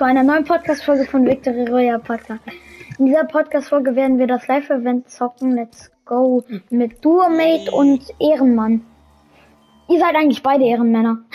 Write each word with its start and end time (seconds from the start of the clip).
zu 0.00 0.06
einer 0.06 0.22
neuen 0.22 0.46
Podcast-Folge 0.46 1.04
von 1.04 1.26
Victory 1.26 1.68
Royal 1.68 1.98
Podcast. 1.98 2.40
In 2.98 3.04
dieser 3.04 3.24
Podcast-Folge 3.24 3.94
werden 3.94 4.18
wir 4.18 4.26
das 4.26 4.48
Live-Event 4.48 5.10
zocken. 5.10 5.54
Let's 5.54 5.90
go 6.06 6.42
mit 6.70 7.04
Duomate 7.04 7.70
und 7.70 8.06
Ehrenmann. 8.18 8.80
Ihr 9.90 10.00
seid 10.00 10.14
eigentlich 10.16 10.42
beide 10.42 10.64
Ehrenmänner. 10.64 11.18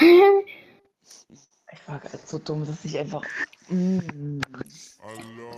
Ich 1.72 1.88
war 1.88 2.00
gerade 2.00 2.18
so 2.26 2.40
dumm, 2.40 2.66
dass 2.66 2.84
ich 2.84 2.98
einfach. 2.98 3.22
Mm. 3.70 4.00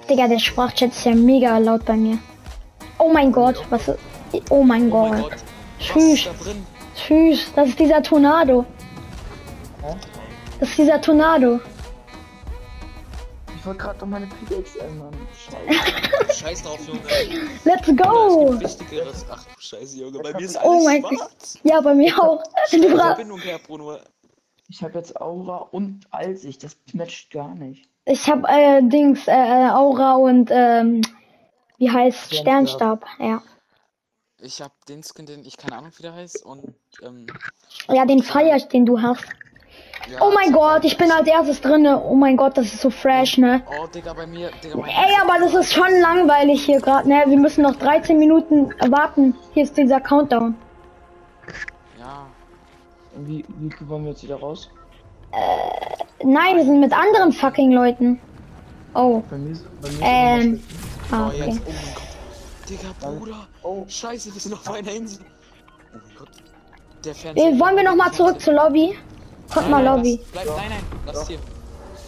Digga, 0.09 0.27
der 0.27 0.39
Sprachchat 0.39 0.89
ist 0.89 1.05
ja 1.05 1.15
mega 1.15 1.57
laut 1.59 1.85
bei 1.85 1.95
mir. 1.95 2.17
Oh 2.99 3.09
mein 3.09 3.31
Gott, 3.31 3.63
was 3.69 3.87
ist... 3.87 3.99
Oh 4.49 4.63
mein 4.63 4.91
Oh 4.91 5.07
mein 5.07 5.21
Gott. 5.21 5.21
Gott. 5.21 5.35
Tschüss. 5.79 6.27
Tschüss, 6.93 7.53
das 7.55 7.69
ist 7.69 7.79
dieser 7.79 8.03
Tornado. 8.03 8.65
Das 10.59 10.67
ist 10.67 10.77
dieser 10.77 10.99
Tornado. 10.99 11.61
Ich 13.67 13.69
wollte 13.69 13.83
gerade 13.83 13.99
noch 13.99 14.07
meine 14.07 14.27
Pickaxe 14.27 14.79
ändern. 14.79 15.13
Scheiße. 15.35 16.33
Scheiß 16.39 16.63
drauf, 16.63 16.79
Junge. 16.87 17.01
Let's 17.65 17.85
go. 18.01 18.53
Es 18.63 18.77
gibt 18.77 18.91
Wichtigeres. 18.91 19.25
Ach 19.29 19.43
du 19.43 19.59
Scheiße, 19.61 19.97
Junge. 19.99 20.19
Bei 20.19 20.31
mir 20.31 20.39
ist 20.39 20.57
Oh 20.63 20.71
alles 20.71 20.85
mein 20.85 21.17
schwarz. 21.17 21.59
Ja, 21.63 21.81
bei 21.81 21.93
mir 21.93 22.17
auch. 22.17 22.41
Die 22.71 22.77
bra- 22.77 23.07
Verbindung 23.07 23.41
her, 23.41 23.59
Bruno. 23.67 23.97
Ich 24.69 24.81
habe 24.81 24.97
jetzt 24.97 25.19
Aura 25.19 25.57
und 25.57 26.05
Alsicht. 26.11 26.63
Das 26.63 26.77
matcht 26.93 27.29
gar 27.31 27.55
nicht. 27.55 27.89
Ich 28.05 28.29
hab 28.29 28.49
äh, 28.49 28.81
Dings, 28.83 29.27
äh, 29.27 29.31
Aura 29.33 30.13
und 30.15 30.49
ähm, 30.49 31.01
wie 31.77 31.91
heißt 31.91 32.33
Sternstab. 32.33 33.03
Sternstab. 33.05 33.05
Ja. 33.19 33.43
Ich 34.39 34.61
hab 34.61 34.85
den 34.85 35.03
Skin, 35.03 35.25
den 35.25 35.43
ich 35.43 35.57
keine 35.57 35.75
Ahnung, 35.77 35.91
wie 35.97 36.03
der 36.03 36.13
heißt. 36.13 36.45
Und, 36.45 36.73
ähm. 37.03 37.27
Ja, 37.89 38.05
den 38.05 38.23
feier 38.23 38.55
ich, 38.55 38.69
den 38.69 38.85
du 38.85 39.01
hast. 39.01 39.25
Ja, 40.11 40.21
Oh 40.21 40.31
mein 40.33 40.51
Gott, 40.51 40.85
ich 40.85 40.97
bin 40.97 41.11
als 41.11 41.27
erstes 41.27 41.59
drinne. 41.61 42.01
Oh 42.03 42.15
mein 42.15 42.37
Gott, 42.37 42.57
das 42.57 42.65
ist 42.67 42.81
so 42.81 42.89
fresh, 42.89 43.37
ne? 43.37 43.61
Oh, 43.67 43.87
Digga, 43.87 44.13
bei 44.13 44.25
mir. 44.25 44.49
Digga, 44.63 44.77
mein 44.77 44.89
Ey, 44.89 45.15
aber 45.21 45.39
das 45.39 45.53
ist 45.53 45.73
schon 45.73 45.89
langweilig 46.01 46.63
hier 46.65 46.79
gerade, 46.79 47.07
ne? 47.09 47.23
Wir 47.27 47.37
müssen 47.37 47.61
noch 47.63 47.75
13 47.75 48.17
Minuten 48.17 48.73
warten. 48.89 49.35
Hier 49.53 49.63
ist 49.63 49.75
dieser 49.77 49.99
Countdown. 49.99 50.55
Ja. 51.99 52.25
Und 53.15 53.27
wie, 53.27 53.43
wie 53.59 53.89
wollen 53.89 54.03
wir 54.03 54.11
jetzt 54.11 54.23
wieder 54.23 54.37
raus? 54.39 54.69
Nein, 56.23 56.55
wir 56.55 56.63
sind 56.63 56.79
mit 56.79 56.93
anderen 56.93 57.31
fucking 57.33 57.71
Leuten. 57.71 58.19
Oh, 58.93 59.21
Bei 59.29 59.37
mir, 59.37 59.51
ist- 59.51 59.65
bei 59.81 59.89
mir 59.91 59.99
Ähm. 60.01 60.63
ah, 61.11 61.27
Oh, 61.29 61.31
jetzt. 61.33 61.59
okay. 61.59 61.61
Oh 61.67 61.71
mein 61.71 61.93
Gott. 61.95 62.69
Digga, 62.69 62.87
Bruder. 63.19 63.47
Oh. 63.63 63.85
Scheiße, 63.87 64.33
wir 64.33 64.41
sind 64.41 64.53
auf 64.53 64.69
einer 64.71 64.91
Insel. 64.91 65.25
Oh 65.93 65.97
mein 66.05 66.15
Gott. 66.17 66.29
Der 67.03 67.11
Äh, 67.11 67.15
Fernseher. 67.15 67.59
wollen 67.59 67.75
wir 67.75 67.83
noch 67.83 67.95
mal 67.95 68.11
zurück 68.11 68.39
zur 68.41 68.53
Lobby? 68.53 68.97
Kommt 69.53 69.69
mal 69.69 69.83
Lobby. 69.83 70.19
Lass, 70.33 70.43
bleib, 70.45 70.57
nein, 70.57 70.69
nein, 70.69 70.83
lass 71.05 71.19
Doch. 71.19 71.27
hier. 71.27 71.39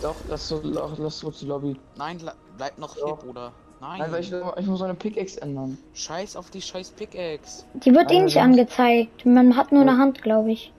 Doch, 0.02 0.16
lass 0.30 0.48
so, 0.48 0.62
lass, 0.64 0.92
lass 0.98 1.18
zurück 1.20 1.36
zur 1.36 1.48
Lobby. 1.50 1.76
Nein, 1.98 2.18
bleib 2.58 2.78
noch 2.78 2.96
hier, 2.96 3.08
Ja. 3.08 3.14
Bruder. 3.14 3.52
Nein. 3.82 4.00
Nein, 4.00 4.12
weil 4.12 4.22
ich, 4.22 4.34
ich 4.58 4.66
muss 4.68 4.82
meine 4.82 4.94
Pickaxe 4.94 5.42
ändern. 5.42 5.78
Scheiß 5.94 6.36
auf 6.36 6.50
die 6.50 6.62
scheiß 6.62 6.92
Pickaxe. 6.92 7.64
Die 7.76 7.94
wird 7.94 8.12
eh 8.12 8.22
nicht 8.22 8.38
angezeigt. 8.38 9.26
Man 9.26 9.56
hat 9.56 9.72
nur 9.72 9.82
eine 9.84 9.98
Hand, 9.98 10.22
glaube 10.22 10.52
ich. 10.52 10.74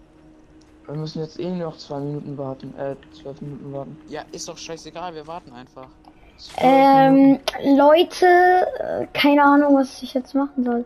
Wir 0.86 0.96
müssen 0.96 1.20
jetzt 1.20 1.38
eh 1.38 1.48
noch 1.50 1.76
zwei 1.78 1.98
Minuten 2.00 2.36
warten. 2.36 2.74
Äh, 2.76 2.96
zwölf 3.14 3.40
Minuten 3.40 3.72
warten. 3.72 3.96
Ja, 4.08 4.22
ist 4.32 4.48
doch 4.48 4.58
scheißegal, 4.58 5.14
wir 5.14 5.26
warten 5.26 5.52
einfach. 5.52 5.86
Ähm, 6.56 7.38
Leute, 7.76 8.26
äh, 8.78 9.06
keine 9.12 9.44
Ahnung, 9.44 9.76
was 9.76 10.02
ich 10.02 10.14
jetzt 10.14 10.34
machen 10.34 10.64
soll. 10.64 10.84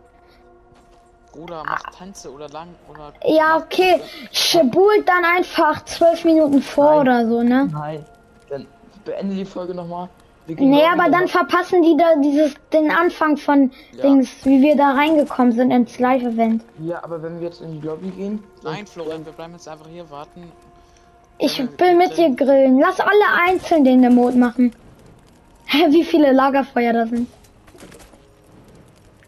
Bruder, 1.34 1.62
mach 1.66 1.82
Tanze 1.96 2.30
oder 2.32 2.48
lang 2.50 2.68
oder. 2.88 3.12
Ja, 3.26 3.56
okay. 3.58 4.00
Spult 4.30 5.08
dann 5.08 5.24
einfach 5.24 5.84
zwölf 5.84 6.24
Minuten 6.24 6.62
vor 6.62 6.96
Nein. 6.96 7.00
oder 7.00 7.28
so, 7.28 7.42
ne? 7.42 7.68
Nein. 7.72 8.04
Dann 8.48 8.66
beende 9.04 9.34
die 9.34 9.44
Folge 9.44 9.74
nochmal. 9.74 10.08
Nee, 10.46 10.84
aber 10.92 11.10
dann 11.10 11.26
verpassen 11.26 11.82
die 11.82 11.96
da 11.96 12.16
dieses, 12.22 12.54
den 12.72 12.90
Anfang 12.90 13.36
von 13.38 13.70
Ja. 13.92 14.02
Dings, 14.02 14.28
wie 14.44 14.60
wir 14.60 14.76
da 14.76 14.92
reingekommen 14.92 15.52
sind 15.52 15.70
ins 15.70 15.98
Live-Event. 15.98 16.62
Ja, 16.80 17.02
aber 17.02 17.22
wenn 17.22 17.40
wir 17.40 17.46
jetzt 17.48 17.62
in 17.62 17.80
die 17.80 17.86
Lobby 17.86 18.10
gehen. 18.10 18.44
Nein, 18.62 18.86
Florian, 18.86 19.24
wir 19.24 19.32
bleiben 19.32 19.54
jetzt 19.54 19.66
einfach 19.66 19.88
hier 19.88 20.08
warten. 20.10 20.52
Ich 21.38 21.58
Ja, 21.58 21.66
will 21.78 21.96
mit 21.96 22.16
dir 22.16 22.30
grillen. 22.36 22.78
Lass 22.78 23.00
alle 23.00 23.24
einzeln 23.48 23.84
den 23.84 24.04
Emote 24.04 24.36
machen. 24.36 24.74
Hä, 25.64 25.86
wie 25.90 26.04
viele 26.04 26.30
Lagerfeuer 26.32 26.92
da 26.92 27.06
sind? 27.06 27.26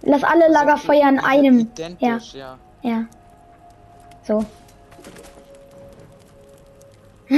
Lass 0.06 0.22
alle 0.22 0.48
Lagerfeuer 0.48 1.08
in 1.08 1.18
einem. 1.18 1.58
Identisch, 1.60 2.34
ja. 2.34 2.56
Ja. 2.82 3.04
So. 4.22 4.44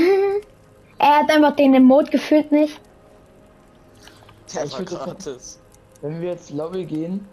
er 0.98 1.18
hat 1.18 1.30
einfach 1.30 1.56
den 1.56 1.74
Emote 1.74 2.10
gefühlt 2.10 2.52
nicht. 2.52 2.78
Der 4.54 4.64
ich 4.64 4.76
gratis. 4.84 5.58
Wenn 6.02 6.20
wir 6.20 6.30
jetzt 6.30 6.50
Lobby 6.50 6.84
gehen. 6.84 7.26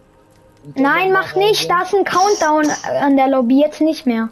Nein, 0.74 1.12
mach 1.12 1.36
nicht. 1.36 1.70
Da 1.70 1.82
ist 1.82 1.94
ein 1.94 2.04
Countdown 2.04 2.66
an 3.00 3.16
der 3.18 3.28
Lobby. 3.28 3.60
Jetzt 3.60 3.82
nicht 3.82 4.06
mehr. 4.06 4.30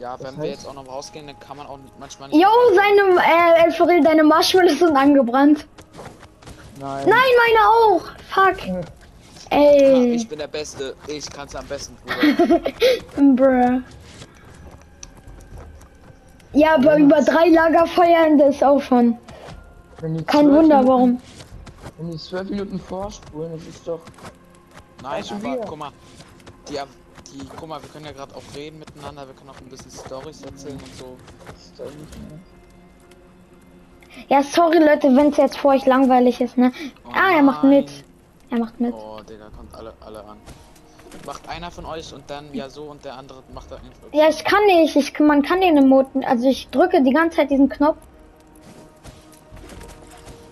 Ja, 0.00 0.18
wenn 0.18 0.26
Das 0.26 0.36
wir 0.36 0.42
heißt- 0.44 0.46
jetzt 0.48 0.68
auch 0.68 0.74
noch 0.74 0.88
rausgehen, 0.88 1.26
dann 1.28 1.38
kann 1.40 1.56
man 1.56 1.66
auch 1.68 1.78
manchmal 1.98 2.28
nicht. 2.28 2.42
Jo, 2.42 2.48
seine, 2.74 3.20
äh, 3.20 3.64
Elforil, 3.64 4.02
deine 4.02 4.24
Marshmallows 4.24 4.80
sind 4.80 4.96
angebrannt. 4.96 5.66
Nein. 6.78 7.08
Nein, 7.08 7.30
meine 7.46 7.68
auch. 7.68 8.02
Fuck. 8.28 8.66
Ja, 8.66 8.80
Ey. 9.50 10.14
ich 10.14 10.28
bin 10.28 10.38
der 10.38 10.48
Beste. 10.48 10.94
Ich 11.06 11.28
kann's 11.30 11.54
am 11.54 11.66
besten, 11.66 11.96
Bruder. 12.04 12.60
Bruh. 13.36 13.80
Ja, 16.52 16.74
aber 16.76 16.96
über 16.96 17.20
drei 17.22 17.48
Lagerfeuern, 17.48 18.38
das 18.38 18.56
ist 18.56 18.64
auch 18.64 18.80
schon. 18.80 19.16
Kein 20.26 20.46
Wunder, 20.48 20.78
Minuten- 20.82 20.88
warum. 20.88 21.20
Wenn 21.98 22.10
die 22.10 22.18
zwölf 22.18 22.50
Minuten 22.50 22.78
vorspulen, 22.78 23.52
das 23.56 23.66
ist 23.66 23.86
doch. 23.86 24.00
Nein, 25.02 25.24
aber 25.30 25.42
wieder. 25.42 25.64
guck 25.66 25.78
mal. 25.78 25.90
Die, 26.68 26.74
die, 27.32 27.46
guck 27.56 27.68
mal, 27.68 27.80
wir 27.82 27.88
können 27.88 28.04
ja 28.06 28.12
gerade 28.12 28.34
auch 28.34 28.42
reden 28.54 28.78
miteinander. 28.80 29.26
Wir 29.26 29.34
können 29.34 29.50
auch 29.50 29.60
ein 29.60 29.68
bisschen 29.68 29.90
Storys 29.90 30.42
erzählen 30.42 30.74
und 30.78 30.96
so. 30.98 31.16
das 31.46 31.62
ist 31.66 31.78
doch 31.78 31.84
nicht 31.86 32.18
mehr. 32.28 32.38
Ja, 34.28 34.42
sorry 34.42 34.78
Leute, 34.78 35.14
wenn 35.14 35.30
es 35.30 35.36
jetzt 35.36 35.58
für 35.58 35.68
euch 35.68 35.86
langweilig 35.86 36.40
ist, 36.40 36.56
ne? 36.58 36.72
Oh 37.06 37.10
ah, 37.12 37.36
er 37.36 37.42
macht 37.42 37.64
mit. 37.64 37.90
Er 38.50 38.58
macht 38.58 38.80
mit. 38.80 38.94
Oh, 38.94 39.20
Digga, 39.28 39.46
kommt 39.56 39.74
alle, 39.74 39.92
alle 40.04 40.20
an. 40.24 40.36
Macht 41.24 41.48
einer 41.48 41.70
von 41.70 41.86
euch 41.86 42.12
und 42.12 42.24
dann 42.28 42.52
ja 42.52 42.68
so 42.68 42.82
und 42.84 43.04
der 43.04 43.16
andere 43.16 43.42
macht 43.54 43.70
da 43.70 43.76
einfach. 43.76 44.12
Ja, 44.12 44.28
ich 44.28 44.44
kann 44.44 44.64
nicht. 44.66 44.96
Ich, 44.96 45.18
man 45.18 45.42
kann 45.42 45.60
den 45.60 45.76
Emoten. 45.76 46.24
Also 46.24 46.48
ich 46.48 46.68
drücke 46.68 47.02
die 47.02 47.12
ganze 47.12 47.38
Zeit 47.38 47.50
diesen 47.50 47.68
Knopf. 47.68 47.96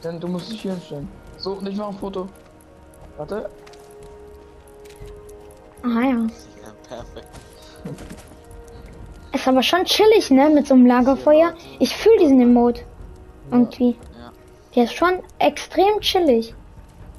Dann 0.02 0.20
du 0.20 0.28
musst 0.28 0.50
dich 0.50 0.62
hier 0.62 0.72
hinstellen. 0.72 1.08
So, 1.38 1.52
und 1.52 1.68
ich 1.68 1.76
mache 1.76 1.90
ein 1.90 1.98
Foto. 1.98 2.28
Warte. 3.16 3.50
Ah 5.82 6.00
ja. 6.00 6.10
Ja, 6.10 6.72
perfekt. 6.88 7.28
Ist 9.32 9.48
aber 9.48 9.62
schon 9.62 9.84
chillig, 9.84 10.30
ne? 10.30 10.48
Mit 10.48 10.66
so 10.66 10.74
einem 10.74 10.86
Lagerfeuer. 10.86 11.52
Ich 11.78 11.94
fühle 11.96 12.18
diesen 12.18 12.40
Emote. 12.40 12.82
Irgendwie. 13.50 13.96
Ja. 14.18 14.32
Der 14.74 14.84
ist 14.84 14.94
schon 14.94 15.20
extrem 15.38 16.00
chillig. 16.00 16.54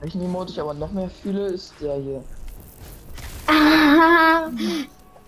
Welchen 0.02 0.24
Emote 0.24 0.52
ich 0.52 0.59
aber 0.59 0.74
noch 0.74 0.91
mehr 0.91 1.09
fühle, 1.09 1.47
ist 1.47 1.74
der 1.81 1.96
hier. 1.96 2.24
Ah, 3.47 4.50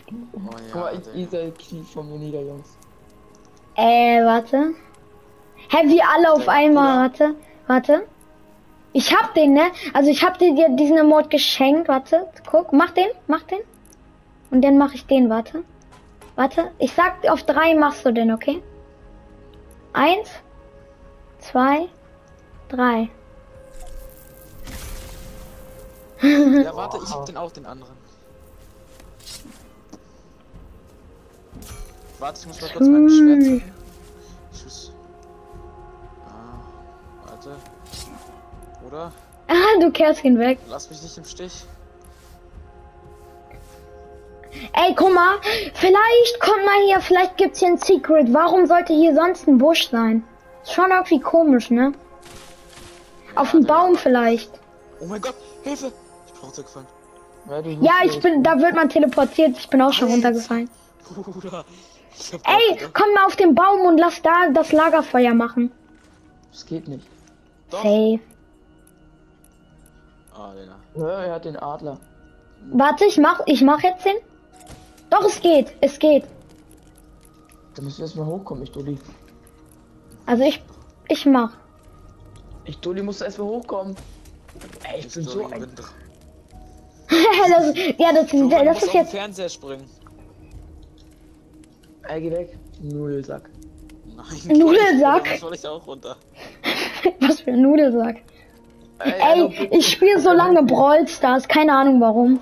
Oh 0.10 0.50
Guck 0.50 0.62
ja, 0.70 0.76
mal, 0.76 1.02
ich, 1.16 1.68
knie 1.68 1.84
von 1.84 2.10
mir 2.10 2.18
nieder, 2.18 2.42
Jungs. 2.42 2.78
äh, 3.76 4.24
warte. 4.24 4.74
Hä, 5.70 5.78
wie 5.86 6.02
alle 6.02 6.32
auf 6.32 6.48
einmal, 6.48 7.00
warte. 7.00 7.36
Warte. 7.68 8.08
Ich 8.94 9.14
hab 9.14 9.34
den, 9.34 9.54
ne? 9.54 9.64
Also 9.94 10.10
ich 10.10 10.24
hab 10.24 10.40
dir 10.40 10.56
dir 10.56 10.70
diesen 10.70 10.98
Emote 10.98 11.30
geschenkt, 11.30 11.90
warte. 11.90 12.28
Guck, 12.50 12.72
mach 12.72 12.92
den, 12.92 13.08
mach 13.28 13.44
den. 13.44 13.60
Und 14.50 14.62
dann 14.64 14.78
mach 14.78 14.94
ich 14.94 15.06
den, 15.06 15.30
warte. 15.30 15.64
Warte, 16.36 16.72
ich 16.80 16.94
sag 16.94 17.28
auf 17.30 17.44
drei 17.44 17.76
machst 17.76 18.06
du 18.06 18.14
den, 18.14 18.32
okay? 18.32 18.62
Eins, 19.92 20.30
zwei, 21.40 21.88
drei. 22.70 23.10
Ja, 26.22 26.76
warte, 26.76 26.98
ich 27.04 27.14
hab 27.14 27.26
den 27.28 27.38
auch, 27.38 27.52
den 27.52 27.66
anderen. 27.66 27.96
Warte, 32.20 32.40
ich 32.42 32.48
muss 32.48 32.62
mal 32.62 32.70
kurz 32.72 32.88
mein 32.88 33.10
Schwert 33.10 33.38
Hm. 33.38 33.44
zücken. 33.44 33.74
Tschüss. 34.52 34.92
Ah, 36.26 37.30
warte. 37.30 37.56
Oder? 38.88 39.12
Ah, 39.48 39.80
du 39.80 39.92
kehrst 39.92 40.24
ihn 40.24 40.40
weg. 40.40 40.58
Lass 40.68 40.90
mich 40.90 41.02
nicht 41.04 41.18
im 41.18 41.26
Stich. 41.26 41.64
Ey, 44.74 44.96
guck 44.96 45.14
mal, 45.14 45.38
vielleicht 45.76 46.40
kommt 46.42 46.66
mal 46.66 46.84
hier, 46.88 47.00
vielleicht 47.00 47.38
gibt's 47.38 47.60
hier 47.60 47.68
ein 47.70 47.78
Secret. 47.78 48.34
Warum 48.34 48.66
sollte 48.66 48.94
hier 48.94 49.14
sonst 49.14 49.48
ein 49.48 49.60
Busch 49.60 49.90
sein? 49.92 50.24
Schon 50.70 50.92
irgendwie 50.92 51.20
komisch, 51.20 51.70
ne? 51.70 51.94
Auf 53.36 53.52
dem. 53.52 53.66
Baum 53.66 53.96
vielleicht. 53.96 54.52
Oh 55.00 55.06
mein 55.06 55.22
Gott, 55.22 55.36
Hilfe! 55.64 55.92
Ich 56.26 56.34
bin 56.34 56.42
runtergefallen. 56.44 56.88
Ja, 57.50 57.60
Ja, 57.60 57.94
ich 58.04 58.20
bin, 58.20 58.44
da 58.44 58.60
wird 58.60 58.76
man 58.76 58.90
teleportiert. 58.90 59.58
Ich 59.58 59.70
bin 59.70 59.82
auch 59.82 59.94
schon 59.94 60.10
runtergefallen. 60.10 60.70
Bruder. 61.16 61.64
Ey, 62.44 62.78
komm 62.94 63.14
mal 63.14 63.26
auf 63.26 63.36
den 63.36 63.54
Baum 63.54 63.82
und 63.82 63.98
lass 63.98 64.22
da 64.22 64.50
das 64.54 64.72
Lagerfeuer 64.72 65.34
machen. 65.34 65.72
Das 66.52 66.66
geht 66.66 66.88
nicht. 66.88 67.08
Doch. 67.70 67.84
Safe. 67.84 68.20
Ah. 70.34 70.54
Ja, 70.96 71.24
er 71.24 71.34
hat 71.36 71.46
den 71.46 71.58
Adler. 71.58 72.00
Warte, 72.72 73.06
ich 73.06 73.18
mach, 73.18 73.42
ich 73.46 73.62
mach 73.62 73.82
jetzt 73.84 74.04
den. 74.06 74.16
Doch, 75.10 75.24
es 75.26 75.40
geht, 75.40 75.74
es 75.80 76.00
geht. 76.00 76.26
Da 77.76 77.82
müssen 77.82 78.00
wir 78.00 78.06
erstmal 78.06 78.26
hochkommen, 78.26 78.64
ich 78.64 78.72
Dulli. 78.72 78.98
Also 80.28 80.44
ich, 80.44 80.62
ich 81.08 81.26
mach. 81.26 81.54
Ich 82.66 82.78
Dulli 82.80 83.02
muss 83.02 83.22
erstmal 83.22 83.48
hochkommen. 83.48 83.96
Ey, 84.84 85.00
ich 85.00 85.06
Ich 85.08 85.14
bin 85.16 85.24
so 85.24 85.46
ein. 85.46 85.62
bin 85.62 85.72
das, 87.08 87.74
ja, 87.98 88.14
das, 88.14 88.30
Du, 88.30 88.38
man 88.50 88.66
das 88.66 88.76
muss 88.76 88.84
ist 88.84 88.94
jetzt. 88.94 89.12
Fernseher 89.12 89.48
springen. 89.50 89.90
Ey, 92.04 92.22
geh 92.22 92.32
weg. 92.32 92.58
Nudelsack. 92.82 93.50
Nein. 94.06 94.58
Nudelsack? 94.58 95.24
Das 95.32 95.40
soll 95.40 95.56
ich 95.56 95.66
auch 95.66 95.88
runter. 95.88 96.18
Was 97.22 97.40
für 97.42 97.52
ein 97.52 97.62
Nudelsack. 97.62 98.18
Ey, 99.00 99.14
Ey, 99.50 99.68
ich 99.72 99.88
spiele 99.88 100.20
so 100.20 100.34
lange 100.34 100.64
Brawl 100.64 101.08
Stars, 101.08 101.48
keine 101.48 101.72
Ahnung 101.74 102.02
warum. 102.02 102.40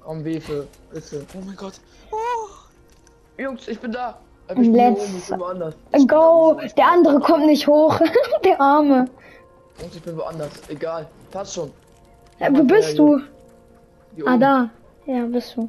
Komm, 0.00 0.24
Wefe, 0.24 0.66
bitte. 0.92 1.24
Oh 1.34 1.42
mein 1.46 1.54
Gott. 1.56 1.74
Jungs, 3.36 3.68
ich 3.68 3.78
bin 3.78 3.92
da. 3.92 4.18
Let's. 4.54 5.30
Go, 6.06 6.58
der 6.76 6.86
andere 6.86 7.20
kommt 7.20 7.46
nicht 7.46 7.66
hoch. 7.66 8.00
der 8.44 8.60
Arme. 8.60 9.08
Jungs, 9.80 9.96
ich 9.96 10.02
bin 10.02 10.16
woanders. 10.16 10.50
Egal. 10.68 11.06
Passt 11.30 11.54
schon. 11.54 11.70
Äh, 12.38 12.50
Wo 12.52 12.62
bist 12.62 12.98
du? 12.98 13.20
Ah, 14.26 14.36
da. 14.36 14.70
Ja, 15.06 15.24
bist 15.26 15.56
du. 15.56 15.68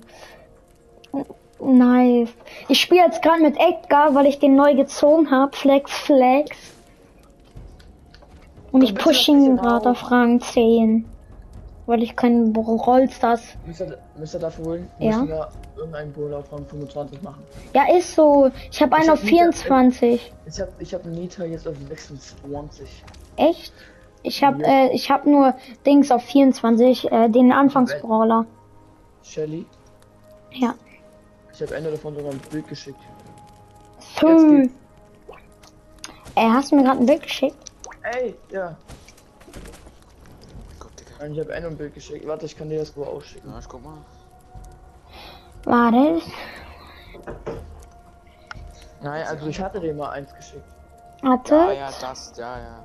Nice. 1.59 2.29
Ich 2.67 2.79
spiele 2.79 3.01
jetzt 3.05 3.21
gerade 3.21 3.41
mit 3.41 3.57
Edgar, 3.59 4.15
weil 4.15 4.25
ich 4.25 4.39
den 4.39 4.55
neu 4.55 4.75
gezogen 4.75 5.29
habe. 5.29 5.55
Flex, 5.55 5.91
Flex. 5.91 6.57
Und 8.71 8.83
ich 8.83 8.95
push 8.95 9.27
ihn 9.27 9.57
gerade 9.57 9.89
auf 9.89 10.09
Rang 10.11 10.39
10. 10.39 11.05
Weil 11.89 12.03
ich 12.03 12.15
keinen 12.15 12.56
Rollstars. 12.56 13.41
Müsst 13.65 13.81
ihr, 13.81 14.39
dafür 14.39 14.65
holen? 14.65 14.91
Ja. 15.00 15.09
Müssen 15.18 15.27
wir 15.30 15.50
irgendeinen 15.75 16.13
auf 16.36 16.51
Rang 16.53 16.63
25 16.68 17.19
machen. 17.24 17.41
Ja, 17.74 17.86
ist 17.97 18.13
so. 18.13 18.51
Ich 18.69 18.80
habe 18.80 18.94
einen 18.95 19.06
Ich 19.06 19.09
auf 19.09 19.18
hab 19.18 19.24
nie- 19.25 19.30
24. 19.31 20.33
Ich 20.45 20.62
hab, 20.62 20.69
ich 20.80 20.94
hab 20.94 21.03
Nita 21.06 21.45
jetzt 21.45 21.68
auf 21.68 21.74
26. 21.89 23.03
Echt? 23.38 23.74
Ich 24.21 24.44
habe 24.44 24.62
Ja. 24.62 24.68
äh, 24.68 24.89
ich 24.94 25.09
hab 25.09 25.25
nur 25.25 25.56
Dings 25.83 26.12
auf 26.12 26.21
24, 26.25 27.12
äh, 27.12 27.27
den 27.27 27.51
Anfangsbrawler. 27.51 28.45
Shelly. 29.24 29.65
Ja. 30.51 30.75
Ich 31.51 31.59
habe 31.63 31.74
Ende 31.75 31.89
davon 31.89 32.13
sogar 32.13 32.31
ein 32.33 32.39
Bild 32.51 32.68
geschickt. 32.68 33.00
Tschü. 34.15 34.62
geht's. 34.62 34.74
Ey, 36.35 36.50
hast 36.53 36.71
du 36.71 36.75
mir 36.75 36.83
gerade 36.83 37.00
ein 37.00 37.06
Bild 37.07 37.24
geschickt? 37.24 37.57
Ey, 38.03 38.35
ja. 38.51 38.75
Oh 39.47 39.51
mein 40.68 40.80
Gott, 40.80 40.92
Digga. 41.00 41.08
Nein, 41.19 41.33
Ich 41.33 41.39
habe 41.39 41.54
ein 41.54 41.77
Bild 41.77 41.94
geschickt. 41.94 42.25
Warte, 42.25 42.45
ich 42.45 42.57
kann 42.57 42.69
dir 42.69 42.80
das 42.80 42.95
wohl 42.95 43.06
ausschicken. 43.06 43.51
Ja, 43.51 43.60
ich 43.60 43.68
guck 43.68 43.83
mal. 43.83 43.98
Warte. 45.66 46.21
Nein, 49.01 49.27
also 49.27 49.48
ich 49.48 49.60
hatte 49.60 49.80
dir 49.81 49.94
mal 49.94 50.12
eins 50.12 50.33
geschickt. 50.33 50.63
Warte. 51.21 51.56
Ja, 51.56 51.71
ja, 51.74 51.89
das, 52.00 52.33
ja, 52.38 52.57
ja. 52.57 52.83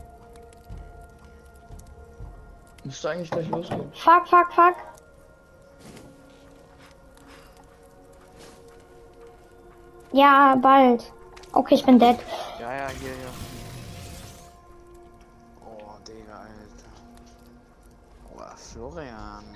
Müsste 2.82 3.10
eigentlich 3.10 3.30
gleich 3.30 3.48
losgehen. 3.48 3.92
Fuck, 3.92 4.28
fuck, 4.28 4.52
fuck. 4.52 4.74
Ja, 10.12 10.56
bald. 10.56 11.12
Okay, 11.52 11.74
ich 11.76 11.86
bin 11.86 11.98
dead. 11.98 12.18
Ja, 12.60 12.72
ja, 12.74 12.88
hier, 12.88 13.10
hier. 13.10 13.43
Florian. 18.74 19.44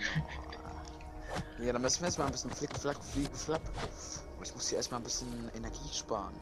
Ja, 1.58 1.72
dann 1.72 1.82
müssen 1.82 2.00
wir 2.00 2.08
jetzt 2.08 2.18
mal 2.18 2.26
ein 2.26 2.32
bisschen 2.32 2.50
flick, 2.50 2.74
flack, 2.76 2.96
flieg, 3.02 3.28
flapp. 3.36 3.60
Oh, 4.38 4.42
ich 4.42 4.54
muss 4.54 4.68
hier 4.68 4.78
erstmal 4.78 5.00
ein 5.00 5.04
bisschen 5.04 5.50
Energie 5.54 5.92
sparen. 5.92 6.32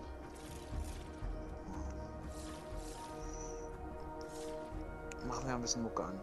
Machen 5.26 5.46
wir 5.46 5.54
ein 5.54 5.60
bisschen 5.60 5.82
Mucke 5.82 6.04
an. 6.04 6.20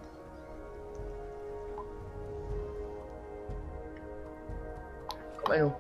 Komm, 5.43 5.53
Enno. 5.53 5.75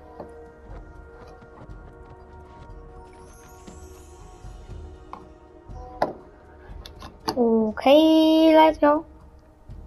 Okay, 7.35 8.53
let's 8.53 8.79
go. 8.79 9.05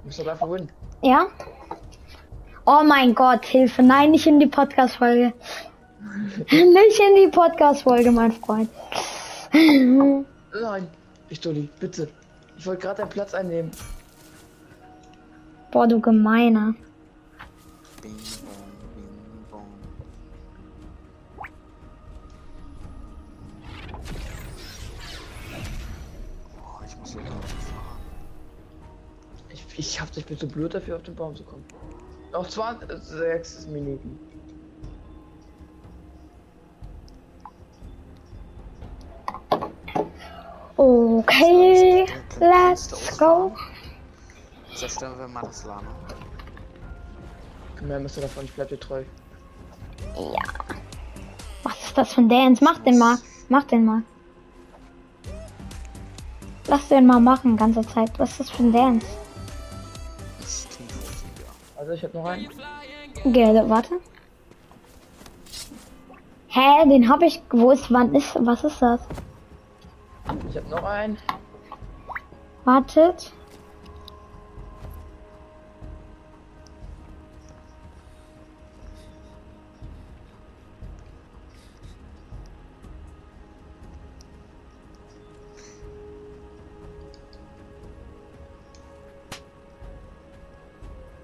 Müsst 0.05 0.21
ihr 0.21 0.25
dafür 0.25 0.47
holen. 0.47 0.76
Ja? 1.03 1.27
Oh 2.65 2.83
mein 2.85 3.15
Gott, 3.15 3.45
Hilfe. 3.45 3.83
Nein, 3.83 4.11
nicht 4.11 4.27
in 4.27 4.41
die 4.41 4.47
Podcast-Folge. 4.47 5.33
nicht 6.51 7.01
in 7.01 7.15
die 7.17 7.31
Podcast-Folge, 7.31 8.11
mein 8.11 8.33
Freund. 8.33 8.71
Nein. 9.53 10.89
Ich 11.29 11.41
Dulli, 11.41 11.69
bitte. 11.81 12.09
Ich 12.57 12.67
wollte 12.67 12.83
gerade 12.83 13.03
deinen 13.03 13.11
Platz 13.11 13.35
einnehmen. 13.35 13.71
Boah, 15.71 15.87
du 15.87 16.01
Gemeiner. 16.01 16.75
Ich, 29.87 29.93
ich 29.93 30.01
hab 30.01 30.11
dich 30.13 30.27
bitte 30.27 30.47
blöd 30.47 30.75
dafür 30.75 30.97
auf 30.97 31.03
den 31.03 31.15
Baum 31.15 31.37
zu 31.37 31.45
kommen. 31.45 31.65
Noch 32.33 32.49
20 32.49 33.69
Minuten. 33.69 34.19
Okay, 40.77 42.07
let's 42.41 43.17
go. 43.17 43.55
Zerstören 44.75 45.19
wir 45.19 45.29
mal 45.29 45.43
das 45.43 45.65
Lama. 45.65 45.83
Mehr 47.83 48.01
müsst 48.01 48.17
ihr 48.17 48.23
davon, 48.23 48.45
ich 48.45 48.53
bleib 48.53 48.69
dir 48.69 48.81
treu. 48.81 49.05
Ja. 50.17 50.77
Was 51.63 51.87
ist 51.87 51.97
das 51.97 52.13
für 52.13 52.23
ein 52.23 52.29
Dance? 52.29 52.63
Mach 52.63 52.79
den 52.81 52.99
mal. 52.99 53.19
Mach 53.49 53.65
den 53.65 53.85
mal. 53.85 54.03
Lass 56.67 56.89
den 56.89 57.07
mal 57.07 57.21
machen, 57.21 57.57
ganze 57.57 57.83
Zeit. 57.83 58.19
Was 58.19 58.33
ist 58.33 58.41
das 58.41 58.51
für 58.51 58.65
ein 58.65 58.73
Dance? 58.73 59.07
Also 61.87 61.95
ich 61.95 62.03
hab 62.03 62.15
noch 62.15 62.25
einen. 62.25 62.49
Gelbe, 63.33 63.71
warte. 63.71 64.01
Hä, 66.49 66.89
den 66.89 67.09
hab 67.09 67.23
ich. 67.23 67.41
Wo 67.51 67.71
ist, 67.71 67.93
wann 67.93 68.13
ist, 68.13 68.35
was 68.45 68.65
ist 68.65 68.83
das? 68.83 69.01
Ich 70.51 70.57
hab 70.57 70.69
noch 70.69 70.83
einen. 70.83 71.17
Wartet. 72.65 73.33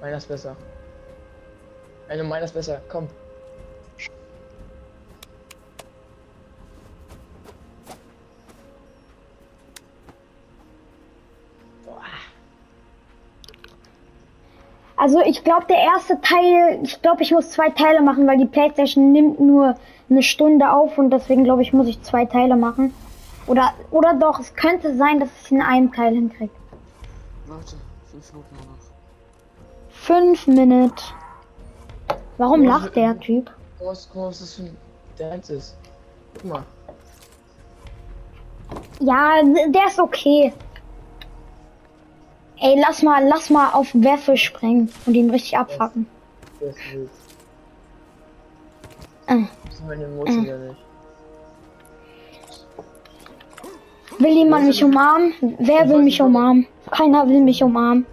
Meiner 0.02 0.16
ist 0.16 0.26
besser. 0.26 0.56
Eine 2.08 2.24
meiner 2.24 2.44
ist 2.44 2.54
besser. 2.54 2.82
Komm. 2.90 3.08
Also 14.96 15.20
ich 15.20 15.42
glaube, 15.42 15.66
der 15.68 15.78
erste 15.78 16.20
Teil, 16.20 16.80
ich 16.82 17.00
glaube, 17.02 17.22
ich 17.22 17.32
muss 17.32 17.50
zwei 17.50 17.70
Teile 17.70 18.02
machen, 18.02 18.26
weil 18.26 18.38
die 18.38 18.46
Playstation 18.46 19.10
nimmt 19.10 19.40
nur 19.40 19.76
eine 20.08 20.22
Stunde 20.22 20.70
auf 20.70 20.98
und 20.98 21.10
deswegen 21.10 21.42
glaube 21.42 21.62
ich, 21.62 21.72
muss 21.72 21.88
ich 21.88 22.02
zwei 22.02 22.24
Teile 22.24 22.56
machen. 22.56 22.94
Oder, 23.46 23.74
oder 23.90 24.14
doch, 24.14 24.38
es 24.38 24.54
könnte 24.54 24.96
sein, 24.96 25.18
dass 25.18 25.28
ich 25.30 25.44
es 25.44 25.50
in 25.50 25.62
einem 25.62 25.92
Teil 25.92 26.14
hinkriege. 26.14 26.52
Leute, 27.48 27.76
fünf 28.12 28.32
Minuten 28.32 28.54
noch. 28.56 28.81
Fünf 30.02 30.48
Minuten. 30.48 30.94
Warum 32.36 32.64
lacht 32.64 32.96
der 32.96 33.18
Typ? 33.20 33.52
Was- 33.78 34.08
guck 34.12 34.22
mal, 34.22 34.28
was 34.30 34.40
das 34.40 34.54
für 34.54 34.62
ein 34.62 34.76
Dance 35.16 35.54
ist. 35.54 35.76
Guck 36.34 36.44
mal. 36.44 36.62
Ja, 38.98 39.40
der 39.68 39.86
ist 39.86 40.00
okay. 40.00 40.52
Ey, 42.58 42.80
lass 42.80 43.02
mal, 43.02 43.24
lass 43.28 43.48
mal 43.48 43.70
auf 43.70 43.88
Weffe 43.94 44.36
springen 44.36 44.92
und 45.06 45.14
ihn 45.14 45.30
richtig 45.30 45.56
abfacken. 45.56 46.08
Äh. 49.26 49.36
Nicht. 49.36 50.76
Will 54.18 54.36
jemand 54.36 54.66
mich 54.66 54.82
umarmen? 54.82 55.32
Wer 55.60 55.88
will 55.88 56.02
mich 56.02 56.20
umarmen? 56.20 56.66
Keiner 56.90 57.28
will 57.28 57.40
mich 57.40 57.62
umarmen. 57.62 58.04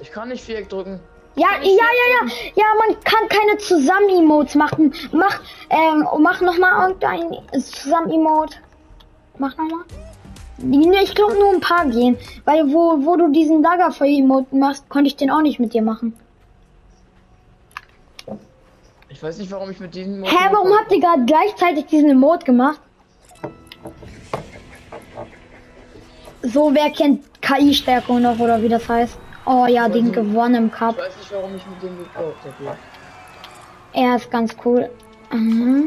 Ich 0.00 0.10
kann 0.10 0.28
nicht 0.28 0.44
Viereck 0.44 0.68
drücken. 0.68 1.00
Ja, 1.36 1.48
ja, 1.60 1.68
ja, 1.68 2.26
ja, 2.26 2.32
ja, 2.54 2.64
man 2.78 3.00
kann 3.02 3.28
keine 3.28 3.58
Zusammen-Emotes 3.58 4.54
machen. 4.54 4.94
Mach, 5.10 5.40
ähm, 5.68 6.06
mach 6.20 6.40
noch 6.40 6.58
mal 6.58 6.88
irgendein 6.88 7.60
Zusammen-Emote. 7.60 8.56
Mach 9.38 9.56
noch 9.56 9.64
mal. 9.64 9.84
Nee, 10.58 11.02
ich 11.02 11.14
glaube 11.14 11.34
nur 11.34 11.50
ein 11.50 11.60
paar 11.60 11.86
gehen, 11.86 12.16
weil 12.44 12.72
wo, 12.72 13.04
wo 13.04 13.16
du 13.16 13.32
diesen 13.32 13.62
Daggerfeuer-Emote 13.64 14.54
machst, 14.54 14.88
konnte 14.88 15.08
ich 15.08 15.16
den 15.16 15.30
auch 15.30 15.42
nicht 15.42 15.58
mit 15.58 15.74
dir 15.74 15.82
machen. 15.82 16.16
Ich 19.08 19.22
weiß 19.22 19.38
nicht, 19.38 19.50
warum 19.50 19.70
ich 19.70 19.80
mit 19.80 19.94
diesem. 19.94 20.20
Mod 20.20 20.28
Hä, 20.28 20.48
warum 20.52 20.72
habt 20.78 20.92
ihr 20.92 21.00
gerade 21.00 21.24
gleichzeitig 21.24 21.86
diesen 21.86 22.10
Emote 22.10 22.46
gemacht? 22.46 22.80
So, 26.42 26.72
wer 26.74 26.90
kennt 26.90 27.24
KI-Stärkung 27.40 28.22
noch 28.22 28.38
oder 28.38 28.62
wie 28.62 28.68
das 28.68 28.88
heißt? 28.88 29.18
Oh 29.46 29.66
ja, 29.66 29.88
den 29.88 30.10
gewonnen 30.10 30.54
im 30.54 30.70
Cup. 30.70 30.96
Ich 30.96 31.04
weiß 31.04 31.16
nicht, 31.16 31.32
warum 31.32 31.56
ich 31.56 31.66
mit 31.66 31.82
dem 31.82 31.98
gekauft 31.98 32.38
habe. 32.44 32.78
Er 33.92 34.16
ist 34.16 34.30
ganz 34.30 34.56
cool. 34.64 34.90
Mhm. 35.30 35.84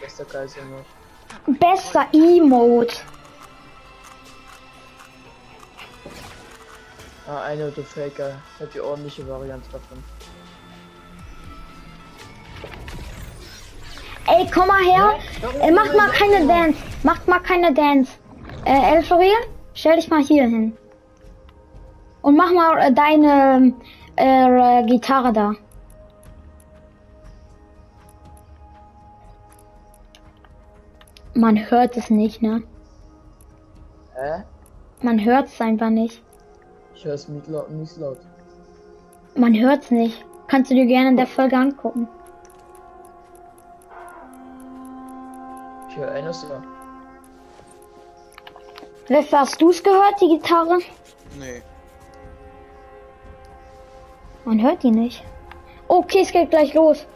Bester 0.00 0.46
noch. 0.70 1.56
Bester 1.58 2.06
Emote. 2.12 2.96
Ah, 7.26 7.42
eine 7.42 7.70
du 7.70 7.82
Faker. 7.82 8.40
Hab 8.60 8.72
die 8.72 8.80
ordentliche 8.80 9.26
Variante 9.28 9.70
davon. 9.70 10.02
Ey, 14.30 14.46
komm 14.52 14.68
mal 14.68 14.82
her. 14.82 15.14
Äh, 15.60 15.70
mach 15.70 15.94
mal 15.94 16.10
keine 16.10 16.46
Dance. 16.46 16.78
Macht 17.02 17.26
mal 17.26 17.38
keine 17.40 17.72
Dance. 17.72 18.12
Äh, 18.64 18.96
Elforiel, 18.96 19.32
stell 19.72 19.96
dich 19.96 20.10
mal 20.10 20.22
hier 20.22 20.44
hin. 20.44 20.76
Und 22.20 22.36
mach 22.36 22.52
mal 22.52 22.78
äh, 22.78 22.92
deine 22.92 23.72
äh, 24.16 24.84
Gitarre 24.84 25.32
da. 25.32 25.54
Man 31.34 31.70
hört 31.70 31.96
es 31.96 32.10
nicht, 32.10 32.42
ne? 32.42 32.62
Hä? 34.14 34.42
Man 35.00 35.24
hört 35.24 35.46
es 35.46 35.60
einfach 35.60 35.90
nicht. 35.90 36.22
Ich 36.94 37.04
höre 37.04 37.14
es 37.14 37.28
mies 37.28 37.96
laut. 37.96 38.18
Man 39.36 39.54
hört 39.54 39.84
es 39.84 39.90
nicht. 39.90 40.24
Kannst 40.48 40.70
du 40.70 40.74
dir 40.74 40.86
gerne 40.86 41.10
in 41.10 41.16
der 41.16 41.28
Folge 41.28 41.56
angucken. 41.56 42.08
Ich 45.88 45.96
höre 45.96 46.10
eines 46.10 46.42
ja. 46.42 46.62
Leffe, 49.08 49.38
hast 49.38 49.60
du 49.60 49.70
es 49.70 49.82
gehört, 49.82 50.20
die 50.20 50.28
Gitarre? 50.28 50.78
Nee. 51.38 51.62
Man 54.44 54.62
hört 54.62 54.82
die 54.82 54.90
nicht. 54.90 55.24
Okay, 55.88 56.20
es 56.22 56.32
geht 56.32 56.50
gleich 56.50 56.74
los. 56.74 57.06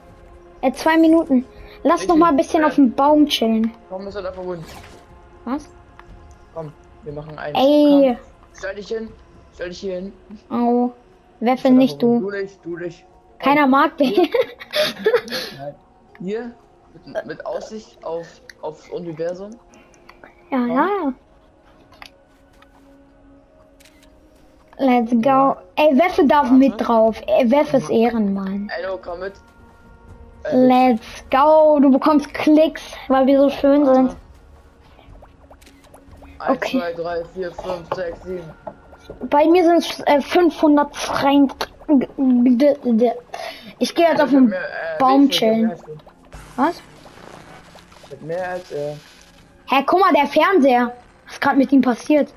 Äh, 0.63 0.73
zwei 0.73 0.97
Minuten. 0.97 1.45
Lass 1.83 2.07
noch 2.07 2.17
mal 2.17 2.29
ein 2.29 2.37
bisschen 2.37 2.65
auf 2.65 2.77
dem 2.77 2.93
Baum 2.93 3.27
chillen. 3.27 3.73
Komm, 3.89 4.07
ist 4.07 4.15
er 4.15 4.33
verbunden. 4.33 4.65
Was? 5.45 5.69
Komm, 6.55 6.73
wir 7.03 7.13
machen 7.13 7.39
eins. 7.39 7.59
Ey. 7.59 8.17
Komm, 8.17 8.57
stell 8.57 8.75
dich 8.77 8.89
hin. 8.89 9.13
Stell 9.55 9.69
dich 9.69 9.81
hier 9.81 9.95
hin. 9.97 10.13
Ist 11.41 11.65
er 11.65 11.71
nicht 11.71 12.01
du. 12.01 12.21
Du 12.21 12.31
dich, 12.31 12.59
du 12.63 12.77
dich. 12.77 13.05
Keiner 13.39 13.67
mag 13.67 13.97
dich. 13.99 14.31
Hier, 16.21 16.53
mit, 17.05 17.27
mit 17.27 17.45
Aussicht 17.45 18.03
auf, 18.05 18.27
auf 18.63 18.91
Universum. 18.93 19.51
ja, 20.51 20.67
ja, 20.67 20.87
ja. 20.87 21.13
Let's 24.79 25.13
go. 25.23 25.57
Ey, 25.77 25.97
Weffe 25.97 26.27
darf 26.27 26.51
mit 26.51 26.75
drauf. 26.79 27.21
Ey, 27.27 27.49
Weffe 27.51 27.77
ist 27.77 27.91
Ehrenmann. 27.91 28.71
Ey, 28.77 28.85
komm 29.01 29.21
mit. 29.21 29.35
Äh, 30.45 30.57
Let's 30.57 31.25
go. 31.31 31.79
Du 31.81 31.91
bekommst 31.91 32.33
Klicks, 32.35 32.83
weil 33.09 33.27
wir 33.27 33.41
so 33.43 33.51
schön 33.51 33.85
sind. 33.85 34.17
1, 36.41 36.57
okay. 36.57 36.79
2, 36.79 36.93
3, 36.95 37.25
4, 37.27 37.53
5, 37.53 37.95
6, 37.95 38.23
7. 38.25 38.45
Bei 39.29 39.47
mir 39.47 39.63
sind 39.65 39.79
es 39.79 40.01
äh, 40.07 40.21
500 40.21 40.97
Frank. 40.97 41.53
Ich 43.79 43.95
gehe 43.95 44.09
jetzt 44.09 44.21
auf 44.21 44.31
den 44.31 44.53
Baum 44.99 45.29
chillen. 45.29 45.73
Was? 46.57 46.81
Hab 48.13 48.23
mehr 48.23 48.51
als 48.51 48.71
äh, 48.73 48.95
Hä, 49.69 49.83
guck 49.87 50.01
mal, 50.01 50.13
der 50.13 50.27
Fernseher. 50.27 50.93
Was 51.25 51.35
ist 51.35 51.41
gerade 51.41 51.57
mit 51.57 51.73
ihm 51.73 51.81
passiert? 51.81 52.33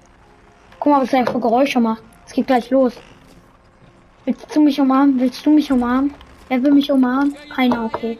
Guck 0.79 0.93
mal, 0.93 1.01
was 1.01 1.11
er 1.11 1.25
für 1.25 1.39
Geräusche 1.39 1.81
macht. 1.81 2.01
Es 2.25 2.31
geht 2.31 2.47
gleich 2.47 2.69
los. 2.69 2.93
Willst 4.23 4.55
du 4.55 4.61
mich 4.61 4.79
umarmen? 4.79 5.19
Willst 5.19 5.45
du 5.45 5.51
mich 5.51 5.69
umarmen? 5.71 6.13
Wer 6.47 6.63
will 6.63 6.71
mich 6.71 6.89
umarmen? 6.89 7.35
Keiner, 7.53 7.85
okay. 7.85 8.17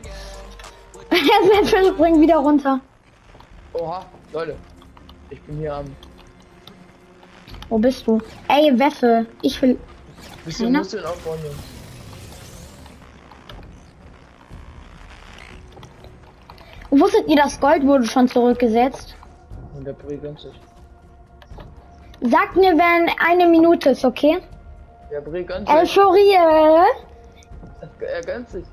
Er 1.11 1.93
springt 1.93 2.19
wieder 2.19 2.37
runter. 2.37 2.81
Oha, 3.73 4.05
Leute. 4.33 4.57
Ich 5.29 5.41
bin 5.43 5.57
hier 5.57 5.75
am. 5.75 5.85
Wo 7.69 7.77
bist 7.77 8.05
du? 8.05 8.21
Ey, 8.49 8.77
Weffe. 8.77 9.25
Ich 9.41 9.61
will. 9.61 9.79
Bisschen 10.43 10.65
Keiner? 10.65 10.79
Muskeln 10.79 11.05
aufbauen, 11.05 11.39
Jungs. 11.43 11.74
Wusstet 16.97 17.27
ihr, 17.27 17.35
das 17.35 17.59
Gold 17.59 17.85
wurde 17.85 18.05
schon 18.05 18.27
zurückgesetzt? 18.27 19.15
Und 19.75 19.85
der 19.85 19.93
Puri 19.93 20.17
gönnt 20.17 20.39
sich. 20.39 20.53
Sagt 22.21 22.55
mir, 22.55 22.71
wenn 22.71 23.09
eine 23.19 23.47
Minute 23.47 23.89
ist, 23.89 24.05
okay? 24.05 24.39
Der 25.11 25.19
Puri 25.21 25.43
gönnt 25.43 25.67
sich. 25.67 25.77
Euphorie. 25.77 26.35
Er 27.99 28.21
gönnt 28.25 28.49
sich. 28.49 28.65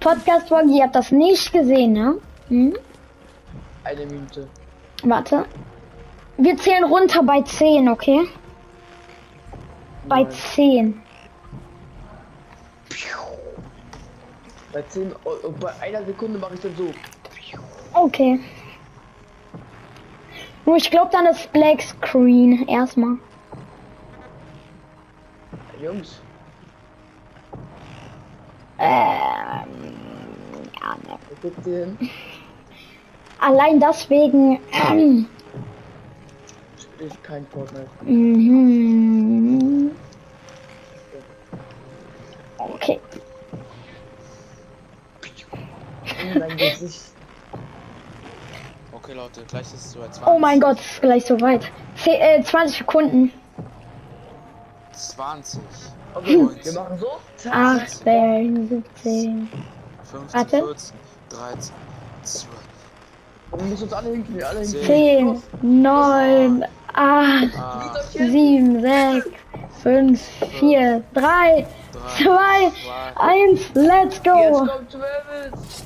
Podcast-Folge, 0.00 0.70
ihr 0.72 0.82
habt 0.84 0.96
das 0.96 1.10
nicht 1.12 1.52
gesehen, 1.52 1.92
ne? 1.92 2.16
Hm? 2.48 2.76
Eine 3.84 4.06
Minute. 4.06 4.48
Warte. 5.04 5.44
Wir 6.36 6.56
zählen 6.56 6.84
runter 6.84 7.22
bei 7.22 7.40
10, 7.42 7.88
okay? 7.88 8.28
Bei 10.08 10.22
Nein. 10.22 10.30
10. 10.30 11.02
Bei 14.72 14.82
10, 14.82 15.12
oh, 15.24 15.30
oh, 15.42 15.50
bei 15.60 15.72
einer 15.80 16.04
Sekunde 16.04 16.38
mache 16.38 16.54
ich 16.54 16.60
dann 16.60 16.76
so. 16.76 16.92
Okay. 17.92 18.38
Nur 20.64 20.76
ich 20.76 20.90
glaube 20.90 21.10
dann 21.12 21.26
ist 21.26 21.52
Black 21.52 21.82
Screen 21.82 22.68
erstmal. 22.68 23.16
Jungs, 25.82 26.20
Ähm, 28.80 28.88
ja, 30.80 30.96
ne. 31.70 31.96
Allein 33.38 33.78
deswegen. 33.78 34.58
Ähm, 34.72 35.26
ich 36.98 37.22
kein 37.22 37.46
Fortnite. 37.48 37.88
mhm. 38.04 39.90
Okay. 42.58 43.00
Dein 46.60 46.78
Gesicht. 46.78 47.00
Okay, 48.92 49.12
Leute, 49.14 49.42
gleich 49.48 49.62
ist 49.62 49.74
es 49.74 49.92
so 49.92 50.00
jetzt. 50.02 50.20
Oh 50.26 50.38
mein 50.38 50.60
Gott, 50.60 50.78
ist 50.78 51.00
gleich 51.00 51.24
soweit. 51.24 51.62
Zeh- 51.96 52.18
äh, 52.20 52.42
20 52.44 52.78
Sekunden. 52.78 53.32
20, 54.92 55.60
Okay, 56.12 56.36
Und- 56.36 56.64
wir 56.64 56.72
machen 56.72 56.98
so. 56.98 57.06
Zack, 57.36 57.54
18, 57.54 58.68
17. 58.68 59.48
15, 60.02 60.38
Warte. 60.40 60.56
14, 60.58 60.96
13, 61.30 61.74
12. 62.24 62.48
Wir 63.52 63.64
müssen 63.64 63.82
uns 63.84 63.92
alle 63.92 64.10
hinknien, 64.10 64.42
alle 64.44 64.60
hinknien. 64.60 65.42
10, 65.62 65.82
9, 65.82 66.64
8, 66.92 67.56
8, 67.56 68.12
7, 68.12 68.80
6, 68.82 69.26
5, 69.82 70.20
4, 70.58 71.02
3, 71.14 71.66
2, 72.18 72.24
2, 72.24 72.72
1, 73.16 73.60
let's 73.74 74.16
Jetzt 74.16 74.24
go! 74.24 74.52
kommt 74.66 74.90
Travis. 74.90 75.84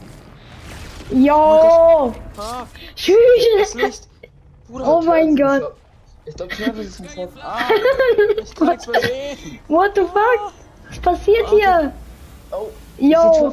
Yo! 1.11 2.12
Ah, 2.37 2.66
das 2.66 2.94
Tschüss! 2.96 3.75
Licht. 3.75 4.08
Bruder, 4.68 4.87
Oh 4.99 5.02
mein 5.02 5.37
Gott! 5.37 5.73
Ich 6.26 6.34
glaube, 6.37 6.54
Travis 6.54 6.87
ist 6.87 7.00
ein 7.00 7.08
Fort. 7.08 7.30
Ah, 7.42 7.58
ich 8.42 8.54
kann 8.54 8.68
nichts 8.73 8.87
mehr 8.87 9.00
sehen. 9.02 9.58
What 9.68 9.90
the 9.94 10.02
fuck? 10.02 10.52
Was 10.88 10.99
passiert 11.00 11.49
hier? 11.50 11.92
Oh, 12.50 12.68
Yo! 12.99 13.52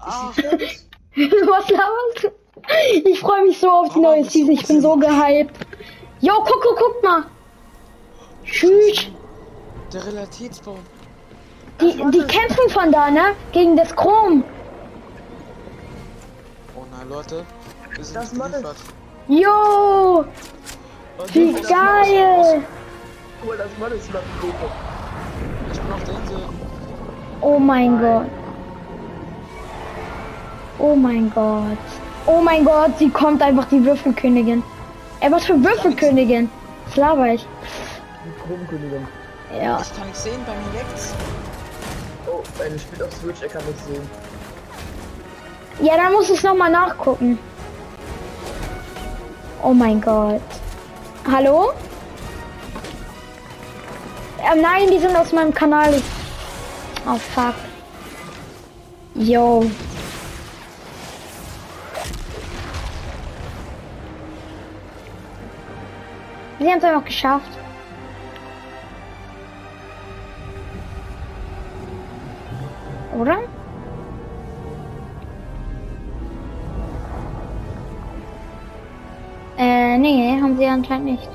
Ah. 0.00 0.30
Was 1.16 1.68
laberst 1.70 2.22
du? 2.22 2.28
Ich 3.04 3.20
freue 3.20 3.44
mich 3.44 3.58
so 3.58 3.70
auf 3.70 3.92
die 3.94 3.98
Oh, 3.98 4.02
neue 4.02 4.24
Season. 4.24 4.50
Ich 4.52 4.66
bin 4.66 4.80
so 4.82 4.96
gehypt. 4.96 5.54
Yo, 6.20 6.34
guck, 6.44 6.60
guck, 6.62 6.76
guck 6.76 7.02
mal. 7.02 7.24
Tschüss. 8.44 9.06
der 9.92 10.04
Relationsbaum. 10.06 10.78
Die, 11.80 11.92
die 12.10 12.22
kämpfen 12.26 12.68
von 12.70 12.90
da, 12.92 13.10
ne? 13.10 13.34
Gegen 13.52 13.76
das 13.76 13.94
Chrom. 13.94 14.44
Leute, 17.08 17.44
wir 17.94 18.04
sind 18.04 18.16
Das 18.16 18.30
geliefert. 18.30 18.76
Jo! 19.28 20.24
Wie 21.32 21.52
das- 21.52 21.68
geil! 21.68 22.62
Guck 23.40 23.48
mal, 23.48 23.56
das 23.56 23.68
Mann 23.78 23.92
ist 23.92 24.12
nach 24.12 24.20
dem. 24.20 24.52
Ich 25.72 25.80
bin 25.80 25.92
auf 25.92 26.04
der 26.04 26.14
Insel. 26.14 26.40
Oh 27.40 27.58
mein 27.58 27.98
Gott. 28.00 28.26
Oh 30.78 30.94
mein 30.94 31.30
Gott. 31.34 31.78
Oh 32.26 32.40
mein 32.42 32.64
Gott, 32.64 32.98
sie 32.98 33.08
kommt 33.10 33.42
einfach 33.42 33.64
die 33.68 33.84
Würfelkönigin. 33.84 34.62
Ey, 35.20 35.32
was 35.32 35.44
für 35.46 35.62
Würfelkönigin? 35.62 36.50
Was 36.86 36.96
laber 36.96 37.28
ich? 37.32 37.46
Die 38.24 38.46
Kronkönigin. 38.46 39.06
Ja. 39.60 39.80
Ich 39.80 39.96
kann 39.96 40.06
nicht 40.08 40.16
sehen, 40.16 40.40
bei 40.46 40.52
mir 40.52 40.78
leckt's. 40.78 41.14
Oh, 42.26 42.42
er 42.62 42.78
spielt 42.78 43.02
auf 43.02 43.12
Switch, 43.14 43.42
er 43.42 43.48
kann 43.48 43.64
nicht 43.66 43.78
sehen. 43.86 44.10
Ja, 45.80 45.96
dann 45.96 46.12
muss 46.12 46.28
ich 46.28 46.42
noch 46.42 46.56
mal 46.56 46.70
nachgucken. 46.70 47.38
Oh 49.62 49.72
mein 49.72 50.00
Gott. 50.00 50.40
Hallo? 51.30 51.72
Ähm, 54.40 54.60
nein, 54.60 54.90
die 54.90 54.98
sind 54.98 55.14
aus 55.14 55.32
meinem 55.32 55.54
Kanal. 55.54 56.02
Oh 57.06 57.18
fuck. 57.34 57.54
Yo. 59.14 59.64
Sie 66.58 66.66
haben 66.66 66.78
es 66.78 66.84
einfach 66.84 67.04
geschafft. 67.04 67.50
Oder? 73.16 73.47
Nee, 80.08 80.40
haben 80.40 80.56
sie 80.56 80.66
anscheinend 80.66 81.06
nicht. 81.06 81.28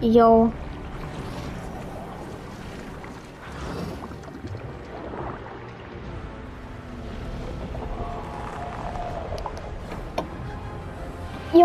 Jo. 0.00 0.52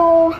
Jo. 0.03 0.33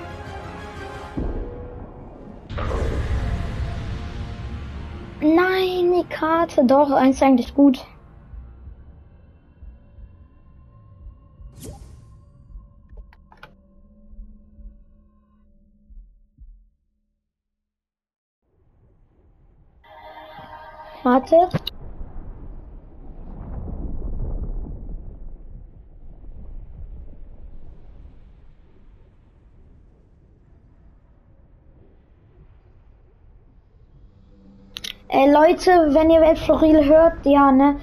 Nein, 5.21 5.93
die 5.93 6.05
Karte. 6.09 6.65
Doch, 6.65 6.91
eins 6.91 7.21
eigentlich 7.21 7.53
gut. 7.53 7.85
Warte. 21.03 21.49
Äh, 35.13 35.29
Leute, 35.43 35.93
wenn 35.93 36.09
ihr 36.09 36.21
Weltfloril 36.21 36.85
hört, 36.85 37.25
ja, 37.25 37.51
ne? 37.51 37.79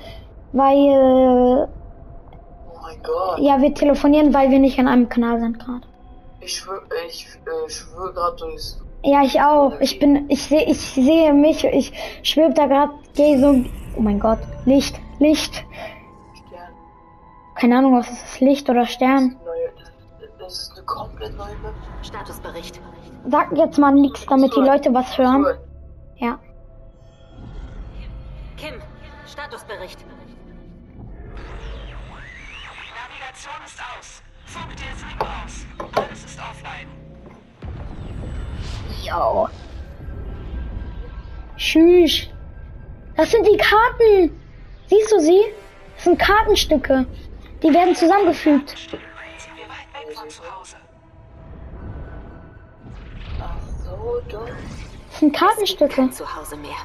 Weil, 0.52 1.68
Oh 2.72 2.78
mein 2.82 3.02
Gott. 3.02 3.38
äh, 3.38 3.42
ja, 3.42 3.60
wir 3.60 3.74
telefonieren, 3.74 4.32
weil 4.32 4.50
wir 4.50 4.58
nicht 4.58 4.78
an 4.78 4.88
einem 4.88 5.08
Kanal 5.08 5.40
sind 5.40 5.58
gerade. 5.58 5.86
Ich 6.40 6.56
schwör, 6.56 6.80
ich 7.06 7.26
äh, 7.26 7.70
schwör 7.70 8.12
gerade 8.12 8.36
durchs. 8.36 8.80
Ja, 9.02 9.22
ich 9.22 9.40
auch. 9.40 9.78
Ich 9.80 9.98
bin, 9.98 10.28
ich 10.28 10.42
sehe, 10.42 10.64
ich 10.64 10.80
sehe 10.80 11.32
mich, 11.34 11.64
ich 11.64 11.92
schwebe 12.22 12.54
da 12.54 12.66
gerade, 12.66 12.92
gehe 13.14 13.38
so, 13.38 13.56
oh 13.96 14.00
mein 14.00 14.20
Gott, 14.20 14.38
Licht, 14.64 14.98
Licht. 15.18 15.54
Stern. 15.54 16.74
Keine 17.56 17.78
Ahnung, 17.78 17.98
was 17.98 18.10
ist 18.10 18.22
das, 18.22 18.40
Licht 18.40 18.70
oder 18.70 18.86
Stern? 18.86 19.36
Neue. 19.44 19.70
Das, 19.78 20.30
das 20.38 20.52
ist 20.62 20.72
eine 20.76 20.86
komplett 20.86 21.36
neue 21.36 21.56
Map. 21.62 21.74
Statusbericht. 22.02 22.80
Sag 23.28 23.56
jetzt 23.56 23.78
mal 23.78 23.92
nichts, 23.92 24.24
damit 24.26 24.54
die 24.56 24.60
Leute 24.60 24.94
was 24.94 25.16
hören. 25.18 25.44
Ja. 26.16 26.38
Statusbericht. 29.30 29.98
Navigation 32.96 33.54
ist 33.64 33.80
aus. 33.80 34.22
Funk 34.46 34.76
dir 34.76 34.90
ist 34.90 35.04
aus. 35.20 35.66
Alles 35.96 36.24
ist 36.24 36.38
offline. 36.38 36.88
Jo. 39.04 39.48
Tschüss. 41.56 42.28
Das 43.16 43.30
sind 43.30 43.46
die 43.46 43.56
Karten. 43.56 44.40
Siehst 44.88 45.12
du 45.12 45.20
sie? 45.20 45.44
Das 45.94 46.04
sind 46.04 46.18
Kartenstücke. 46.18 47.06
Die 47.62 47.72
werden 47.72 47.94
zusammengefügt. 47.94 48.70
Sind 48.70 48.92
wir 48.92 49.68
weit 49.68 50.08
weg 50.08 50.16
von 50.16 50.28
zu 50.28 50.42
Hause? 50.42 50.76
Ach 53.40 53.54
so, 53.84 54.20
doch. 54.28 54.46
Das 54.46 55.20
sind 55.20 55.36
Kartenstücke. 55.36 55.94
Kein 55.94 56.12
Zuhause 56.12 56.56
mehr. 56.56 56.76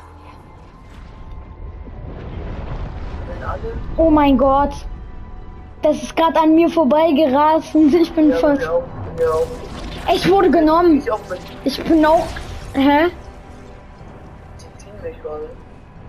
Oh 3.98 4.10
mein 4.10 4.38
Gott. 4.38 4.74
Das 5.82 6.02
ist 6.02 6.16
gerade 6.16 6.40
an 6.40 6.56
mir 6.56 6.70
vorbeigerast. 6.70 7.76
Ich 7.76 8.12
bin 8.14 8.30
Ja, 8.32 8.36
voll. 8.38 8.56
mir 8.56 8.72
auch. 8.72 8.84
Mir 9.18 9.30
auch. 9.34 10.14
Ich 10.14 10.30
wurde 10.30 10.50
genommen. 10.50 11.04
Ich 11.64 11.84
bin 11.84 12.06
auch. 12.06 12.26
Hä? 12.74 13.08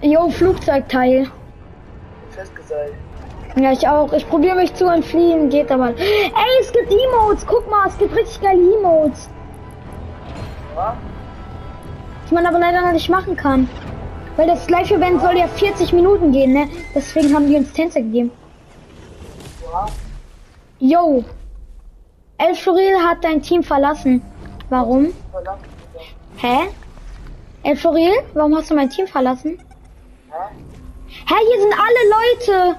Jo, 0.03 0.29
Flugzeugteil. 0.29 1.27
Festgeseilt. 2.31 2.93
Ja, 3.57 3.73
ich 3.73 3.89
auch. 3.89 4.13
Ich 4.13 4.29
probiere 4.29 4.57
mich 4.57 4.75
zu 4.75 4.87
entfliehen, 4.87 5.49
geht 5.49 5.71
aber. 5.73 5.89
Ey, 5.89 6.61
es 6.61 6.71
gibt 6.73 6.91
Emotes. 6.93 7.47
Guck 7.47 7.69
mal, 7.71 7.87
es 7.89 7.97
gibt 7.97 8.15
richtig 8.15 8.41
geile 8.43 8.61
Emotes. 8.61 9.31
Ja? 10.77 10.95
Die 12.31 12.35
man 12.35 12.45
aber 12.45 12.59
leider 12.59 12.83
noch 12.83 12.93
nicht 12.93 13.09
machen 13.09 13.35
kann. 13.37 13.69
Weil 14.37 14.47
das 14.47 14.69
Live-Event 14.69 15.21
soll 15.21 15.39
ja 15.39 15.49
40 15.49 15.93
Minuten 15.93 16.33
gehen, 16.33 16.53
ne? 16.53 16.69
Deswegen 16.95 17.35
haben 17.35 17.49
die 17.49 17.57
uns 17.57 17.73
Tänze 17.73 18.03
gegeben. 18.03 18.31
Ja? 19.63 19.87
Yo. 20.79 21.25
El 22.39 22.55
Floril 22.55 22.99
hat 23.03 23.25
dein 23.25 23.41
Team 23.41 23.63
verlassen. 23.63 24.23
Warum? 24.69 25.15
Hä? 26.37 26.69
El 27.63 27.77
Floril, 27.77 28.13
warum 28.35 28.55
hast 28.57 28.71
du 28.71 28.75
mein 28.75 28.91
Team 28.91 29.07
verlassen? 29.07 29.59
Hä? 30.31 30.55
Hä, 31.29 31.35
hier 31.49 31.61
sind 31.61 31.75
alle 31.75 32.03
Leute. 32.17 32.79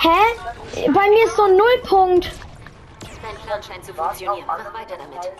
Hä? 0.00 0.90
Bei 0.92 1.08
mir 1.10 1.24
ist 1.24 1.36
so 1.36 1.42
ein 1.42 1.56
Nullpunkt. 1.56 2.30
Dein 3.22 3.34
Plan 3.44 3.62
scheint 3.62 3.84
zu 3.84 3.92
funktionieren. 3.92 4.46
Mach 4.46 4.58
weiter 4.58 4.96
damit. 4.96 5.32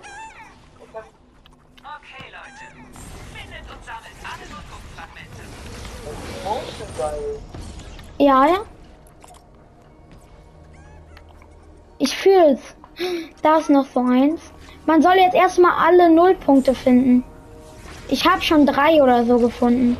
Ja, 8.18 8.46
ja. 8.46 8.58
Ich 11.98 12.16
fühl's. 12.16 12.60
Da 13.42 13.58
ist 13.58 13.70
noch 13.70 13.86
so 13.86 14.00
eins. 14.00 14.40
Man 14.86 15.02
soll 15.02 15.14
jetzt 15.16 15.34
erstmal 15.34 15.72
alle 15.86 16.10
Nullpunkte 16.10 16.74
finden. 16.74 17.24
Ich 18.08 18.26
habe 18.26 18.40
schon 18.42 18.66
drei 18.66 19.02
oder 19.02 19.24
so 19.24 19.38
gefunden. 19.38 19.96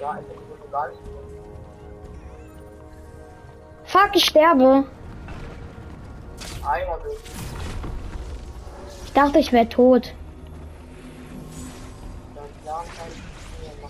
Ja. 0.00 0.18
Fuck, 3.84 4.10
ich 4.14 4.24
sterbe. 4.24 4.84
Ich 9.04 9.12
dachte, 9.12 9.38
ich 9.38 9.52
wäre 9.52 9.68
tot. 9.68 10.14
Dann 12.34 12.84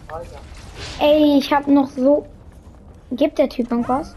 Plan 0.07 0.27
Ey, 1.01 1.39
ich 1.39 1.53
habe 1.53 1.73
noch 1.73 1.89
so. 1.89 2.27
Gibt 3.13 3.39
der 3.39 3.49
Typ 3.49 3.71
irgendwas? 3.71 4.17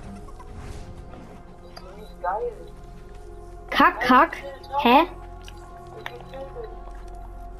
Kack, 3.69 3.99
kack. 4.01 4.37
Hä? 4.81 5.03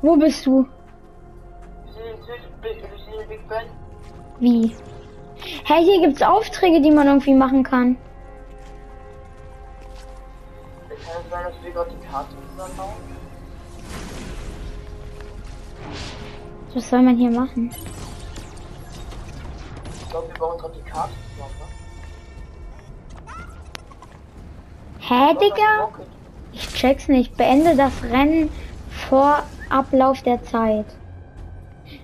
Wo 0.02 0.16
bist 0.16 0.46
du? 0.46 0.68
Wie? 4.40 4.76
Hä, 5.66 5.84
hier 5.84 6.02
gibt's 6.02 6.22
Aufträge, 6.22 6.82
die 6.82 6.92
man 6.92 7.08
irgendwie 7.08 7.34
machen 7.34 7.64
kann. 7.64 7.98
als 11.32 11.56
wir 11.64 11.72
gerade 11.72 11.92
die 11.92 12.08
Karte 12.08 12.36
zusammenbauen? 12.52 12.94
Was 16.74 16.90
soll 16.90 17.02
man 17.02 17.18
hier 17.18 17.32
machen? 17.32 17.70
Ich 20.12 20.14
glaube, 20.14 20.28
wir 20.28 20.40
bauen 20.40 20.58
gerade 20.60 20.74
die 20.76 20.90
Karte 20.90 21.14
zusammen, 21.32 21.56
ne? 21.58 21.68
Hä, 25.00 25.34
Digga? 25.40 25.88
Ich 26.52 26.68
check's 26.74 27.08
nicht. 27.08 27.38
Beende 27.38 27.78
das 27.78 28.04
Rennen 28.04 28.50
vor 29.08 29.44
Ablauf 29.70 30.22
der 30.22 30.44
Zeit. 30.44 30.86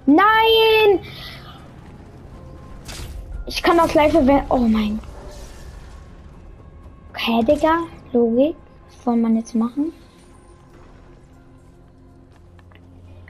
Nein! 0.06 1.02
Ich 3.46 3.62
kann 3.62 3.76
das 3.76 3.94
live 3.94 4.14
erwähnen. 4.14 4.46
Oh 4.48 4.60
mein. 4.60 5.02
Okay, 7.10 7.44
Digga. 7.44 7.80
Logik. 8.14 8.56
Was 8.88 9.04
soll 9.04 9.18
man 9.18 9.36
jetzt 9.36 9.54
machen? 9.54 9.92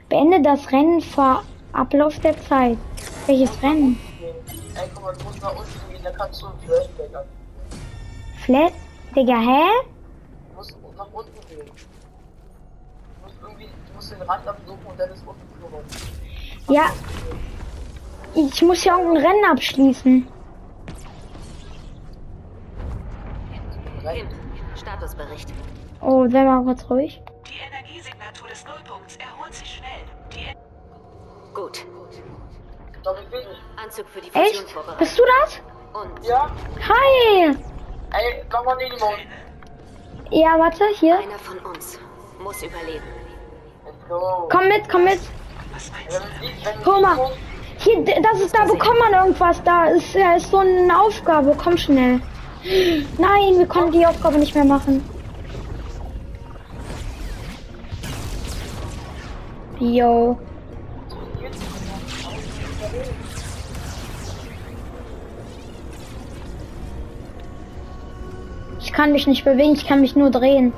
Beende 0.08 0.40
das 0.40 0.70
Rennen 0.70 1.00
vor 1.00 1.42
Ablauf 1.72 2.20
der 2.20 2.40
Zeit. 2.42 2.78
Welches 3.26 3.60
Rennen? 3.60 3.98
Ey, 4.78 4.88
guck 4.94 5.02
mal, 5.02 5.12
du 5.12 5.24
musst 5.24 5.42
nach 5.42 5.56
unten 5.56 5.90
gehen, 5.90 6.04
da 6.04 6.10
kannst 6.12 6.40
du 6.40 6.46
ein 6.46 6.52
Flashback 6.64 7.14
an. 7.16 7.24
Flat? 8.44 8.72
Digga, 9.16 9.40
hä? 9.40 9.62
Du 10.50 10.56
musst 10.56 10.76
nach 10.96 11.06
unten 11.12 11.48
gehen. 11.48 11.66
Du 11.66 13.24
musst 13.24 13.36
irgendwie, 13.42 13.64
du 13.66 13.94
musst 13.94 14.12
den 14.12 14.22
Rand 14.22 14.46
absuchen 14.46 14.86
und 14.86 15.00
dann 15.00 15.10
ist 15.10 15.24
unten 15.26 15.42
Klo. 15.58 16.72
Ja. 16.72 16.90
Ich 18.34 18.62
muss 18.62 18.84
ja 18.84 18.96
irgendein 18.96 19.26
Rennen 19.26 19.44
abschließen. 19.50 20.28
Statusbericht. 24.76 25.52
Oh, 26.00 26.28
sei 26.28 26.44
mal 26.44 26.62
kurz 26.62 26.88
ruhig. 26.88 27.20
Die 27.46 27.58
Energiesignatur 27.66 28.48
des 28.48 28.64
Nullpunkts 28.64 29.16
erholt 29.16 29.54
sich 29.54 29.76
schnell. 29.76 30.04
Die 30.32 30.54
Gut. 31.52 31.84
Doch, 33.04 33.16
ich 33.24 33.30
will 33.32 33.40
nicht. 33.40 33.60
Anzug 33.82 34.06
für 34.08 34.20
die 34.20 34.30
Fusion 34.30 34.46
Echt? 34.46 34.98
Bist 34.98 35.18
du 35.18 35.22
das? 35.42 35.60
Und 36.02 36.24
Ja? 36.26 36.50
Hi! 36.88 37.54
Ey, 38.12 38.44
mach 38.52 38.64
mal 38.64 38.76
den 38.78 38.90
Mond. 38.98 39.18
Ja, 40.30 40.58
warte, 40.58 40.84
hier. 40.98 41.18
einer 41.18 41.38
von 41.38 41.58
uns 41.60 41.98
muss 42.38 42.62
überleben. 42.62 43.04
Go. 44.08 44.48
Komm 44.50 44.68
mit, 44.68 44.88
komm 44.88 45.04
mit. 45.04 45.20
was 45.72 45.90
meinst 45.92 46.18
du? 46.18 46.22
die- 46.46 46.82
Guck 46.84 46.96
die 46.96 47.02
mal. 47.02 47.30
Hier, 47.78 48.04
das 48.22 48.40
ist, 48.40 48.54
da 48.56 48.64
bekommt 48.64 48.98
man 48.98 49.12
irgendwas. 49.12 49.62
Da 49.62 49.86
ist, 49.86 50.14
ja, 50.14 50.34
ist 50.36 50.50
so 50.50 50.58
eine 50.58 50.98
Aufgabe. 51.00 51.54
Komm 51.62 51.76
schnell. 51.76 52.20
Nein, 53.18 53.58
wir 53.58 53.66
konnten 53.66 53.92
die 53.92 54.06
Aufgabe 54.06 54.36
nicht 54.38 54.54
mehr 54.54 54.64
machen. 54.64 55.02
Yo. 59.78 60.38
Ich 68.88 68.94
kann 68.94 69.12
mich 69.12 69.26
nicht 69.26 69.44
bewegen, 69.44 69.74
ich 69.74 69.86
kann 69.86 70.00
mich 70.00 70.16
nur 70.16 70.30
drehen. 70.30 70.72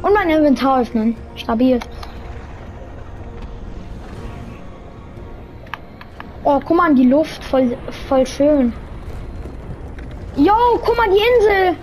Und 0.00 0.14
mein 0.14 0.30
Inventar 0.30 0.80
öffnen. 0.80 1.14
Stabil. 1.36 1.78
Oh, 6.42 6.58
guck 6.64 6.74
mal, 6.74 6.94
die 6.94 7.06
Luft, 7.06 7.44
voll, 7.44 7.76
voll 8.08 8.26
schön. 8.26 8.72
Yo, 10.36 10.54
guck 10.82 10.96
mal, 10.96 11.10
die 11.10 11.20
Insel. 11.20 11.76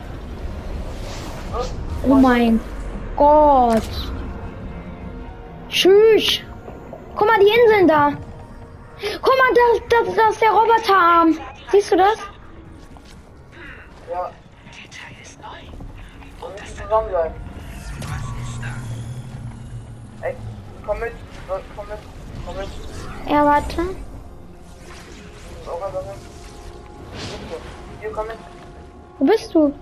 Oh 2.09 2.15
mein 2.15 2.59
Gott. 3.15 3.83
Tschüss. 5.69 6.41
Guck 7.15 7.27
mal, 7.27 7.39
die 7.39 7.61
Inseln 7.61 7.87
da. 7.87 8.13
Guck 9.21 9.35
mal, 9.37 9.53
das, 9.53 10.05
das, 10.07 10.15
das 10.15 10.33
ist 10.33 10.41
der 10.41 10.49
Roboterarm. 10.49 11.37
Siehst 11.71 11.91
du 11.91 11.97
das? 11.97 12.17
Zusammenbleiben. 16.89 17.35
Was 18.01 18.25
ist 18.41 18.59
da? 20.21 20.27
Ey, 20.27 20.35
komm 20.85 20.99
mit. 20.99 21.13
Komm 21.47 21.87
mit. 21.87 21.99
Komm 22.45 22.57
mit. 22.57 22.67
Ja, 23.29 23.45
warte. 23.45 23.81
Hier, 28.01 28.11
komm 28.11 28.27
mit. 28.27 28.37
Wo 29.19 29.25
bist 29.25 29.53
du? 29.53 29.73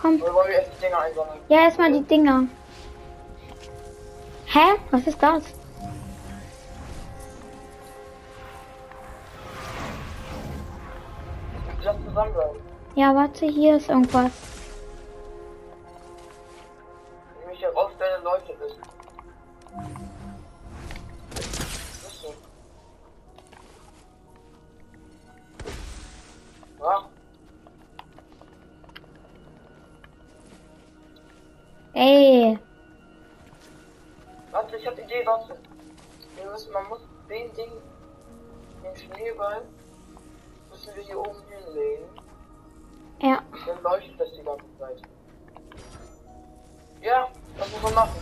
Komm. 0.00 0.22
Oder 0.22 0.34
wollen 0.34 0.48
wir 0.48 0.54
erst 0.56 0.70
die 0.76 0.86
Dinger 0.86 0.98
einsammeln? 0.98 1.38
Ja, 1.48 1.58
erstmal 1.60 1.92
die 1.92 2.02
Dinger. 2.02 2.44
Hä? 4.46 4.78
Was 4.90 5.06
ist 5.06 5.22
das? 5.22 5.42
Lass 11.84 11.96
zusammenbleiben. 12.06 12.60
Ja, 12.94 13.14
warte, 13.14 13.46
hier 13.46 13.76
ist 13.76 13.88
irgendwas. 13.88 14.30
Nämlich 17.62 17.76
herausstellen, 17.76 18.24
leuchtet 18.24 18.60
es. 18.60 18.74
Bist 21.30 22.24
du? 22.24 22.34
Ja, 26.82 27.08
Ey. 31.94 32.58
warte, 34.50 34.76
ich 34.76 34.86
hab 34.86 34.96
die 34.96 35.02
Idee, 35.02 35.24
warte. 35.24 35.56
Wir 36.34 36.50
müssen, 36.50 36.72
man 36.72 36.88
muss 36.88 37.00
den 37.28 37.54
Ding, 37.54 37.70
den 38.82 38.96
Schneeball, 38.96 39.62
müssen 40.70 40.96
wir 40.96 41.02
hier 41.04 41.18
oben 41.18 41.42
hinlegen. 41.48 42.08
Ja. 43.20 43.40
Dann 43.66 43.82
leuchtet 43.82 44.18
das 44.18 44.32
die 44.32 44.42
ganze 44.42 44.64
Zeit. 44.78 45.02
Ja, 47.02 47.28
das 47.58 47.70
muss 47.72 47.82
man 47.82 47.94
machen. 47.94 48.16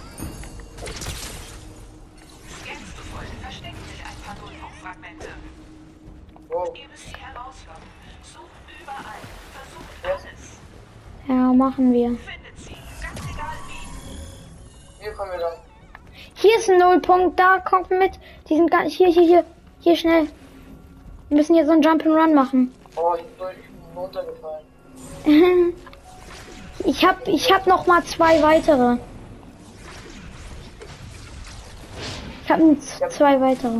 Scannst 2.62 2.96
du 2.96 3.02
voll? 3.02 3.26
Verstecken 3.42 3.76
sich 3.90 4.00
ein 4.00 4.16
paar 4.24 4.36
Nullpunktfragmente. 4.42 5.26
Wow. 6.48 6.72
Ihr 6.74 6.88
müsst 6.88 7.06
sie 7.06 7.14
herausfinden. 7.14 7.82
Sucht 8.22 8.50
überall. 8.80 9.20
Versucht 9.52 10.04
Ja. 10.04 10.10
alles. 10.10 10.58
Ja, 11.28 11.52
machen 11.52 11.92
wir. 11.92 12.08
Findet 12.08 12.58
sie. 12.58 12.76
Ganz 13.02 13.20
egal 13.20 13.56
wie. 13.68 15.02
Hier 15.04 15.12
kommen 15.12 15.32
wir 15.32 15.38
dann. 15.38 15.52
Hier 16.34 16.56
ist 16.56 16.70
ein 16.70 16.78
Nullpunkt, 16.78 17.38
da 17.38 17.58
kommt 17.60 17.90
mit. 17.90 18.18
Die 18.48 18.56
sind 18.56 18.70
gar 18.70 18.84
nicht. 18.84 18.96
Hier, 18.96 19.08
hier, 19.08 19.22
hier. 19.22 19.44
Hier 19.80 19.96
schnell. 19.96 20.28
Wir 21.28 21.36
müssen 21.36 21.54
hier 21.54 21.66
so 21.66 21.72
ein 21.72 21.82
Jump'n'Run 21.82 22.34
machen. 22.34 22.74
Oh, 22.96 23.14
ich 23.16 23.22
bin, 23.24 23.46
ich 23.60 23.68
bin 23.68 23.96
runtergefallen. 23.96 24.64
Ich 26.84 27.04
hab, 27.04 27.26
ich 27.28 27.52
hab 27.52 27.66
noch 27.66 27.86
mal 27.86 28.02
zwei 28.04 28.42
weitere. 28.42 28.96
Ich 32.44 32.50
hab 32.50 33.12
zwei 33.12 33.40
weitere. 33.40 33.78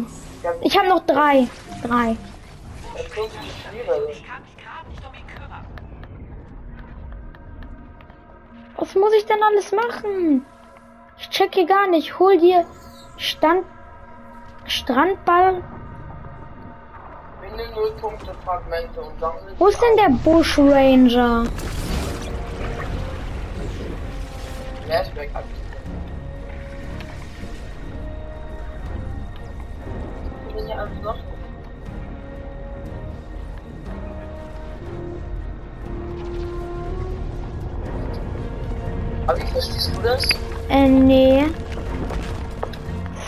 Ich 0.62 0.78
hab 0.78 0.86
noch 0.86 1.04
drei. 1.06 1.48
Drei. 1.82 2.16
Was 8.76 8.94
muss 8.94 9.12
ich 9.14 9.26
denn 9.26 9.42
alles 9.42 9.72
machen? 9.72 10.46
Ich 11.18 11.30
check 11.30 11.54
hier 11.54 11.66
gar 11.66 11.88
nicht. 11.88 12.18
Hol 12.18 12.38
dir 12.38 12.64
Stand, 13.16 13.64
Strandball. 14.66 15.62
Finde 17.40 17.70
Nullpunkte, 17.74 18.34
Fragmente 18.44 19.00
und 19.00 19.20
sammle 19.20 19.54
Wo 19.58 19.66
ist 19.66 19.80
denn 19.82 19.96
der 19.96 20.10
Bush 20.24 20.58
Ranger? 20.58 21.44
Flashback 24.90 25.30
aktivieren. 25.32 25.84
Ich 30.48 30.54
bin 30.56 30.68
ja 30.68 30.76
alles 30.78 31.00
noch. 31.00 31.16
Aber 39.28 39.38
wie 39.38 39.46
verstehst 39.46 39.92
du 39.94 40.02
das? 40.02 40.28
Äh, 40.68 40.88
nee. 40.88 41.46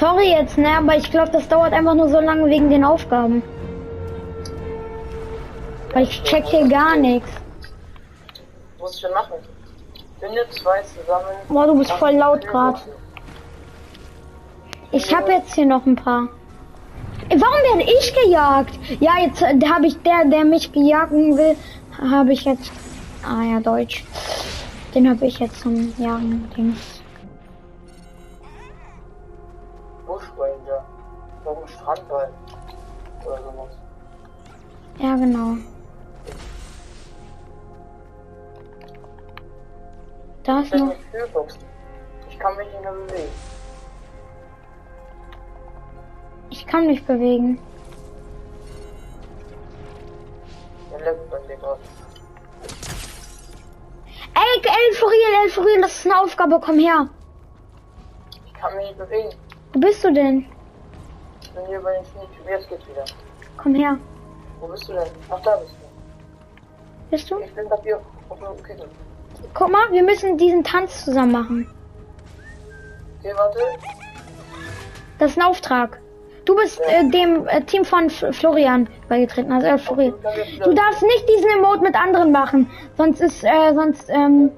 Sorry 0.01 0.33
jetzt, 0.33 0.59
ne, 0.59 0.79
aber 0.79 0.97
ich 0.97 1.09
glaube, 1.13 1.31
das 1.31 1.47
dauert 1.47 1.73
einfach 1.73 1.95
nur 1.95 2.09
so 2.09 2.19
lange 2.19 2.51
wegen 2.51 2.71
den 2.71 2.83
Aufgaben. 2.83 3.41
Weil 5.93 6.03
ich 6.05 6.25
check 6.25 6.45
hier 6.47 6.69
gar 6.69 6.97
nichts. 6.97 7.31
Muss 8.81 8.97
ich 8.97 9.01
schon 9.01 9.13
machen. 9.13 9.52
Finde 10.23 10.49
zwei 10.51 10.81
zusammen. 10.83 11.35
Boah, 11.49 11.67
du 11.67 11.77
bist 11.77 11.91
voll 11.91 12.13
laut 12.13 12.47
grad. 12.47 12.81
Ich 14.93 15.13
habe 15.13 15.33
jetzt 15.33 15.53
hier 15.55 15.67
noch 15.67 15.85
ein 15.85 15.97
paar. 15.97 16.29
Warum 17.29 17.79
werde 17.79 17.83
ich 17.83 18.15
gejagt? 18.15 18.79
Ja, 19.01 19.19
jetzt 19.19 19.43
äh, 19.43 19.59
habe 19.69 19.89
ich 19.89 20.01
der, 20.03 20.25
der 20.27 20.45
mich 20.45 20.71
gejagen 20.71 21.37
will, 21.37 21.57
habe 22.01 22.33
ich 22.33 22.45
jetzt. 22.45 22.71
Ah 23.25 23.43
ja, 23.43 23.59
Deutsch. 23.59 24.05
Den 24.95 25.11
habe 25.11 25.27
ich 25.27 25.41
jetzt 25.41 25.61
zum 25.61 25.93
Jagen. 25.99 26.49
Dings. 26.57 27.03
Bushranger. 30.07 30.85
Noch 31.45 31.63
ein 31.63 31.69
Strandball. 31.69 32.33
Oder 33.27 33.39
sowas. 33.39 33.71
Ja, 35.01 35.17
genau. 35.17 35.57
Da 40.45 40.61
Ich 40.61 40.73
ist 40.73 40.81
noch. 40.81 40.95
Ich 42.29 42.39
kann 42.39 42.57
mich 42.57 42.67
nicht 42.67 42.83
mehr 42.83 42.93
bewegen. 42.93 43.33
Ich 46.51 46.67
kann 46.67 46.87
mich 46.87 47.05
bewegen. 47.05 47.59
Ey, 54.35 54.61
El 54.65 54.95
Furiel, 54.97 55.45
El 55.45 55.51
Furiel, 55.51 55.81
das 55.81 55.99
ist 55.99 56.07
eine 56.07 56.21
Aufgabe. 56.21 56.61
Komm 56.61 56.79
her. 56.79 57.09
Ich 58.47 58.55
kann 58.55 58.77
mich 58.77 58.87
nicht 58.87 58.99
bewegen. 58.99 59.31
Wo 59.73 59.81
bist 59.81 60.05
du 60.05 60.13
denn? 60.13 60.47
Ich 61.43 61.51
bin 61.53 61.67
hier 61.67 61.81
bei 61.81 61.95
den 61.95 62.05
Sneak. 62.07 62.29
Jetzt 62.49 62.69
geht's 62.69 62.87
wieder. 62.89 63.05
Komm 63.57 63.75
her. 63.75 63.97
Wo 64.61 64.67
bist 64.67 64.89
du 64.89 64.93
denn? 64.93 65.09
Ach, 65.31 65.41
da 65.41 65.57
bist 65.57 65.73
du. 65.73 67.11
Bist 67.11 67.31
du? 67.31 67.39
Ich 67.41 67.55
bin 67.55 67.69
bei 67.69 67.77
dir 67.77 68.01
auf 68.29 68.39
der 68.39 68.51
Küche. 68.63 68.89
Guck 69.55 69.71
mal, 69.71 69.91
wir 69.91 70.03
müssen 70.03 70.39
diesen 70.39 70.65
Tanz 70.65 71.05
zusammen 71.05 71.33
machen. 71.33 71.71
Okay, 73.21 73.33
warte. 73.37 73.59
Das 75.19 75.33
ist 75.33 75.39
ein 75.39 75.45
Auftrag. 75.45 76.01
Du 76.45 76.57
bist 76.57 76.81
äh, 76.81 77.09
dem 77.09 77.47
äh, 77.47 77.61
Team 77.63 77.85
von 77.85 78.07
F 78.07 78.25
Florian 78.33 78.89
beigetreten, 79.09 79.53
also 79.53 79.67
El 79.67 79.79
Furiel. 79.79 80.13
Du 80.65 80.73
darfst 80.73 81.03
nicht 81.03 81.29
diesen 81.29 81.51
Emote 81.51 81.83
mit 81.83 81.95
anderen 81.95 82.33
machen, 82.33 82.69
sonst 82.97 83.21
ist, 83.21 83.45
äh, 83.45 83.73
sonst, 83.75 84.09
ähm, 84.09 84.51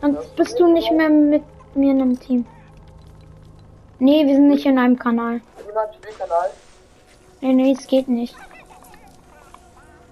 sonst 0.00 0.34
bist 0.36 0.58
du 0.58 0.72
nicht 0.72 0.90
mehr 0.92 1.10
mit 1.10 1.42
mir 1.74 1.90
in 1.90 2.00
einem 2.00 2.18
Team. 2.18 2.46
Nee, 3.98 4.26
wir 4.26 4.34
sind 4.34 4.48
nicht 4.48 4.64
in 4.64 4.78
einem 4.78 4.98
Kanal. 4.98 5.42
Nee, 7.42 7.52
nee, 7.52 7.72
es 7.78 7.86
geht 7.86 8.08
nicht. 8.08 8.34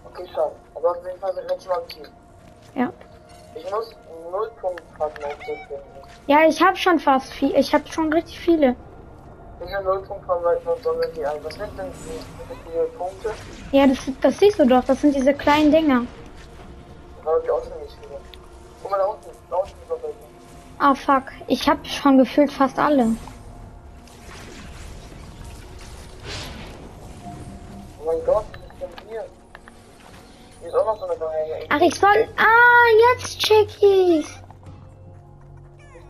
Okay, 0.04 0.26
schade. 0.34 0.52
Aber 0.74 0.90
auf 0.90 1.06
jeden 1.06 1.18
Fall 1.18 1.32
sind 1.34 1.48
wir 1.48 1.82
im 1.82 1.88
Team. 1.88 2.04
Ja. 2.74 2.92
Ich 3.58 3.70
muss 3.72 3.90
null 4.30 4.50
Punkte 4.60 4.82
packen 4.96 5.24
auf 5.24 5.36
das 5.38 5.46
Ding. 5.46 5.78
Ja, 6.28 6.46
ich 6.46 6.62
habe 6.62 6.76
schon 6.76 7.00
fast 7.00 7.32
viel, 7.32 7.54
ich 7.56 7.74
habe 7.74 7.84
schon 7.88 8.12
richtig 8.12 8.38
viele. 8.38 8.76
Ich 9.60 9.66
will 9.66 9.82
null 9.82 10.02
Punkte 10.02 10.28
haben, 10.28 10.44
weil 10.44 10.58
ich 10.58 10.84
sammeln 10.84 11.10
die 11.16 11.26
ein. 11.26 11.42
Was 11.42 11.54
sind 11.54 11.76
denn 11.76 11.90
die, 11.90 12.70
viele 12.70 12.84
Punkte? 12.84 13.30
Ja, 13.72 13.86
das, 13.86 13.98
das 14.20 14.38
siehst 14.38 14.60
du 14.60 14.66
doch, 14.66 14.84
das 14.84 15.00
sind 15.00 15.16
diese 15.16 15.34
kleinen 15.34 15.72
Dinger. 15.72 16.02
Aber 17.24 17.40
die 17.40 17.48
schon 17.48 17.82
nicht 17.82 17.96
viele. 18.00 18.20
Guck 18.80 18.90
mal 18.92 18.98
da 18.98 19.06
unten. 19.06 19.30
Da 19.50 19.56
unten 19.56 19.70
ist 19.70 19.90
welche. 19.90 20.14
Ah, 20.78 20.94
fuck. 20.94 21.24
Ich 21.48 21.68
habe 21.68 21.84
schon 21.84 22.18
gefühlt 22.18 22.52
fast 22.52 22.78
alle. 22.78 23.16
Oh 28.00 28.06
mein 28.06 28.24
Gott, 28.24 28.46
Noch 30.84 30.96
so 30.96 31.06
eine 31.06 31.16
Ach, 31.70 31.80
ich 31.80 31.94
soll, 31.94 32.28
ah, 32.36 33.16
jetzt 33.16 33.38
check 33.40 33.68
ich's. 33.82 34.40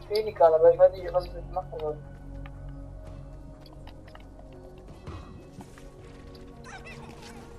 Pelikan, 0.09 0.53
aber 0.53 0.73
ich 0.73 0.79
weiß 0.79 0.93
nicht, 0.93 1.13
was 1.13 1.25
ich 1.25 1.33
mit 1.33 1.53
machen 1.53 1.73
soll. 1.81 1.97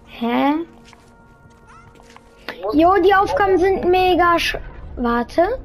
Hä? 0.05 0.53
Ich 2.47 2.73
Jo, 2.73 2.95
die 3.03 3.13
Aufgaben 3.13 3.57
sind 3.57 3.85
mega 3.85 4.37
sch... 4.37 4.57
Warte. 4.97 5.59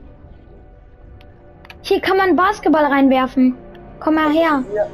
Hier 1.82 2.00
kann 2.00 2.16
man 2.16 2.36
Basketball 2.36 2.86
reinwerfen. 2.86 3.56
Komm 4.00 4.14
mal 4.14 4.32
her. 4.32 4.62
hier 4.70 4.88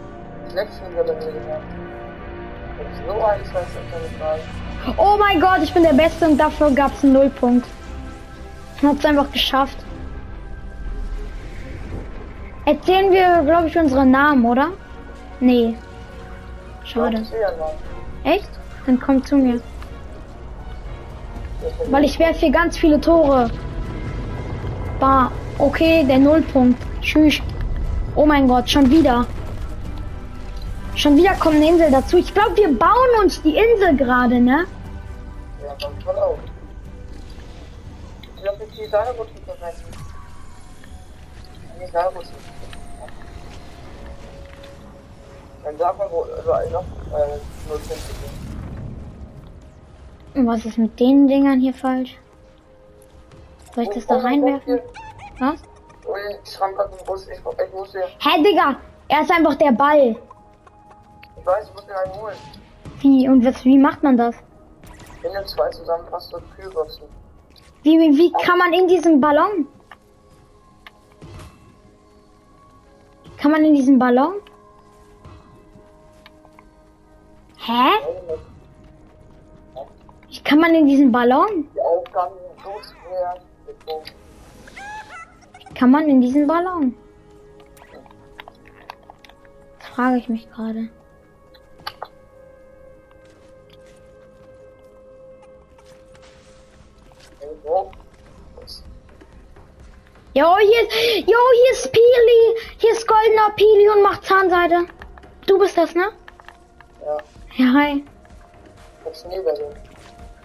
ich 2.92 3.06
so 3.06 3.12
eins 3.24 3.54
weiß, 3.54 3.62
ist 3.62 3.90
keine 3.90 4.08
Frage. 4.18 4.59
Oh 4.96 5.16
mein 5.18 5.40
Gott, 5.40 5.60
ich 5.62 5.72
bin 5.72 5.82
der 5.82 5.92
Beste 5.92 6.26
und 6.26 6.38
dafür 6.38 6.70
gab's 6.70 7.04
einen 7.04 7.12
Nullpunkt. 7.12 7.66
Hat's 8.82 9.04
einfach 9.04 9.30
geschafft. 9.30 9.76
Erzählen 12.64 13.12
wir, 13.12 13.42
glaube 13.44 13.68
ich, 13.68 13.76
unsere 13.76 14.06
Namen, 14.06 14.44
oder? 14.44 14.68
Nee. 15.40 15.76
Schade. 16.84 17.22
Ich. 17.22 18.30
Echt? 18.30 18.50
Dann 18.86 18.98
komm 18.98 19.24
zu 19.24 19.36
mir. 19.36 19.60
Weil 21.90 22.04
ich 22.04 22.18
werfe 22.18 22.40
hier 22.40 22.52
ganz 22.52 22.76
viele 22.76 23.00
Tore. 23.00 23.50
Bah, 24.98 25.30
okay, 25.58 26.04
der 26.08 26.18
Nullpunkt. 26.18 26.80
Tschüss. 27.02 27.40
Oh 28.14 28.24
mein 28.24 28.48
Gott, 28.48 28.70
schon 28.70 28.90
wieder. 28.90 29.26
Schon 30.96 31.16
wieder 31.16 31.34
kommt 31.34 31.56
eine 31.56 31.68
Insel 31.68 31.90
dazu. 31.90 32.18
Ich 32.18 32.32
glaube, 32.34 32.56
wir 32.56 32.76
bauen 32.76 33.22
uns 33.22 33.40
die 33.42 33.56
Insel 33.56 33.96
gerade, 33.96 34.40
ne? 34.40 34.66
Ja, 35.62 35.76
komm 35.82 36.00
voll 36.02 36.16
auf. 36.16 36.38
Ich 38.36 38.42
glaube, 38.42 38.66
die 38.76 38.86
verwenden. 38.88 39.84
Nee, 41.78 41.86
Salbot 41.86 42.22
nicht. 42.22 42.34
Dann 45.64 45.78
sag 45.78 45.98
mal, 45.98 46.08
wo 46.10 46.24
überall 46.42 46.70
noch 46.70 46.80
äh, 46.80 47.38
null 47.68 47.78
Punkte 47.78 47.94
sind. 47.94 48.30
Und 50.34 50.46
was 50.46 50.64
ist 50.64 50.78
mit 50.78 50.98
den 50.98 51.28
Dingern 51.28 51.60
hier 51.60 51.74
falsch? 51.74 52.16
Soll 53.74 53.84
ich 53.84 53.90
das 53.90 54.06
da 54.06 54.16
reinwerfen? 54.18 54.80
Was? 55.38 55.60
Hat 56.60 56.92
einen 56.92 57.04
Bus. 57.06 57.28
Ich, 57.28 57.38
ich 57.38 57.72
muss 57.72 57.92
den, 57.92 58.02
Hä, 58.02 58.42
Digga! 58.42 58.76
Er 59.08 59.22
ist 59.22 59.30
einfach 59.30 59.54
der 59.56 59.72
Ball. 59.72 60.16
Ich 61.40 61.46
weiß, 61.46 61.68
ich 61.68 61.74
muss 61.74 61.86
den 61.86 61.96
einen 61.96 62.14
holen. 62.20 62.36
Wie, 63.00 63.28
und 63.28 63.44
was, 63.44 63.64
wie 63.64 63.78
macht 63.78 64.02
man 64.02 64.16
das? 64.16 64.36
Wenn 65.22 65.32
du 65.32 65.44
zwei 65.46 65.70
zusammenpasst, 65.70 66.30
so 66.30 66.38
Kühlboxen. 66.56 67.04
Wie, 67.82 67.98
wie, 67.98 68.16
wie 68.16 68.32
kann 68.32 68.58
man 68.58 68.72
in 68.72 68.88
diesem 68.88 69.20
Ballon? 69.20 69.66
Kann 73.38 73.52
man 73.52 73.64
in 73.64 73.74
diesem 73.74 73.98
Ballon? 73.98 74.34
Hä? 77.56 77.88
Wie 80.28 80.40
kann 80.42 80.60
man 80.60 80.74
in 80.74 80.86
diesen 80.86 81.10
Ballon? 81.10 81.68
Kann 85.74 85.90
man 85.90 86.08
in 86.08 86.20
diesen 86.20 86.46
Ballon? 86.46 86.94
Das 89.78 89.88
frage 89.88 90.18
ich 90.18 90.28
mich 90.28 90.50
gerade. 90.50 90.90
Jo, 100.40 100.56
hier 100.58 100.88
ist, 100.88 101.28
jo, 101.28 101.38
hier 101.60 101.72
ist 101.72 101.92
Pili. 101.92 102.42
Hier 102.78 102.92
ist 102.92 103.06
goldener 103.06 103.50
Pili 103.56 103.90
und 103.94 104.02
macht 104.02 104.24
Zahnseide. 104.24 104.86
Du 105.46 105.58
bist 105.58 105.76
das, 105.76 105.94
ne? 105.94 106.04
Ja, 107.04 107.18
Ja, 107.56 107.72
hi. 107.74 108.04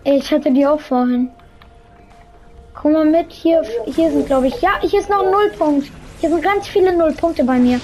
Ich 0.03 0.29
hatte 0.33 0.51
die 0.51 0.67
auch 0.67 0.81
vorhin. 0.81 1.31
Komm 2.73 2.91
mal 2.91 3.05
mit, 3.05 3.31
hier, 3.31 3.61
hier 3.85 4.11
sind 4.11 4.27
glaube 4.27 4.47
ich. 4.47 4.61
Ja, 4.61 4.81
hier 4.81 4.99
ist 4.99 5.09
noch 5.09 5.23
ein 5.23 5.31
Nullpunkt. 5.31 5.89
Hier 6.19 6.29
sind 6.29 6.43
ganz 6.43 6.67
viele 6.67 6.91
Nullpunkte 6.91 7.45
bei 7.45 7.57
mir. 7.57 7.79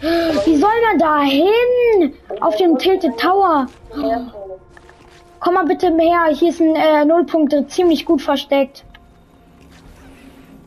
Wie 0.00 0.56
soll 0.56 0.80
man 0.86 0.98
da 0.98 1.20
hin? 1.20 2.14
Auf 2.40 2.56
dem 2.56 2.78
Tilted 2.78 3.18
Tower. 3.18 3.66
Komm 5.40 5.54
mal 5.54 5.66
bitte 5.66 5.88
her. 5.98 6.28
Hier 6.32 6.48
ist 6.48 6.60
ein 6.60 6.74
äh, 6.74 7.04
Nullpunkt, 7.04 7.54
ziemlich 7.70 8.06
gut 8.06 8.22
versteckt. 8.22 8.84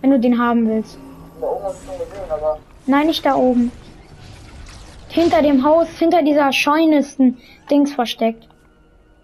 Wenn 0.02 0.12
du 0.12 0.20
den 0.20 0.38
haben 0.40 0.68
willst. 0.68 0.98
Da 1.40 1.48
oben 1.48 1.64
hab 1.64 1.74
ich 1.74 1.80
schon 1.88 1.98
gesehen, 2.00 2.32
aber 2.32 2.60
Nein, 2.88 3.08
nicht 3.08 3.26
da 3.26 3.36
oben. 3.36 3.72
Hinter 5.10 5.42
dem 5.42 5.64
Haus, 5.64 5.90
hinter 6.00 6.24
dieser 6.24 6.52
Scheune 6.52 7.00
ist 7.00 7.20
ein 7.20 7.38
Dings 7.70 7.94
versteckt. 7.94 8.48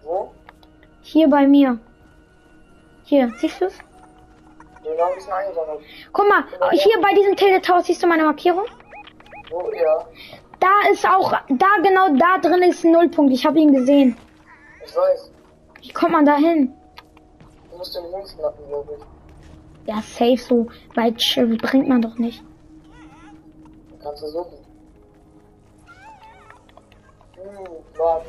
wo? 0.04 0.30
Hier 1.02 1.28
bei 1.28 1.46
mir. 1.46 1.78
Hier, 3.04 3.32
siehst 3.38 3.60
du's? 3.60 3.72
Den 4.84 4.92
ein 5.00 5.14
bisschen 5.14 5.32
eingesammelt. 5.32 5.80
Guck 6.12 6.28
mal, 6.28 6.44
hier 6.72 7.00
bei 7.00 7.14
diesem 7.14 7.62
House 7.68 7.86
siehst 7.86 8.02
du 8.02 8.06
meine 8.06 8.24
Markierung? 8.24 8.64
Wo? 9.50 9.70
Ja, 9.72 10.06
Da 10.60 10.90
ist 10.92 11.06
auch, 11.08 11.32
da 11.32 11.66
genau 11.82 12.08
da 12.18 12.38
drin 12.38 12.62
ist 12.62 12.84
ein 12.84 12.92
Nullpunkt. 12.92 13.32
Ich 13.32 13.44
habe 13.46 13.58
ihn 13.58 13.72
gesehen. 13.72 14.16
ich 14.84 14.94
weiß. 14.94 15.32
Wie 15.80 15.92
kommt 15.92 16.12
man 16.12 16.26
da 16.26 16.36
hin? 16.36 16.72
Du 17.70 17.78
musst 17.78 17.96
den 17.96 18.04
Jungs 18.10 18.32
schnappen, 18.32 18.66
glaube 18.68 18.92
ich. 18.96 19.04
Ja, 19.88 20.02
safe 20.02 20.36
so. 20.36 20.66
Weit 20.94 21.16
sch- 21.16 21.58
bringt 21.62 21.88
man 21.88 22.02
doch 22.02 22.18
nicht. 22.18 22.42
Kannst 24.02 24.22
du 24.22 24.26
suchen. 24.26 24.58
Hm, 27.36 27.66
Was 27.98 28.24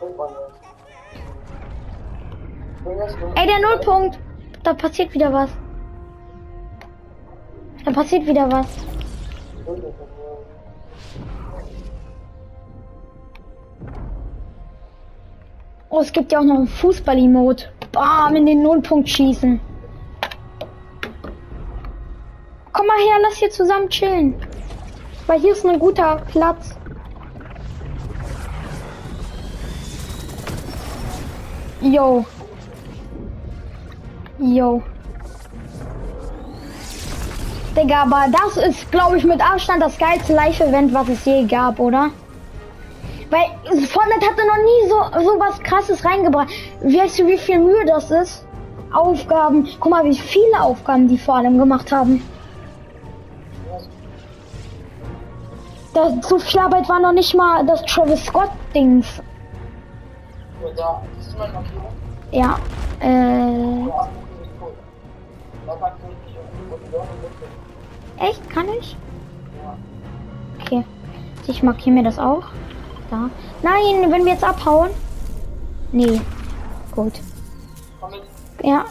bringt 0.00 0.16
man 0.16 0.28
das 2.98 3.16
Null- 3.20 3.32
Ey, 3.36 3.46
der 3.46 3.58
Nullpunkt. 3.60 4.18
da 4.62 4.72
passiert 4.72 5.12
wieder 5.12 5.30
was. 5.30 5.50
Da 7.84 7.90
passiert 7.92 8.26
wieder 8.26 8.50
was. 8.50 8.66
Oh, 15.90 16.00
es 16.00 16.12
gibt 16.12 16.32
ja 16.32 16.40
auch 16.40 16.44
noch 16.44 16.56
einen 16.56 16.66
Fußball-Emote. 16.68 17.66
Bam, 17.98 18.36
in 18.36 18.46
den 18.46 18.62
Nullpunkt 18.62 19.08
schießen. 19.08 19.58
Komm 22.72 22.86
mal 22.86 22.96
her, 22.96 23.16
lass 23.22 23.38
hier 23.38 23.50
zusammen 23.50 23.88
chillen. 23.88 24.40
Weil 25.26 25.40
hier 25.40 25.50
ist 25.50 25.66
ein 25.66 25.80
guter 25.80 26.22
Platz. 26.30 26.76
Yo. 31.80 32.24
Yo. 34.38 34.80
Digga, 37.76 38.02
aber 38.02 38.26
das 38.30 38.64
ist, 38.64 38.92
glaube 38.92 39.18
ich, 39.18 39.24
mit 39.24 39.40
Abstand 39.40 39.82
das 39.82 39.98
geilste 39.98 40.34
Live-Event, 40.34 40.94
was 40.94 41.08
es 41.08 41.24
je 41.24 41.44
gab, 41.46 41.80
oder? 41.80 42.10
Weil 43.30 43.46
Fortnite 43.86 44.26
hatte 44.26 44.46
noch 44.46 44.56
nie 44.56 44.88
so, 44.88 45.24
so 45.24 45.38
was 45.38 45.60
krasses 45.60 46.04
reingebracht. 46.04 46.48
Weißt 46.80 47.18
du, 47.18 47.26
wie 47.26 47.38
viel 47.38 47.58
Mühe 47.58 47.84
das 47.86 48.10
ist? 48.10 48.44
Aufgaben. 48.92 49.68
Guck 49.78 49.90
mal, 49.90 50.04
wie 50.04 50.16
viele 50.16 50.60
Aufgaben 50.60 51.08
die 51.08 51.18
vor 51.18 51.36
allem 51.36 51.58
gemacht 51.58 51.92
haben. 51.92 52.22
Das, 55.92 56.26
so 56.26 56.38
viel 56.38 56.60
Arbeit 56.60 56.88
war 56.88 57.00
noch 57.00 57.12
nicht 57.12 57.34
mal 57.34 57.66
das 57.66 57.82
Travis 57.82 58.24
meine 61.38 61.52
Markierung. 61.52 61.92
Ja, 62.30 62.58
äh, 63.00 63.88
echt? 68.26 68.50
Kann 68.50 68.66
ich? 68.80 68.96
Okay. 70.60 70.84
Ich 71.46 71.62
markiere 71.62 71.94
mir 71.94 72.02
das 72.02 72.18
auch. 72.18 72.44
Da. 73.10 73.30
Nein, 73.62 74.10
wenn 74.10 74.24
wir 74.24 74.32
jetzt 74.32 74.44
abhauen. 74.44 74.90
Nee. 75.92 76.20
Gut. 76.94 77.14
Komm 78.00 78.10
mit. 78.10 78.22
Ja. 78.62 78.84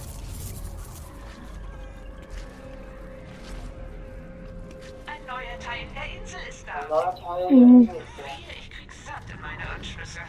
Ein 5.06 5.26
neuer 5.28 5.60
Teil 5.60 5.86
der 5.94 6.20
Insel 6.20 6.40
ist 6.50 6.66
da. 6.66 6.88
Neuer 6.90 7.16
Teil. 7.16 7.52
Mhm. 7.52 7.82
Ich 7.84 8.70
krieg 8.72 8.92
Sand 9.06 9.24
in 9.32 9.42
meine 9.42 9.70
Anschlüsse. 9.76 10.20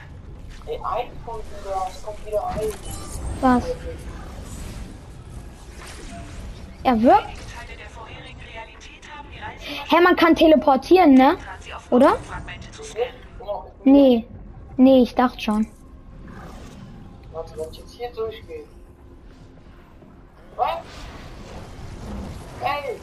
Ey, 0.67 0.75
ein 0.77 1.09
kommt 1.25 1.45
wieder. 1.61 1.87
Es 1.89 2.03
kommt 2.03 2.27
wieder 2.27 2.47
ein. 2.47 2.61
Was? 3.41 3.65
Er 6.83 7.03
wirkt. 7.03 7.39
Hä, 9.91 10.01
man 10.03 10.17
kann 10.17 10.35
teleportieren, 10.35 11.15
ne? 11.15 11.39
Oder? 11.91 12.17
Fragmente. 12.17 12.68
Nee. 13.93 14.25
Nee, 14.77 15.03
ich 15.03 15.15
dachte 15.15 15.41
schon. 15.41 15.67
Warte, 17.33 17.57
wenn 17.57 17.71
ich 17.71 17.79
jetzt 17.79 17.93
hier 17.93 18.11
durchgehe. 18.11 18.65
Was? 20.57 20.79
Ey! 22.63 23.01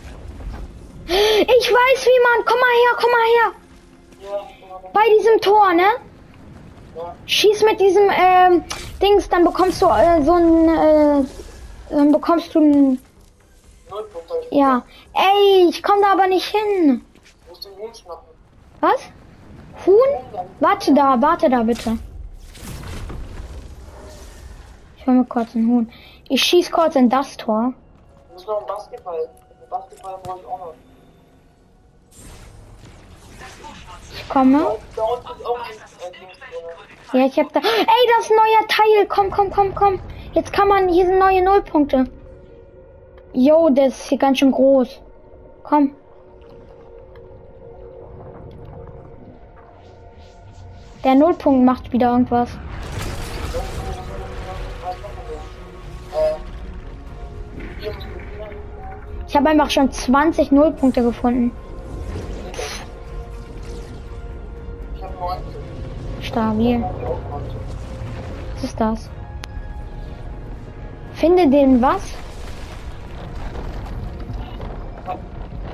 Ich 1.07 1.71
weiß 1.71 2.05
wie 2.05 2.21
man. 2.23 2.45
Komm 2.45 2.59
mal 2.59 2.75
her, 2.81 2.97
komm 3.01 3.11
mal 3.11 3.27
her. 3.35 3.51
Ja, 4.21 4.47
genau. 4.59 4.89
Bei 4.93 5.03
diesem 5.17 5.41
Tor, 5.41 5.73
ne? 5.73 5.89
Ja. 6.95 7.15
Schieß 7.25 7.63
mit 7.63 7.79
diesem 7.79 8.09
ähm, 8.09 8.63
Dings, 9.01 9.27
dann 9.29 9.43
bekommst 9.43 9.81
du 9.81 9.87
äh, 9.87 10.23
so 10.23 10.33
ein 10.33 10.69
äh, 10.69 11.25
dann 11.89 12.11
bekommst 12.11 12.55
du 12.55 12.59
ein 12.59 12.99
ja. 14.51 14.83
Ey, 15.13 15.69
ich 15.69 15.81
komme 15.83 16.01
da 16.01 16.13
aber 16.13 16.27
nicht 16.27 16.47
hin. 16.47 17.05
Du 17.47 17.49
musst 17.49 17.65
den. 17.65 17.71
Was? 18.81 19.01
Huhn? 19.85 20.09
Warte 20.59 20.93
da, 20.93 21.21
warte 21.21 21.49
da 21.49 21.63
bitte. 21.63 21.97
Ich 24.97 25.07
hol 25.07 25.15
mir 25.15 25.25
kurz 25.25 25.55
ein 25.55 25.67
Huhn. 25.67 25.91
Ich 26.29 26.41
schieß 26.41 26.71
kurz 26.71 26.95
in 26.95 27.09
das 27.09 27.35
Tor. 27.37 27.73
Du 28.29 28.33
musst 28.33 28.47
noch 28.47 28.57
einen 28.57 28.67
Basketball. 28.67 29.19
Einen 29.19 29.69
Basketball 29.69 30.17
brauche 30.23 30.39
ich 30.39 30.45
auch 30.47 30.59
noch. 30.59 30.73
Ich 34.13 34.29
komme. 34.29 34.67
Ein. 34.67 34.77
Ja, 37.13 37.25
ich 37.27 37.39
hab 37.39 37.53
da. 37.53 37.59
Ey, 37.59 38.07
das 38.17 38.25
ist 38.25 38.31
ein 38.31 38.37
neuer 38.37 38.67
Teil. 38.67 39.05
Komm, 39.07 39.29
komm, 39.29 39.51
komm, 39.51 39.75
komm. 39.75 39.99
Jetzt 40.33 40.51
kann 40.51 40.67
man. 40.67 40.89
Hier 40.89 41.05
sind 41.05 41.19
neue 41.19 41.43
Nullpunkte. 41.43 42.05
Jo, 43.33 43.69
der 43.69 43.85
ist 43.87 44.09
hier 44.09 44.17
ganz 44.17 44.39
schön 44.39 44.51
groß. 44.51 44.99
Komm. 45.63 45.95
Der 51.05 51.13
Nullpunkt 51.13 51.63
macht 51.63 51.93
wieder 51.93 52.13
irgendwas. 52.13 52.49
Ich 59.27 59.35
habe 59.35 59.49
einfach 59.49 59.69
schon 59.69 59.91
20 59.91 60.51
Nullpunkte 60.51 61.03
gefunden. 61.03 61.51
Ich 64.95 65.03
hab 65.03 65.19
19. 65.19 65.43
Stabil. 66.23 66.77
Ich 66.77 66.83
auch 66.83 67.19
19. 67.29 67.55
Was 68.55 68.63
ist 68.63 68.79
das? 68.79 69.09
Finde 71.13 71.47
den 71.47 71.83
was? 71.83 72.01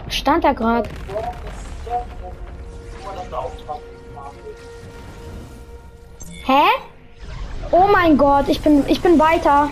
Stand 0.09 0.43
da 0.43 0.51
gerade. 0.51 0.89
Hä? 6.51 6.67
Oh 7.71 7.87
mein 7.89 8.17
Gott, 8.17 8.49
ich 8.49 8.59
bin 8.61 8.83
ich 8.87 9.01
bin 9.01 9.17
weiter. 9.17 9.69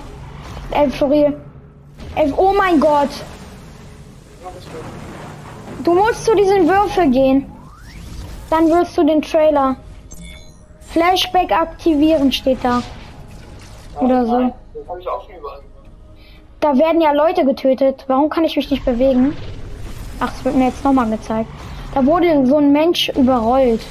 Elf 0.72 0.96
Floril. 0.96 1.36
Elf, 2.16 2.34
oh 2.38 2.54
mein 2.58 2.80
Gott. 2.80 3.10
Du. 5.84 5.94
Musst 5.94 6.24
zu 6.24 6.34
diesen 6.36 6.70
Würfel 6.70 7.10
gehen. 7.10 7.52
Dann 8.50 8.70
wirst 8.70 8.98
du 8.98 9.04
den 9.04 9.22
Trailer. 9.22 9.76
Flashback 10.92 11.52
aktivieren 11.52 12.32
steht 12.32 12.64
da. 12.64 12.82
Oder 14.00 14.26
so. 14.26 14.54
Da 16.62 16.78
werden 16.78 17.02
ja 17.02 17.12
Leute 17.12 17.44
getötet. 17.44 18.06
Warum 18.08 18.30
kann 18.30 18.46
ich 18.46 18.56
mich 18.56 18.72
nicht 18.72 18.86
bewegen? 18.86 19.36
Ach, 20.22 20.32
es 20.34 20.46
wird 20.46 20.56
mir 20.56 20.68
jetzt 20.68 20.86
nochmal 20.86 21.10
gezeigt. 21.10 21.50
Da 21.94 22.06
wurde 22.06 22.46
so 22.46 22.58
ein 22.58 22.72
Mensch 22.72 23.10
überrollt. 23.10 23.82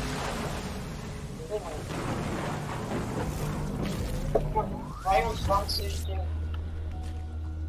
23 5.49 6.05
Dinge. 6.05 6.27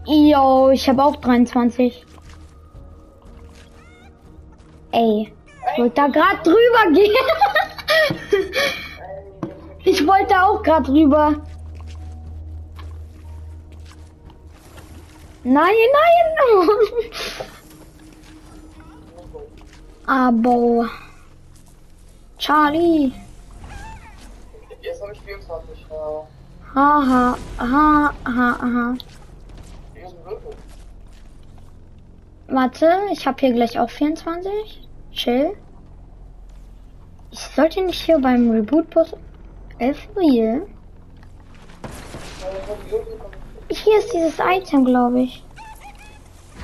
Yo, 0.05 0.69
ich 0.71 0.89
habe 0.89 1.03
auch 1.03 1.15
23. 1.15 2.05
Ey, 4.91 5.33
ich 5.71 5.77
wollte 5.77 5.95
da 5.95 6.07
gerade 6.07 6.43
drüber 6.43 6.91
gehen. 6.93 7.15
ich 9.85 10.05
wollte 10.05 10.43
auch 10.43 10.61
gerade 10.61 10.91
drüber. 10.91 11.35
Nein, 15.43 15.73
nein. 15.93 16.69
Aber 20.05 20.89
Charlie. 22.37 23.13
Jetzt 24.81 25.01
habe 25.01 25.13
ich 25.13 25.21
24. 25.21 25.85
Ja. 25.89 26.27
Ha, 26.75 27.35
ha, 27.57 28.15
ha. 28.25 28.93
Hier 29.93 30.07
ein 30.07 30.13
Würfel. 30.23 30.55
Warte, 32.47 32.89
ich 33.11 33.25
habe 33.25 33.37
hier 33.39 33.53
gleich 33.53 33.79
auch 33.79 33.89
24. 33.89 34.87
Chill. 35.11 35.55
Ich 37.31 37.39
sollte 37.39 37.81
nicht 37.81 38.01
hier 38.01 38.19
beim 38.19 38.51
Reboot-Bus 38.51 39.15
11 39.79 39.97
Real. 40.15 40.67
Ja, 41.81 42.47
das 42.51 42.69
ist 42.69 42.91
Würfel 42.91 43.17
kommt. 43.17 43.35
Hier 43.71 43.99
ist 43.99 44.13
dieses 44.13 44.39
Item, 44.39 44.85
glaube 44.85 45.21
ich. 45.21 45.43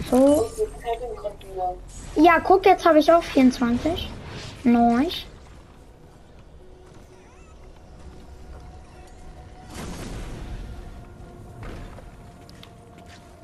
So. 0.10 0.46
Ja, 2.16 2.40
guck, 2.40 2.66
jetzt 2.66 2.86
habe 2.86 3.00
ich 3.00 3.12
auch 3.12 3.24
24. 3.24 4.10
Nice. 4.64 5.26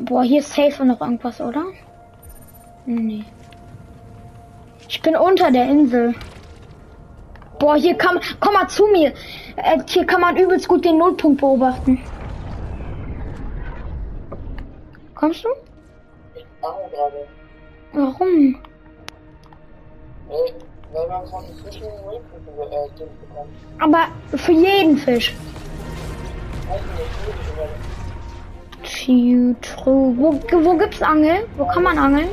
Boah, 0.06 0.24
hier 0.24 0.39
ist 0.39 0.54
safe 0.54 0.84
noch 0.84 0.99
irgendwas, 0.99 1.39
oder? 1.39 1.64
Nee. 2.86 3.24
Ich 4.89 5.02
bin 5.02 5.16
unter 5.16 5.52
der 5.52 5.70
Insel. 5.70 6.16
Boah, 7.60 7.76
hier 7.76 7.95
kann 7.95 8.20
komm 8.39 8.54
mal 8.54 8.68
zu 8.68 8.88
mir. 8.88 9.14
Äh, 9.58 9.78
hier 9.86 10.06
kann 10.06 10.22
man 10.22 10.36
übelst 10.36 10.68
gut 10.68 10.84
den 10.84 10.97
Nullpunkt 10.97 11.39
beobachten. 11.39 12.04
Kommst 15.14 15.45
du? 15.45 15.49
Ich 16.34 16.45
ange 16.64 16.89
gerade. 16.89 17.28
Warum? 17.93 18.60
Weil, 20.28 21.08
man 21.08 21.28
von 21.28 21.43
Fischen 21.64 21.84
äh, 21.84 22.97
Ding 22.97 23.08
bekommt. 23.20 23.54
Aber 23.80 24.08
für 24.36 24.52
jeden 24.52 24.97
Fisch. 24.97 25.36
Weiß 26.68 26.82
true. 29.06 30.14
Wo, 30.18 30.39
wo 30.64 30.78
gibt's 30.78 31.02
Angeln? 31.02 31.43
Wo 31.58 31.66
kann 31.66 31.84
man 31.84 31.97
angeln? 31.97 32.30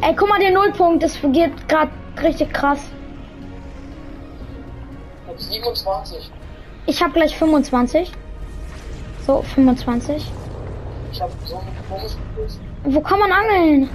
Ey, 0.00 0.14
guck 0.14 0.28
mal, 0.28 0.38
der 0.38 0.52
Nullpunkt, 0.52 1.02
das 1.02 1.18
geht 1.20 1.68
gerade 1.68 1.90
richtig 2.22 2.52
krass. 2.52 2.80
Ich 5.26 5.28
hab 5.28 5.40
27. 5.40 6.30
Ich 6.86 7.02
habe 7.02 7.12
gleich 7.12 7.36
25. 7.36 8.12
So, 9.26 9.42
25. 9.42 10.30
Ich 11.12 11.22
hab 11.22 11.30
so 11.46 11.56
einen. 11.56 12.94
Wo 12.94 13.00
kann 13.00 13.18
man 13.18 13.32
angeln? 13.32 13.88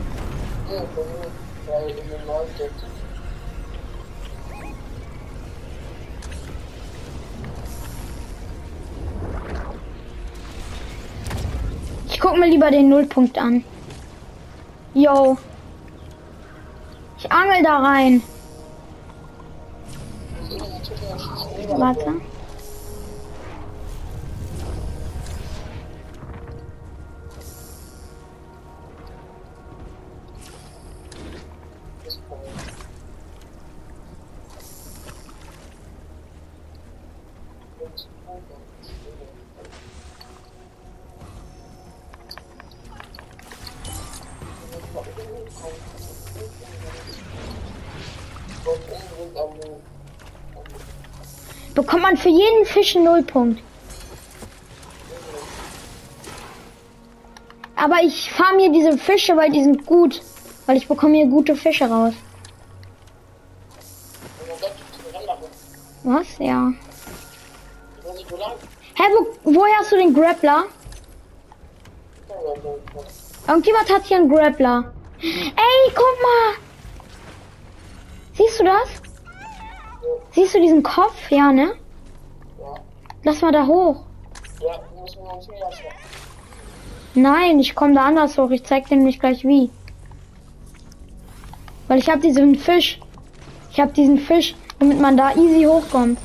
Hier, 0.68 0.84
bei 0.96 1.02
mir, 1.04 1.82
weil 1.82 1.90
in 1.90 2.99
Ich 12.20 12.24
guck 12.26 12.38
mir 12.38 12.48
lieber 12.48 12.70
den 12.70 12.90
Nullpunkt 12.90 13.38
an. 13.38 13.64
Yo. 14.94 15.38
Ich 17.18 17.32
angel 17.32 17.64
da 17.64 17.78
rein. 17.78 18.22
Warte. 21.78 22.16
Man 52.10 52.18
für 52.18 52.30
jeden 52.30 52.66
Fisch 52.66 52.96
einen 52.96 53.06
Nullpunkt. 53.06 53.62
Aber 57.76 57.98
ich 58.04 58.32
fahre 58.32 58.56
mir 58.56 58.72
diese 58.72 58.98
Fische, 58.98 59.38
weil 59.38 59.52
die 59.52 59.64
sind 59.64 59.86
gut. 59.86 60.22
Weil 60.66 60.78
ich 60.78 60.88
bekomme 60.88 61.18
hier 61.18 61.28
gute 61.28 61.56
Fische 61.56 61.86
raus. 61.86 62.14
Was? 66.04 66.28
Ja. 66.40 66.74
Hä, 68.96 69.04
wo, 69.16 69.52
woher 69.54 69.78
hast 69.80 69.92
du 69.92 69.98
den 69.98 70.14
Grappler? 70.14 70.64
Irgendjemand 73.48 73.94
hat 73.94 74.04
hier 74.06 74.18
einen 74.18 74.30
Grappler. 74.30 74.92
Ey, 75.22 75.92
guck 75.96 76.16
mal! 76.26 76.48
Siehst 78.34 78.60
du 78.60 78.64
das? 78.64 78.90
Siehst 80.32 80.56
du 80.56 80.62
diesen 80.62 80.84
Kopf? 80.84 81.30
Ja, 81.30 81.52
ne? 81.52 81.76
Lass 83.30 83.42
mal 83.44 83.52
da 83.52 83.68
hoch. 83.68 84.06
ja, 84.60 84.80
müssen 85.00 85.24
wir 85.24 85.34
uns 85.36 85.48
lassen. 85.50 85.84
Nein, 87.14 87.60
ich 87.60 87.76
komme 87.76 87.94
da 87.94 88.08
anders 88.08 88.36
hoch. 88.40 88.50
Ich 88.50 88.64
zeig 88.64 88.88
dir 88.88 88.96
nämlich 88.96 89.20
gleich 89.20 89.46
wie. 89.46 89.70
Weil 91.88 92.00
ich 92.00 92.10
habe 92.10 92.22
diesen 92.22 92.56
Fisch. 92.56 93.00
Ich 93.72 93.80
habe 93.80 93.92
diesen 93.92 94.18
Fisch, 94.18 94.56
damit 94.80 95.00
man 95.00 95.16
da 95.16 95.36
easy 95.36 95.64
hochkommt. 95.64 96.18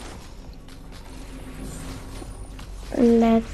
Let's 2.96 3.44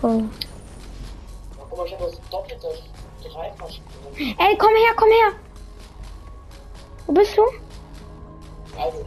go. 0.00 0.22
Ey, 4.16 4.56
komm 4.56 4.74
her, 4.76 4.94
komm 4.96 5.10
her. 5.10 5.32
Wo 7.06 7.12
bist 7.12 7.36
du? 7.36 7.42
Also, 8.80 9.04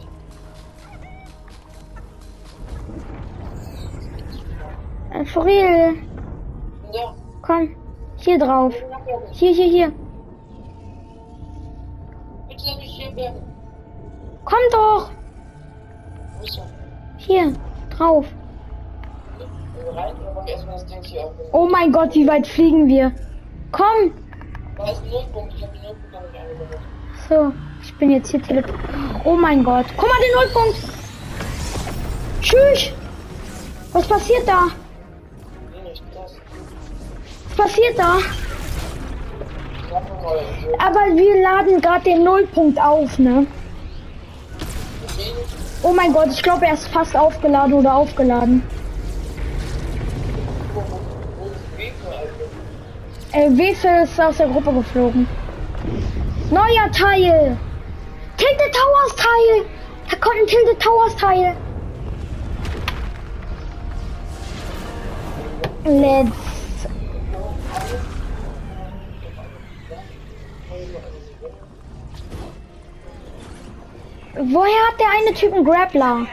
for 5.24 5.44
real. 5.44 5.94
ja, 6.92 7.14
Komm. 7.42 7.74
Hier 8.16 8.38
drauf. 8.38 8.74
Hier, 9.32 9.52
hier, 9.52 9.66
hier. 9.66 9.92
bitte 12.48 12.78
mich 12.78 12.96
hier 12.96 13.10
bleiben. 13.12 13.42
Komm 14.44 14.58
doch. 14.72 15.10
Hier. 17.16 17.52
Drauf. 17.96 18.26
Oh 21.52 21.68
mein 21.70 21.92
Gott, 21.92 22.14
wie 22.14 22.26
weit 22.26 22.46
fliegen 22.46 22.86
wir? 22.88 23.12
Komm. 23.72 24.12
Da 24.76 24.90
ist 24.90 25.02
ein 25.02 25.10
Nullpunkt, 25.10 25.54
ich 25.54 25.62
hab 25.62 25.72
den 25.72 25.82
Nullpunkt 25.82 26.12
noch 26.12 26.22
nicht 26.22 26.40
eingebaut. 26.40 26.80
So, 27.28 27.52
ich 27.82 27.94
bin 27.96 28.10
jetzt 28.10 28.30
hier 28.30 28.42
tele. 28.42 28.64
Oh 29.24 29.34
mein 29.34 29.64
Gott. 29.64 29.86
Guck 29.96 30.08
mal, 30.08 30.18
den 30.22 30.34
Nullpunkt. 30.34 30.78
Tschüss. 32.40 32.92
Was 33.92 34.06
passiert 34.06 34.46
da? 34.46 34.68
Passiert 37.58 37.98
da? 37.98 38.18
Aber 40.78 41.00
wir 41.16 41.42
laden 41.42 41.80
gerade 41.80 42.04
den 42.04 42.24
Nullpunkt 42.24 42.80
auf, 42.80 43.18
ne? 43.18 43.46
Oh 45.82 45.92
mein 45.92 46.12
Gott, 46.12 46.28
ich 46.30 46.42
glaube, 46.42 46.66
er 46.66 46.74
ist 46.74 46.88
fast 46.88 47.16
aufgeladen 47.16 47.72
oder 47.74 47.94
aufgeladen. 47.94 48.62
Äh, 53.32 53.50
Wesel 53.50 54.04
ist 54.04 54.20
aus 54.20 54.36
der 54.36 54.48
Gruppe 54.48 54.72
geflogen. 54.72 55.28
Neuer 56.50 56.90
Teil. 56.92 57.56
Tilted 58.36 58.72
Towers 58.72 59.16
Teil. 59.16 59.66
Da 60.10 60.16
kommt 60.16 60.36
ein 60.40 60.46
Tilted 60.46 60.80
Towers 60.80 61.16
Teil. 61.16 61.56
Let's. 65.84 66.57
Woher 74.40 74.86
hat 74.86 75.00
der 75.00 75.06
eine 75.10 75.34
Typ 75.34 75.52
einen 75.52 75.64
Grappler? 75.64 76.26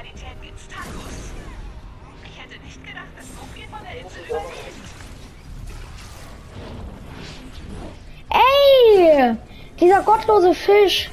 Ey! 8.30 9.36
Dieser 9.80 10.02
gottlose 10.04 10.54
Fisch. 10.54 11.10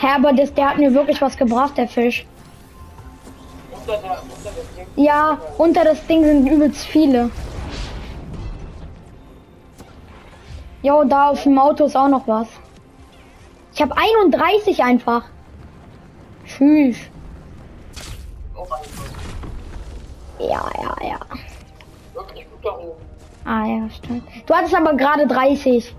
Aber 0.00 0.32
das, 0.32 0.54
der 0.54 0.70
hat 0.70 0.78
mir 0.78 0.94
wirklich 0.94 1.20
was 1.20 1.36
gebracht, 1.36 1.76
der 1.76 1.88
Fisch. 1.88 2.24
Ja, 4.94 5.38
unter 5.58 5.84
das 5.84 6.06
Ding 6.06 6.22
sind 6.24 6.46
übelst 6.46 6.86
viele. 6.86 7.30
Jo, 10.82 11.02
da 11.04 11.30
auf 11.30 11.42
dem 11.42 11.58
Auto 11.58 11.86
ist 11.86 11.96
auch 11.96 12.08
noch 12.08 12.26
was. 12.28 12.46
Ich 13.82 13.90
habe 13.90 14.00
31 14.00 14.84
einfach. 14.84 15.24
Tschüss. 16.46 16.98
Ja, 20.38 20.70
ja, 20.80 20.96
ja. 21.02 21.18
Ah 23.44 23.66
ja, 23.66 23.90
stimmt. 23.90 24.22
Du 24.46 24.54
hattest 24.54 24.76
aber 24.76 24.94
gerade 24.94 25.26
30. 25.26 25.96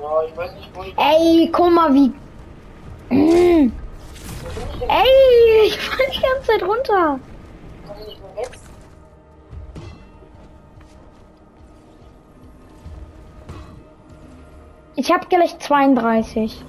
Ja, 0.00 0.22
ich 0.28 0.36
weiß 0.36 0.54
nicht, 0.56 0.70
wo 0.74 0.82
ich. 0.82 0.98
Ey, 0.98 1.48
guck 1.52 1.72
mal 1.72 1.94
wie. 1.94 2.12
Ey, 4.88 5.68
ich 5.68 5.78
fall 5.78 6.06
die 6.12 6.20
ganze 6.20 6.46
Zeit 6.48 6.62
runter. 6.64 7.20
Komm 7.86 7.96
ich 8.00 8.06
nicht 8.06 8.20
mehr 8.20 8.44
weg? 8.44 8.58
Ich 15.00 15.12
habe 15.12 15.26
gleich 15.28 15.56
32. 15.60 16.60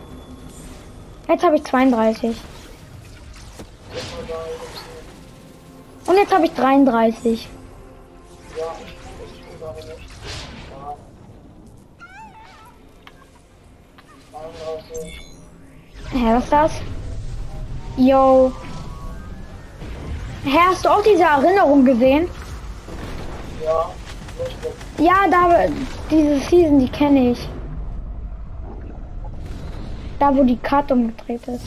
Jetzt 1.28 1.44
habe 1.44 1.56
ich 1.56 1.64
32. 1.64 2.30
Jetzt 2.30 4.12
mal 4.12 4.22
da, 4.28 4.36
jetzt. 4.46 6.08
Und 6.08 6.16
jetzt 6.16 6.32
habe 6.32 6.46
ich 6.46 6.54
33. 6.54 7.50
Ja, 8.56 8.66
ich 8.86 8.94
tue 8.94 9.26
ich 9.26 9.42
tue 9.42 9.58
gerade 9.58 9.78
nicht. 9.80 10.08
Ja. 10.70 10.96
32. 14.32 15.22
Hä, 16.12 16.36
was 16.36 16.44
ist 16.44 16.54
das? 16.54 16.72
Yo. 17.98 18.52
Hä, 20.44 20.60
hast 20.68 20.86
du 20.86 20.90
auch 20.90 21.02
diese 21.02 21.24
Erinnerung 21.24 21.84
gesehen? 21.84 22.30
Ja. 23.66 23.90
Ja, 25.00 25.28
da 25.32 25.66
diese 26.12 26.40
Season, 26.42 26.78
die 26.78 26.90
kenne 26.90 27.32
ich. 27.32 27.50
Da 30.20 30.36
wo 30.36 30.44
die 30.44 30.58
Karte 30.58 30.94
umgedreht 30.94 31.42
ist. 31.48 31.66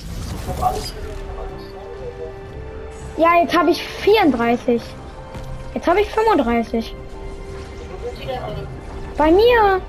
Ja, 3.17 3.41
jetzt 3.41 3.57
habe 3.57 3.71
ich 3.71 3.83
34. 3.83 4.83
Jetzt 5.75 5.87
habe 5.87 6.01
ich 6.01 6.11
35. 6.11 6.95
Wo 6.95 8.09
sind 8.09 8.23
die 8.23 8.27
denn 8.27 8.43
alle? 8.43 8.67
Bei 9.17 9.31
mir. 9.31 9.81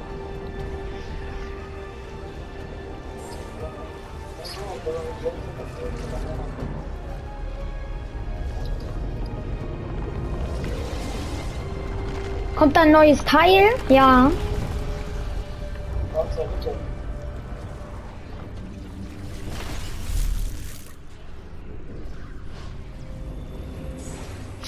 Kommt 12.55 12.77
ein 12.77 12.91
neues 12.91 13.23
Teil? 13.25 13.63
Ja. 13.89 14.31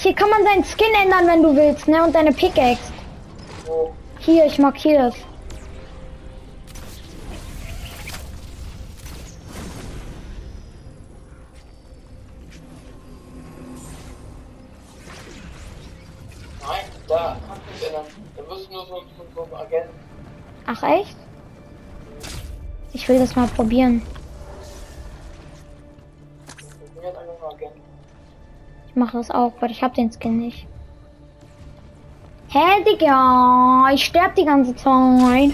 Hier 0.06 0.14
kann 0.14 0.30
man 0.30 0.44
seinen 0.44 0.62
Skin 0.62 0.94
ändern, 1.02 1.26
wenn 1.26 1.42
du 1.42 1.56
willst, 1.56 1.88
ne? 1.88 2.00
Und 2.04 2.14
deine 2.14 2.30
Pickaxe. 2.30 2.92
Hier, 4.20 4.46
ich 4.46 4.56
markiere 4.56 5.08
es. 5.08 5.16
Nein, 16.62 16.84
da 17.08 17.36
kannst 17.48 17.62
du 17.66 17.72
nicht 17.72 17.86
ändern. 17.88 18.04
Da 18.36 18.48
wirst 18.48 18.68
du 18.68 18.72
nur 18.74 18.86
so, 18.86 19.02
so, 19.18 19.26
so 19.34 19.56
ein 19.56 19.60
Agent. 19.60 19.90
Ach 20.66 20.82
echt? 20.84 21.16
Ich 22.92 23.08
will 23.08 23.18
das 23.18 23.34
mal 23.34 23.48
probieren. 23.48 24.02
Mache 28.96 29.18
das 29.18 29.30
auch, 29.30 29.52
weil 29.60 29.70
ich 29.70 29.82
habe 29.82 29.94
den 29.94 30.10
Skin 30.10 30.38
nicht. 30.38 30.66
Hä, 32.48 32.84
Digga? 32.84 33.90
Ich 33.92 34.04
sterb 34.04 34.34
die 34.34 34.44
ganze 34.44 34.74
Zeit. 34.74 35.52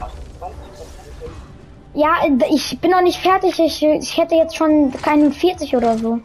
28 0.00 0.78
Ja, 1.94 2.14
ich 2.50 2.78
bin 2.80 2.92
noch 2.92 3.02
nicht 3.02 3.20
fertig. 3.20 3.58
Ich, 3.58 3.82
ich 3.82 4.16
hätte 4.16 4.36
jetzt 4.36 4.56
schon 4.56 4.92
keine 5.02 5.30
40 5.30 5.76
oder 5.76 5.98
so. 5.98 6.20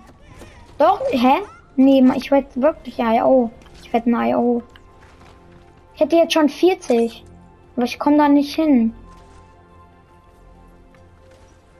Doch, 0.77 1.01
hä? 1.11 1.41
Nee, 1.75 2.03
ich 2.15 2.29
werde 2.29 2.47
wirklich 2.55 2.99
IO. 2.99 3.49
Ich 3.81 3.91
werde 3.91 4.09
ein 4.09 4.29
IO. 4.29 4.61
Ich 5.95 6.01
hätte 6.01 6.15
jetzt 6.15 6.33
schon 6.33 6.49
40. 6.49 7.23
Aber 7.75 7.85
ich 7.85 7.97
komme 7.97 8.17
da 8.17 8.29
nicht 8.29 8.55
hin. 8.55 8.93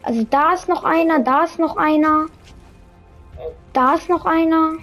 Also 0.02 0.24
da 0.30 0.54
ist 0.54 0.68
noch 0.68 0.84
einer, 0.84 1.20
da 1.20 1.44
ist 1.44 1.60
noch 1.60 1.78
einer. 1.78 2.26
Da 3.74 3.96
ist 3.96 4.10
noch 4.10 4.26
einer. 4.26 4.74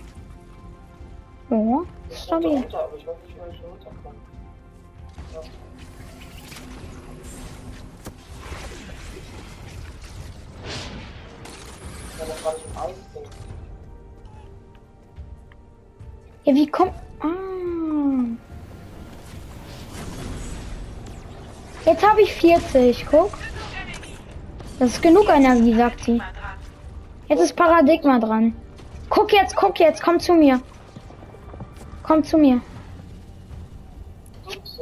Ja, 1.50 1.82
ist 2.08 2.24
stabil. 2.24 2.64
Ja, 16.44 16.54
wie 16.54 16.66
kommt. 16.66 16.92
Ah. 17.20 17.26
Jetzt 21.84 22.08
habe 22.08 22.22
ich 22.22 22.32
40, 22.34 23.06
guck. 23.10 23.30
Das 24.78 24.90
ist 24.90 25.02
genug 25.02 25.28
Energie, 25.28 25.74
sagt 25.74 26.04
sie. 26.04 26.20
Jetzt 27.30 27.42
ist 27.42 27.54
Paradigma 27.54 28.18
dran. 28.18 28.56
Guck 29.08 29.32
jetzt, 29.32 29.54
guck 29.54 29.78
jetzt, 29.78 30.02
komm 30.02 30.18
zu 30.18 30.34
mir. 30.34 30.60
Komm 32.02 32.24
zu 32.24 32.36
mir. 32.36 32.60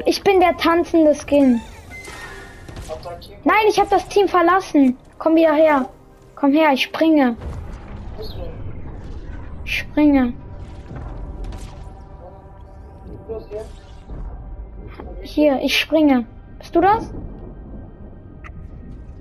Ich 0.07 0.22
bin 0.24 0.40
der 0.40 0.57
tanzende 0.57 1.14
Skin. 1.14 1.61
Nein, 3.44 3.66
ich 3.68 3.78
habe 3.78 3.90
das 3.90 4.09
Team 4.09 4.28
verlassen. 4.28 4.96
Komm 5.18 5.36
wieder 5.36 5.53
her. 5.53 5.90
Komm 6.36 6.53
her, 6.53 6.72
ich 6.72 6.84
springe. 6.84 7.36
Ich 9.66 9.80
springe. 9.80 10.32
Hier. 15.20 15.61
Ich 15.61 15.78
springe. 15.78 16.24
Bist 16.59 16.74
du 16.74 16.80
das? 16.80 17.12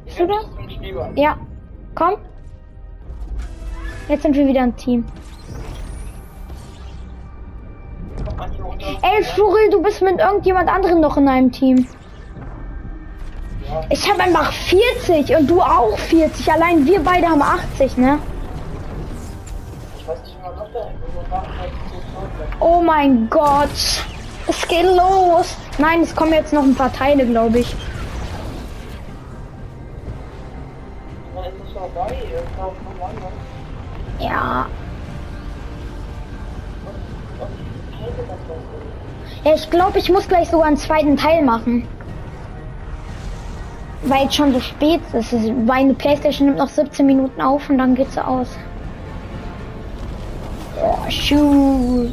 Bist 0.05 0.17
du 0.17 0.27
das? 0.27 0.45
Ja. 1.15 1.37
Komm. 1.93 2.15
Jetzt 4.07 4.21
sind 4.21 4.35
wir 4.35 4.47
wieder 4.47 4.61
ein 4.61 4.75
Team. 4.75 5.05
Ey, 9.01 9.23
Fluril, 9.23 9.69
du 9.69 9.81
bist 9.81 10.01
mit 10.01 10.19
irgendjemand 10.19 10.69
anderem 10.69 11.01
noch 11.01 11.17
in 11.17 11.27
einem 11.27 11.51
Team. 11.51 11.87
Ich 13.89 14.09
habe 14.09 14.23
einfach 14.23 14.51
40 14.53 15.35
und 15.35 15.49
du 15.49 15.61
auch 15.61 15.97
40. 15.97 16.51
Allein 16.51 16.85
wir 16.85 17.01
beide 17.01 17.27
haben 17.27 17.41
80, 17.41 17.97
ne? 17.97 18.19
Oh 22.59 22.81
mein 22.81 23.29
Gott. 23.29 23.69
Es 24.47 24.67
geht 24.67 24.85
los. 24.85 25.57
Nein, 25.77 26.01
es 26.01 26.15
kommen 26.15 26.33
jetzt 26.33 26.53
noch 26.53 26.63
ein 26.63 26.75
paar 26.75 26.93
Teile, 26.93 27.25
glaube 27.25 27.59
ich. 27.59 27.75
Ja. 34.19 34.67
Ja, 39.43 39.53
ich 39.53 39.69
glaube, 39.69 39.99
ich 39.99 40.09
muss 40.09 40.27
gleich 40.27 40.49
sogar 40.49 40.67
einen 40.67 40.77
zweiten 40.77 41.15
Teil 41.15 41.43
machen. 41.43 41.87
Weil 44.03 44.27
es 44.27 44.35
schon 44.35 44.53
so 44.53 44.59
spät 44.59 45.01
ist. 45.13 45.33
Meine 45.65 45.93
Playstation 45.93 46.47
nimmt 46.47 46.59
noch 46.59 46.69
17 46.69 47.05
Minuten 47.05 47.41
auf 47.41 47.69
und 47.69 47.77
dann 47.77 47.95
geht 47.95 48.11
sie 48.11 48.25
aus. 48.25 48.47
Oh. 50.79 52.05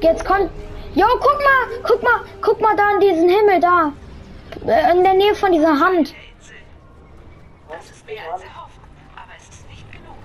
Jetzt 0.00 0.24
kommt. 0.24 0.50
Jo, 0.94 1.06
guck 1.20 1.38
mal, 1.38 1.80
guck 1.82 2.02
mal, 2.02 2.20
guck 2.40 2.60
mal 2.60 2.76
da 2.76 2.90
in 2.94 3.00
diesen 3.00 3.28
Himmel 3.28 3.60
da. 3.60 3.92
Äh, 4.66 4.96
In 4.96 5.04
der 5.04 5.14
Nähe 5.14 5.34
von 5.34 5.52
dieser 5.52 5.78
Hand. 5.78 6.14
Das 7.68 7.84
ist 7.90 8.08
erhofft, 8.08 8.46
aber 9.14 9.32
es 9.36 9.48
ist 9.48 9.68
nicht 9.68 9.84
genug. 9.92 10.16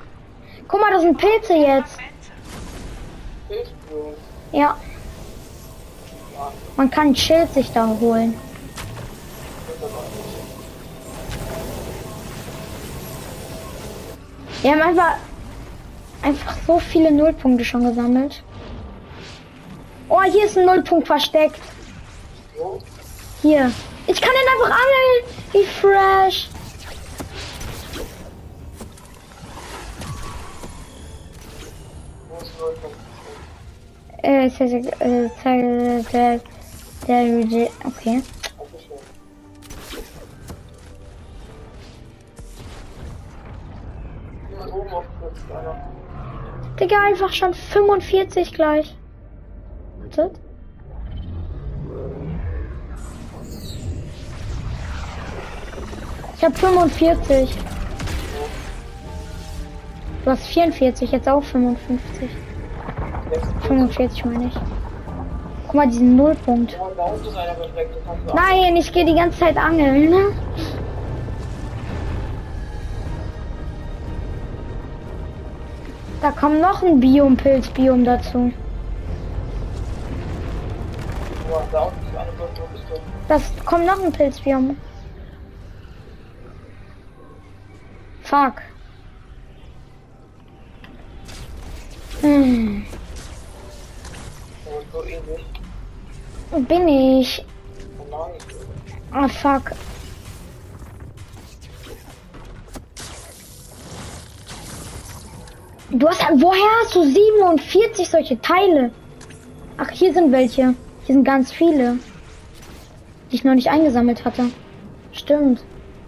Guck 0.67 0.81
mal, 0.81 0.91
das 0.91 1.01
sind 1.01 1.17
Pilze 1.17 1.53
jetzt. 1.53 1.97
Ja. 4.51 4.77
Man 6.75 6.89
kann 6.89 7.07
ein 7.07 7.15
Schild 7.15 7.53
sich 7.53 7.71
da 7.71 7.87
holen. 7.99 8.33
Wir 14.61 14.71
haben 14.71 14.81
einfach, 14.81 15.15
einfach 16.21 16.55
so 16.65 16.79
viele 16.79 17.11
Nullpunkte 17.11 17.65
schon 17.65 17.85
gesammelt. 17.85 18.41
Oh, 20.07 20.21
hier 20.21 20.45
ist 20.45 20.57
ein 20.57 20.65
Nullpunkt 20.65 21.07
versteckt. 21.07 21.59
Hier. 23.41 23.71
Ich 24.07 24.21
kann 24.21 24.31
den 24.31 24.53
einfach 24.53 24.77
angeln. 24.79 25.23
Wie 25.51 25.65
fresh. 25.65 26.49
Äh, 34.23 34.47
ist, 34.47 34.61
äh, 34.61 35.29
okay. 37.85 38.23
Digga, 46.79 46.95
einfach 47.05 47.33
schon 47.33 47.53
45 47.53 48.53
gleich. 48.53 48.95
Wartet. 49.99 50.39
Ich 56.37 56.43
hab 56.43 56.57
45. 56.57 57.55
Du 60.23 60.31
hast 60.31 60.45
44, 60.47 61.11
jetzt 61.11 61.27
auch 61.27 61.43
55. 61.43 62.29
45 63.67 64.25
meine 64.25 64.45
ich. 64.45 64.53
Guck 65.65 65.75
mal, 65.75 65.87
diesen 65.87 66.15
Nullpunkt. 66.15 66.77
Nein, 68.33 68.75
ich 68.75 68.91
gehe 68.91 69.05
die 69.05 69.15
ganze 69.15 69.39
Zeit 69.39 69.57
angeln. 69.57 70.09
ne? 70.09 70.25
Da 76.21 76.31
kommt 76.31 76.61
noch 76.61 76.81
ein 76.81 76.99
Biom, 77.01 77.35
dazu. 78.05 78.53
Das 83.27 83.41
kommt 83.65 83.85
noch 83.85 84.01
ein 84.01 84.11
Pilzbiom. 84.11 84.77
Fuck. 88.23 88.61
Hm. 92.21 92.82
Bin 96.59 96.87
ich. 96.87 97.43
Oh. 98.11 98.27
Ah, 99.11 99.27
fuck. 99.27 99.71
Du 105.89 106.07
hast, 106.07 106.21
woher 106.35 106.69
hast 106.81 106.95
du 106.95 107.03
47 107.03 108.07
solche 108.07 108.39
Teile? 108.41 108.91
Ach, 109.77 109.89
hier 109.89 110.13
sind 110.13 110.31
welche. 110.31 110.75
Hier 111.05 111.15
sind 111.15 111.23
ganz 111.23 111.51
viele. 111.51 111.97
Die 113.31 113.35
ich 113.35 113.43
noch 113.43 113.55
nicht 113.55 113.69
eingesammelt 113.69 114.23
hatte. 114.23 114.51
Stimmt. 115.11 115.63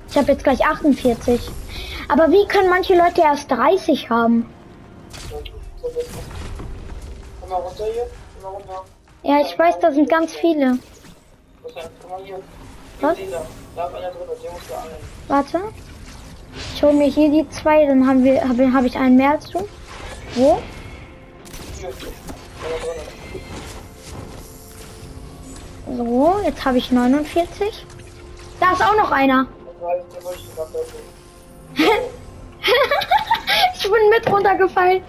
Ich 0.10 0.18
habe 0.18 0.32
jetzt 0.32 0.44
gleich 0.44 0.64
48. 0.64 1.42
Aber 2.08 2.32
wie 2.32 2.48
können 2.48 2.70
manche 2.70 2.96
Leute 2.96 3.22
erst 3.22 3.50
30 3.50 4.10
haben? 4.12 4.46
Komm 7.42 7.50
mal 7.50 7.56
runter 7.56 7.84
hier. 7.92 8.08
Komm 8.42 8.52
mal 8.52 8.58
runter. 8.60 8.95
Ja, 9.26 9.42
ich 9.42 9.58
weiß, 9.58 9.80
da 9.80 9.92
sind 9.92 10.08
ganz 10.08 10.36
viele. 10.36 10.78
Was. 13.02 13.18
Warte. 15.28 15.62
Ich 16.76 16.84
hole 16.84 16.94
mir 16.94 17.08
hier 17.08 17.32
die 17.32 17.50
zwei, 17.50 17.88
dann 17.88 18.08
haben 18.08 18.24
wir, 18.24 18.48
habe 18.48 18.72
hab 18.72 18.86
ich 18.86 18.96
einen 18.96 19.16
mehr 19.16 19.40
du. 19.52 19.68
Wo? 20.36 20.62
So, 25.98 26.40
jetzt 26.46 26.64
habe 26.64 26.78
ich 26.78 26.92
49. 26.92 27.86
Da 28.60 28.74
ist 28.74 28.82
auch 28.84 28.96
noch 28.96 29.12
einer. 29.12 29.48
Ich 33.78 33.92
bin 33.92 34.10
mit 34.10 34.32
runtergefallen. 34.32 35.04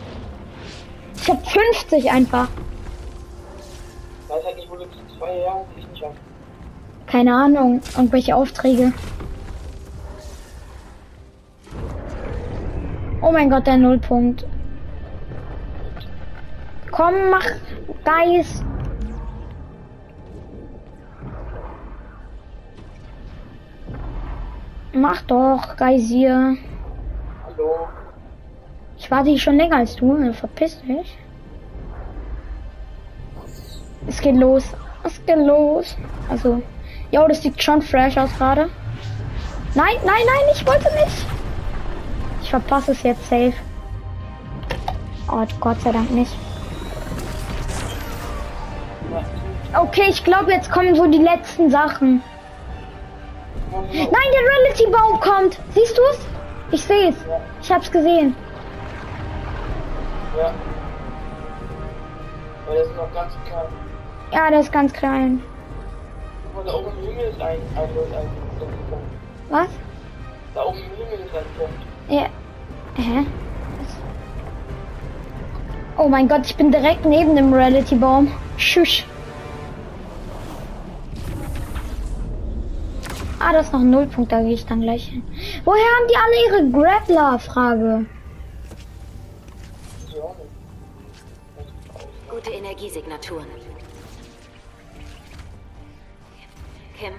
Ich 1.17 1.29
habe 1.29 1.43
50 1.47 2.11
einfach. 2.11 2.49
Weiß 4.29 4.45
halt 4.45 4.57
nicht, 4.57 4.71
wo 4.71 4.77
du 4.77 4.85
zwei 5.19 5.39
Jahre 5.39 5.65
ich 5.77 5.87
nicht 5.89 6.05
hast. 6.05 6.17
Keine 7.07 7.35
Ahnung, 7.35 7.81
irgendwelche 7.97 8.35
Aufträge. 8.35 8.93
Oh 13.23 13.31
mein 13.31 13.49
Gott, 13.51 13.67
der 13.67 13.77
Nullpunkt. 13.77 14.45
Komm, 16.91 17.15
mach 17.31 17.47
Geist. 18.05 18.65
Mach 24.93 25.23
doch, 25.23 25.77
Geisier. 25.77 26.57
Hallo. 27.45 27.89
Ich 28.97 29.11
warte 29.11 29.29
hier 29.31 29.39
schon 29.39 29.57
länger 29.57 29.77
als 29.77 29.97
du. 29.97 30.13
ne? 30.15 30.33
Verpiss 30.33 30.81
dich. 30.83 31.19
Es 34.07 34.21
geht 34.21 34.37
los. 34.37 34.65
Es 35.05 35.25
geht 35.27 35.39
los. 35.39 35.97
Also, 36.31 36.63
jo, 37.11 37.27
das 37.29 37.43
sieht 37.43 37.63
schon 37.63 37.83
fresh 37.83 38.17
aus 38.17 38.31
gerade. 38.37 38.69
Nein, 39.75 39.97
nein, 40.05 40.23
nein, 40.27 40.55
ich 40.55 40.67
wollte 40.67 40.93
nicht. 40.95 41.27
Ich 42.43 42.51
verpasse 42.51 42.93
es 42.93 43.03
jetzt 43.03 43.29
safe. 43.29 43.55
Oh, 45.31 45.45
Gott 45.61 45.81
sei 45.81 45.93
Dank 45.93 46.11
nicht. 46.11 46.35
Okay, 49.75 50.07
ich 50.09 50.25
glaube, 50.25 50.53
jetzt 50.53 50.71
kommen 50.71 50.95
so 50.95 51.07
die 51.07 51.19
letzten 51.19 51.71
Sachen. 51.71 52.23
Nein, 53.73 53.93
der 53.93 54.13
Reality-Baum 54.13 55.21
kommt. 55.21 55.59
Siehst 55.75 55.99
du 55.99 56.03
es? 56.13 56.19
Ich 56.71 56.83
sehe 56.83 57.11
es. 57.11 57.17
Ich 57.63 57.71
hab's 57.71 57.91
gesehen. 57.91 58.35
Ja. 60.37 60.45
Ja, 60.45 60.53
das 62.75 62.87
ist 62.87 62.97
noch 62.97 63.13
ganz 63.13 63.33
klein. 63.47 63.67
Ja, 64.33 64.51
der 64.51 64.61
ist 64.61 64.73
ganz 64.73 64.93
klein. 64.93 65.43
Guck 66.43 66.65
mal, 66.65 66.73
da 66.73 66.79
oben 66.79 66.99
im 66.99 67.07
Himmel 67.09 67.25
ist 67.27 67.41
ein, 67.41 67.59
ein, 67.75 67.83
ein, 67.83 67.89
ein, 67.89 68.29
Punkt. 68.59 69.05
Was? 69.51 69.69
Da 70.55 70.65
oben 70.65 70.79
im 70.79 70.97
Himmel 70.97 71.27
ist 71.27 71.35
ein 71.35 71.45
Punkt. 71.59 71.83
Ja. 72.09 72.27
Hä? 72.97 73.27
Oh 75.99 76.09
mein 76.09 76.29
Gott, 76.29 76.45
ich 76.45 76.57
bin 76.57 76.71
direkt 76.71 77.05
neben 77.05 77.37
dem 77.37 77.53
Reality-Baum. 77.55 78.31
Tschüss. 78.59 79.05
Ah, 83.39 83.53
das 83.53 83.67
ist 83.67 83.73
noch 83.73 83.81
ein 83.81 83.91
Nullpunkt, 83.91 84.33
da 84.33 84.41
gehe 84.41 84.55
ich 84.55 84.67
dann 84.67 84.81
gleich 84.81 85.09
hin. 85.09 85.23
Woher 85.65 85.83
haben 85.83 86.09
die 86.09 86.17
alle 86.17 86.65
ihre 86.65 86.71
Grappler-Frage? 86.73 88.07
Gute 92.29 92.51
Energiesignaturen. 92.51 93.47
Kim, 96.99 97.13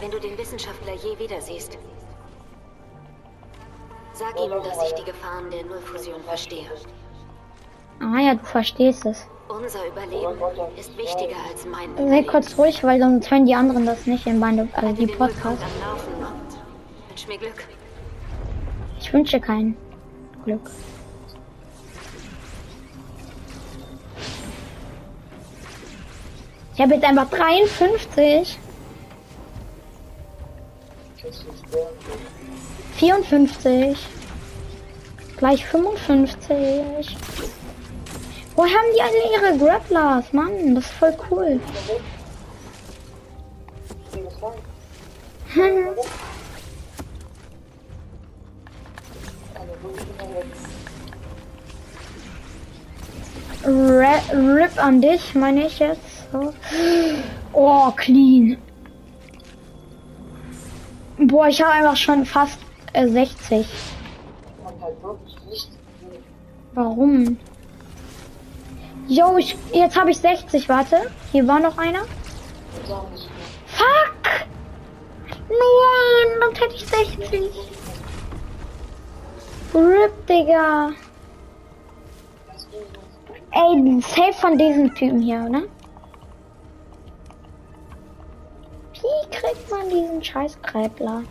wenn 0.00 0.10
du 0.10 0.18
den 0.18 0.36
Wissenschaftler 0.36 0.94
je 0.94 1.16
wieder 1.18 1.40
siehst, 1.40 1.78
sag 4.12 4.40
ihm, 4.40 4.50
dass 4.50 4.82
ich 4.82 4.94
die 4.94 5.04
Gefahren 5.04 5.48
der 5.50 5.64
Nullfusion 5.64 6.20
verstehe. 6.24 6.66
Ah 8.00 8.18
ja, 8.18 8.34
du 8.34 8.44
verstehst 8.44 9.06
es. 9.06 9.26
Unser 9.48 9.86
Überleben 9.86 10.38
ist 10.76 10.96
wichtiger 10.98 11.36
als 11.48 11.64
mein 11.66 11.96
Sei 12.08 12.22
kurz 12.24 12.58
ruhig, 12.58 12.82
weil 12.82 13.00
sonst 13.00 13.30
hören 13.30 13.46
die 13.46 13.54
anderen 13.54 13.86
das 13.86 14.06
nicht 14.06 14.26
in 14.26 14.40
meine, 14.40 14.68
also 14.72 14.88
Wenn 14.88 14.96
die 14.96 15.06
Podcasts. 15.06 15.64
wünsch 17.08 17.28
mir 17.28 17.38
Glück. 17.38 17.64
Ich 18.98 19.12
wünsche 19.12 19.40
kein 19.40 19.76
Glück. 20.44 20.68
Ich 26.76 26.82
habe 26.82 26.94
jetzt 26.94 27.04
einfach 27.04 27.30
53, 27.30 28.58
Das 31.22 31.34
ist 31.34 31.46
der. 31.72 31.88
54, 32.98 33.98
gleich 35.38 35.64
55. 35.64 37.16
Woher 38.56 38.76
haben 38.76 38.92
die 38.94 39.00
alle 39.00 39.32
ihre 39.32 39.56
Grapplers? 39.58 40.30
Mann, 40.34 40.74
das 40.74 40.84
ist 40.84 40.92
voll 40.92 41.16
cool. 41.30 41.58
Wo 53.64 53.98
Rip 54.52 54.76
an 54.76 55.00
dich, 55.00 55.34
meine 55.34 55.66
ich 55.66 55.78
jetzt. 55.78 56.15
Oh, 57.52 57.90
clean. 57.92 58.58
Boah, 61.18 61.48
ich 61.48 61.62
habe 61.62 61.72
einfach 61.72 61.96
schon 61.96 62.26
fast 62.26 62.58
äh, 62.92 63.08
60. 63.08 63.66
Man 64.62 64.74
halt 64.82 65.02
wirklich 65.02 65.36
nicht 65.48 65.70
sehen. 66.00 66.22
Warum? 66.74 67.38
Jo, 69.08 69.36
ich, 69.38 69.56
jetzt 69.72 69.98
habe 69.98 70.10
ich 70.10 70.18
60, 70.18 70.68
warte. 70.68 71.10
Hier 71.32 71.46
war 71.46 71.60
noch 71.60 71.78
einer. 71.78 72.02
Fuck! 73.66 74.46
Nein, 75.48 76.40
dann 76.40 76.54
hätte 76.54 76.74
ich 76.74 76.86
60. 76.86 77.50
Rip, 79.74 80.26
Digga. 80.26 80.90
Ey, 83.52 84.00
safe 84.02 84.32
von 84.34 84.58
diesem 84.58 84.94
Typen 84.94 85.22
hier, 85.22 85.48
ne? 85.48 85.68
Wie 89.46 89.52
kriegt 89.52 89.70
man 89.70 89.88
diesen 89.88 90.24
scheiß 90.24 90.60
Kräbler? 90.62 91.22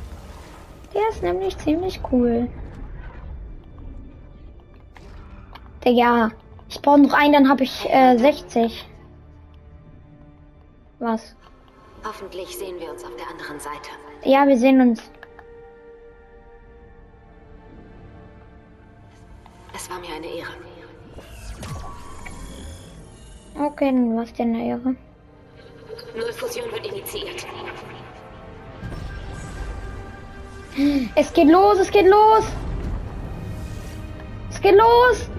Der 0.94 1.10
ist 1.10 1.22
nämlich 1.22 1.58
ziemlich 1.58 2.00
cool. 2.12 2.48
Digga, 5.84 6.32
ich 6.70 6.82
brauche 6.82 7.00
noch 7.00 7.14
einen, 7.14 7.34
dann 7.34 7.50
habe 7.50 7.64
ich 7.64 7.90
äh, 7.90 8.18
60. 8.18 8.88
Was? 11.00 11.36
Hoffentlich 12.06 12.58
sehen 12.58 12.80
wir 12.80 12.90
uns 12.92 13.04
auf 13.04 13.16
der 13.18 13.28
anderen 13.28 13.60
Seite. 13.60 13.90
Ja, 14.24 14.48
wir 14.48 14.58
sehen 14.58 14.80
uns. 14.80 15.02
Es 19.74 19.90
war 19.90 20.00
mir 20.00 20.16
eine 20.16 20.28
Ehre. 20.28 20.54
Okay, 23.60 23.92
dann 23.92 24.16
war's 24.16 24.32
dir 24.32 24.44
eine 24.44 24.66
Ehre. 24.66 24.96
Nullfusion 26.16 26.72
wird 26.72 26.86
initiiert. 26.86 27.46
Es 31.16 31.32
geht 31.32 31.48
los, 31.48 31.80
es 31.80 31.90
geht 31.90 32.06
los. 32.06 32.44
Es 34.50 34.60
geht 34.60 34.76
los. 34.76 35.30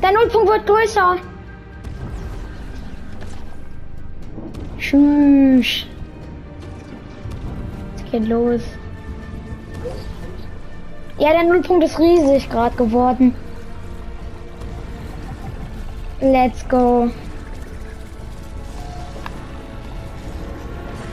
Der 0.00 0.12
Nullpunkt 0.12 0.48
wird 0.48 0.66
größer. 0.66 1.16
Tschüss. 4.78 5.86
Es 7.96 8.10
geht 8.12 8.28
los. 8.28 8.60
Ja, 11.18 11.32
der 11.32 11.44
Nullpunkt 11.44 11.84
ist 11.84 11.98
riesig 11.98 12.48
gerade 12.48 12.76
geworden. 12.76 13.34
Let's 16.20 16.68
go. 16.68 17.10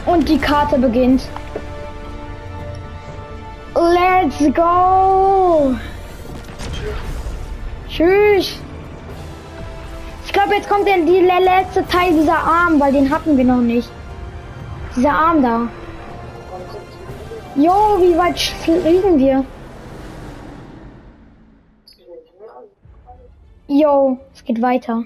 Und 0.06 0.30
die 0.30 0.38
Karte 0.38 0.78
beginnt. 0.78 1.24
Let's 4.40 4.56
go. 4.56 5.76
Tschüss. 7.90 8.56
Ich 10.26 10.32
glaube, 10.32 10.56
jetzt 10.56 10.70
kommt 10.70 10.88
der, 10.88 11.00
der 11.00 11.40
letzte 11.42 11.86
Teil 11.86 12.14
dieser 12.14 12.38
Arm, 12.38 12.80
weil 12.80 12.94
den 12.94 13.10
hatten 13.10 13.36
wir 13.36 13.44
noch 13.44 13.60
nicht. 13.60 13.90
Dieser 14.96 15.12
Arm 15.12 15.44
da. 15.44 15.68
Jo, 17.56 18.00
wie 18.00 18.18
weit 18.18 18.40
fliegen 18.40 19.20
wir? 19.20 19.44
Jo, 23.68 24.18
es 24.34 24.44
geht 24.46 24.62
weiter. 24.62 25.04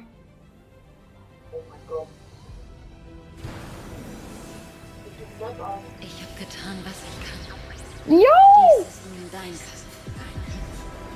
Ich 5.99 6.21
habe 6.21 6.39
getan, 6.39 6.77
was 6.83 7.01
ich 7.01 8.07
kann. 8.07 8.19
Jo! 8.19 8.44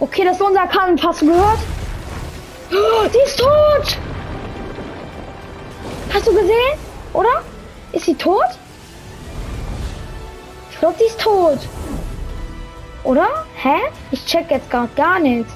Okay, 0.01 0.23
das 0.23 0.37
ist 0.37 0.41
unser 0.41 0.65
Kampf. 0.67 1.03
Hast 1.03 1.21
du 1.21 1.25
gehört? 1.25 1.59
Oh, 2.71 3.07
die 3.13 3.17
ist 3.25 3.37
tot! 3.37 3.97
Hast 6.13 6.27
du 6.27 6.31
gesehen? 6.33 6.79
Oder? 7.11 7.43
Ist 7.91 8.05
sie 8.05 8.15
tot? 8.15 8.45
Ich 10.71 10.79
glaube, 10.79 10.95
die 10.99 11.05
ist 11.05 11.19
tot. 11.19 11.59
Oder? 13.03 13.27
Hä? 13.55 13.75
Ich 14.11 14.25
check 14.25 14.49
jetzt 14.49 14.69
gar, 14.69 14.87
gar 14.95 15.19
nichts. 15.19 15.51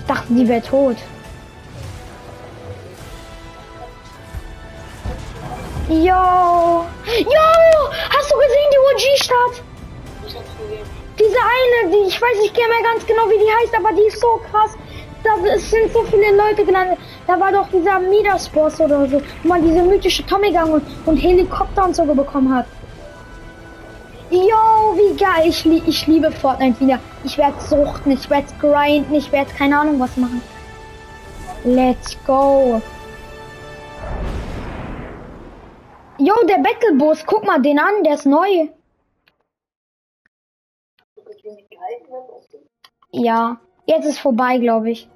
Ich 0.00 0.06
dachte, 0.06 0.26
die 0.30 0.48
wäre 0.48 0.62
tot. 0.62 0.96
Yo! 5.88 5.94
Yo! 5.94 6.84
Hast 8.10 8.30
du 8.30 8.36
gesehen, 8.36 8.70
die 8.72 8.78
OG-Stadt? 8.78 9.62
Diese 11.18 11.36
eine, 11.36 11.92
die 11.92 12.08
ich 12.08 12.20
weiß 12.20 12.40
nicht 12.42 12.56
mehr 12.56 12.82
ganz 12.92 13.04
genau, 13.06 13.28
wie 13.28 13.38
die 13.38 13.50
heißt, 13.62 13.74
aber 13.76 13.92
die 13.94 14.06
ist 14.06 14.20
so 14.20 14.40
krass. 14.50 14.70
Da 15.24 15.30
sind 15.58 15.92
so 15.92 16.04
viele 16.04 16.36
Leute 16.36 16.64
gelandet. 16.64 16.98
Da 17.26 17.38
war 17.40 17.50
doch 17.50 17.68
dieser 17.70 17.98
Midas-Boss 17.98 18.80
oder 18.80 19.06
so, 19.08 19.20
wo 19.42 19.48
man 19.48 19.62
diese 19.62 19.82
mythische 19.82 20.24
Tommy 20.24 20.56
und, 20.56 20.82
und 21.06 21.16
Helikopter 21.16 21.84
und 21.86 21.96
so 21.96 22.04
bekommen 22.04 22.54
hat. 22.54 22.66
Yo, 24.30 24.94
wie 24.94 25.16
geil. 25.16 25.48
Ich, 25.48 25.64
lie- 25.64 25.82
ich 25.86 26.06
liebe 26.06 26.30
Fortnite 26.30 26.78
wieder. 26.78 27.00
Ich 27.24 27.36
werde 27.36 27.60
suchten, 27.60 28.12
ich 28.12 28.30
werde 28.30 28.46
grinden, 28.60 29.14
ich 29.14 29.32
werde 29.32 29.50
keine 29.58 29.78
Ahnung 29.78 29.98
was 29.98 30.16
machen. 30.16 30.40
Let's 31.64 32.16
go. 32.24 32.80
Yo, 36.18 36.34
der 36.48 36.58
Battle-Bus, 36.58 37.24
guck 37.26 37.44
mal 37.44 37.60
den 37.60 37.78
an, 37.78 38.04
der 38.04 38.14
ist 38.14 38.26
neu. 38.26 38.68
Gehalten? 41.56 42.68
Ja, 43.10 43.58
jetzt 43.86 44.06
ist 44.06 44.18
vorbei, 44.20 44.58
glaube 44.58 44.90
ich. 44.90 45.08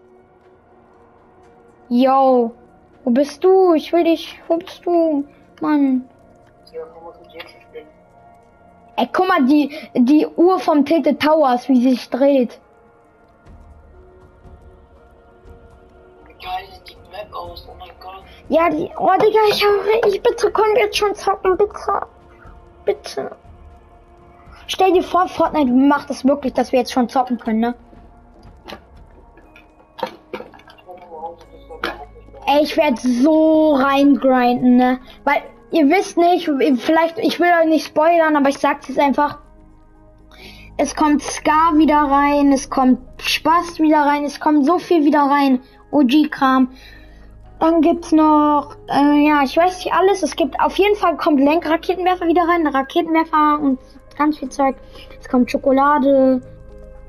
Yo, 1.89 2.53
wo 3.05 3.11
bist 3.11 3.45
du? 3.45 3.75
Ich 3.75 3.93
will 3.93 4.05
dich. 4.05 4.41
Wo 4.49 4.57
bist 4.57 4.85
du? 4.87 5.25
Mann. 5.61 6.09
Ja. 6.73 6.81
Ey, 8.97 9.09
guck 9.13 9.27
mal, 9.27 9.45
die, 9.45 9.75
die 9.95 10.27
Uhr 10.27 10.59
vom 10.59 10.85
Tilted 10.85 11.21
Towers, 11.21 11.69
wie 11.69 11.77
sie 11.77 11.91
sich 11.91 12.09
dreht. 12.11 12.61
Wie 16.27 16.33
geil 16.35 16.67
sieht 16.71 16.91
die 16.91 17.11
Map 17.11 17.35
aus? 17.35 17.67
Oh 17.71 17.75
mein 17.79 17.91
Gott. 18.01 18.23
Ja, 18.49 18.69
die. 18.69 18.91
Oh, 18.99 19.11
Digga, 19.21 19.41
ich 19.49 19.65
habe. 19.65 20.09
Ich 20.09 20.23
bitte, 20.23 20.51
können 20.51 20.75
wir 20.75 20.85
jetzt 20.85 20.97
schon 20.97 21.15
zocken, 21.15 21.57
bitte. 21.57 22.07
Bitte. 22.85 23.37
Stell 24.67 24.93
dir 24.93 25.03
vor, 25.03 25.29
Fortnite 25.29 25.71
macht 25.71 26.11
es 26.11 26.25
wirklich, 26.25 26.53
dass 26.53 26.73
wir 26.73 26.79
jetzt 26.79 26.93
schon 26.93 27.09
zocken 27.09 27.39
können, 27.39 27.61
ne? 27.61 27.75
Das. 30.01 30.11
Ey, 32.47 32.63
ich 32.63 32.77
werde 32.77 33.01
so 33.01 33.75
reingrinden, 33.75 34.77
ne? 34.77 34.99
Weil 35.25 35.43
ihr 35.71 35.89
wisst 35.89 36.17
nicht, 36.17 36.51
vielleicht, 36.81 37.19
ich 37.19 37.41
will 37.41 37.51
euch 37.61 37.69
nicht 37.69 37.87
spoilern, 37.87 38.37
aber 38.37 38.49
ich 38.49 38.59
sag's 38.59 38.89
jetzt 38.89 38.99
einfach. 38.99 39.39
Es 40.77 40.97
kommt 40.97 41.23
Ska 41.23 41.73
wieder 41.77 41.99
rein, 41.99 42.53
es 42.53 42.69
kommt 42.69 42.99
Spaß 43.19 43.79
wieder 43.79 44.01
rein, 44.01 44.25
es 44.25 44.41
kommt 44.41 44.67
so 44.67 44.79
viel 44.79 45.05
wieder 45.05 45.21
rein. 45.21 45.61
OG-Kram. 45.91 46.71
Dann 47.61 47.81
gibt's 47.81 48.11
noch, 48.11 48.77
äh, 48.89 49.29
ja, 49.29 49.43
ich 49.45 49.57
weiß 49.57 49.85
nicht 49.85 49.95
alles. 49.95 50.23
Es 50.23 50.35
gibt 50.35 50.59
auf 50.59 50.77
jeden 50.79 50.97
Fall 50.97 51.17
kommt 51.17 51.39
Lenkraketenwerfer 51.39 52.27
wieder 52.27 52.43
rein, 52.43 52.67
Raketenwerfer 52.67 53.61
und 53.63 53.79
ganz 54.23 54.39
viel 54.39 54.49
Zeug. 54.49 54.77
Es 55.21 55.29
kommt 55.29 55.51
Schokolade 55.51 56.41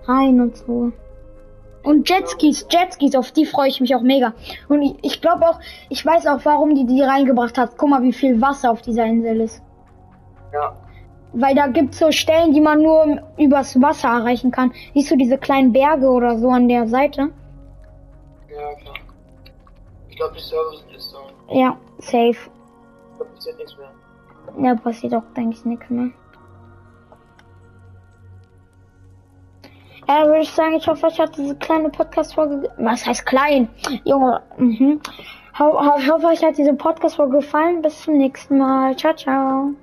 rein 0.05 0.41
und 0.41 0.57
so. 0.57 0.91
Und 1.83 2.09
Jetskis, 2.09 2.65
Jetskis, 2.69 3.15
auf 3.15 3.31
die 3.31 3.45
freue 3.45 3.67
ich 3.67 3.81
mich 3.81 3.93
auch 3.93 4.01
mega. 4.01 4.33
Und 4.69 4.81
ich, 4.81 4.95
ich 5.01 5.21
glaube 5.21 5.47
auch, 5.47 5.59
ich 5.89 6.05
weiß 6.05 6.27
auch, 6.27 6.39
warum 6.43 6.75
die 6.75 6.85
die 6.85 7.01
reingebracht 7.01 7.57
hat. 7.57 7.77
Guck 7.77 7.89
mal, 7.89 8.01
wie 8.01 8.13
viel 8.13 8.41
Wasser 8.41 8.71
auf 8.71 8.81
dieser 8.81 9.05
Insel 9.05 9.41
ist. 9.41 9.61
Ja. 10.53 10.75
Weil 11.33 11.55
da 11.55 11.67
gibt's 11.67 11.99
so 11.99 12.11
Stellen, 12.11 12.53
die 12.53 12.61
man 12.61 12.81
nur 12.81 13.21
übers 13.37 13.81
Wasser 13.81 14.09
erreichen 14.09 14.51
kann. 14.51 14.71
Siehst 14.93 15.11
du 15.11 15.17
diese 15.17 15.37
kleinen 15.37 15.73
Berge 15.73 16.07
oder 16.07 16.37
so 16.37 16.49
an 16.49 16.67
der 16.69 16.87
Seite? 16.87 17.29
Ja, 18.49 18.73
klar. 18.75 18.95
Ich 20.09 20.15
glaube, 20.15 20.35
die 20.35 20.41
sind 20.41 20.91
jetzt 20.91 21.09
so. 21.09 21.17
Ja, 21.49 21.75
safe. 21.97 22.29
Ich 22.29 23.17
glaube, 23.17 23.31
passiert 23.35 23.57
nichts 23.57 23.75
mehr. 23.77 24.65
Ja, 24.65 24.75
passiert 24.75 25.15
auch, 25.15 25.23
denke 25.35 25.55
ich, 25.55 25.65
nichts 25.65 25.89
mehr. 25.89 26.11
Ja, 30.07 30.25
würde 30.25 30.41
ich 30.41 30.51
sagen, 30.51 30.75
ich 30.75 30.87
hoffe, 30.87 31.07
euch 31.07 31.19
hat 31.19 31.35
diese 31.37 31.55
kleine 31.55 31.89
Podcast-Folge. 31.89 32.61
ge- 32.61 32.69
Was 32.77 33.05
heißt 33.05 33.25
klein? 33.25 33.69
Junge, 34.03 34.41
mhm. 34.57 34.99
Ich 35.53 35.59
hoffe, 35.59 36.25
euch 36.27 36.43
hat 36.43 36.57
diese 36.57 36.73
Podcast-Folge 36.73 37.37
gefallen. 37.37 37.81
Bis 37.81 38.01
zum 38.01 38.17
nächsten 38.17 38.57
Mal. 38.57 38.95
Ciao, 38.97 39.13
ciao. 39.13 39.73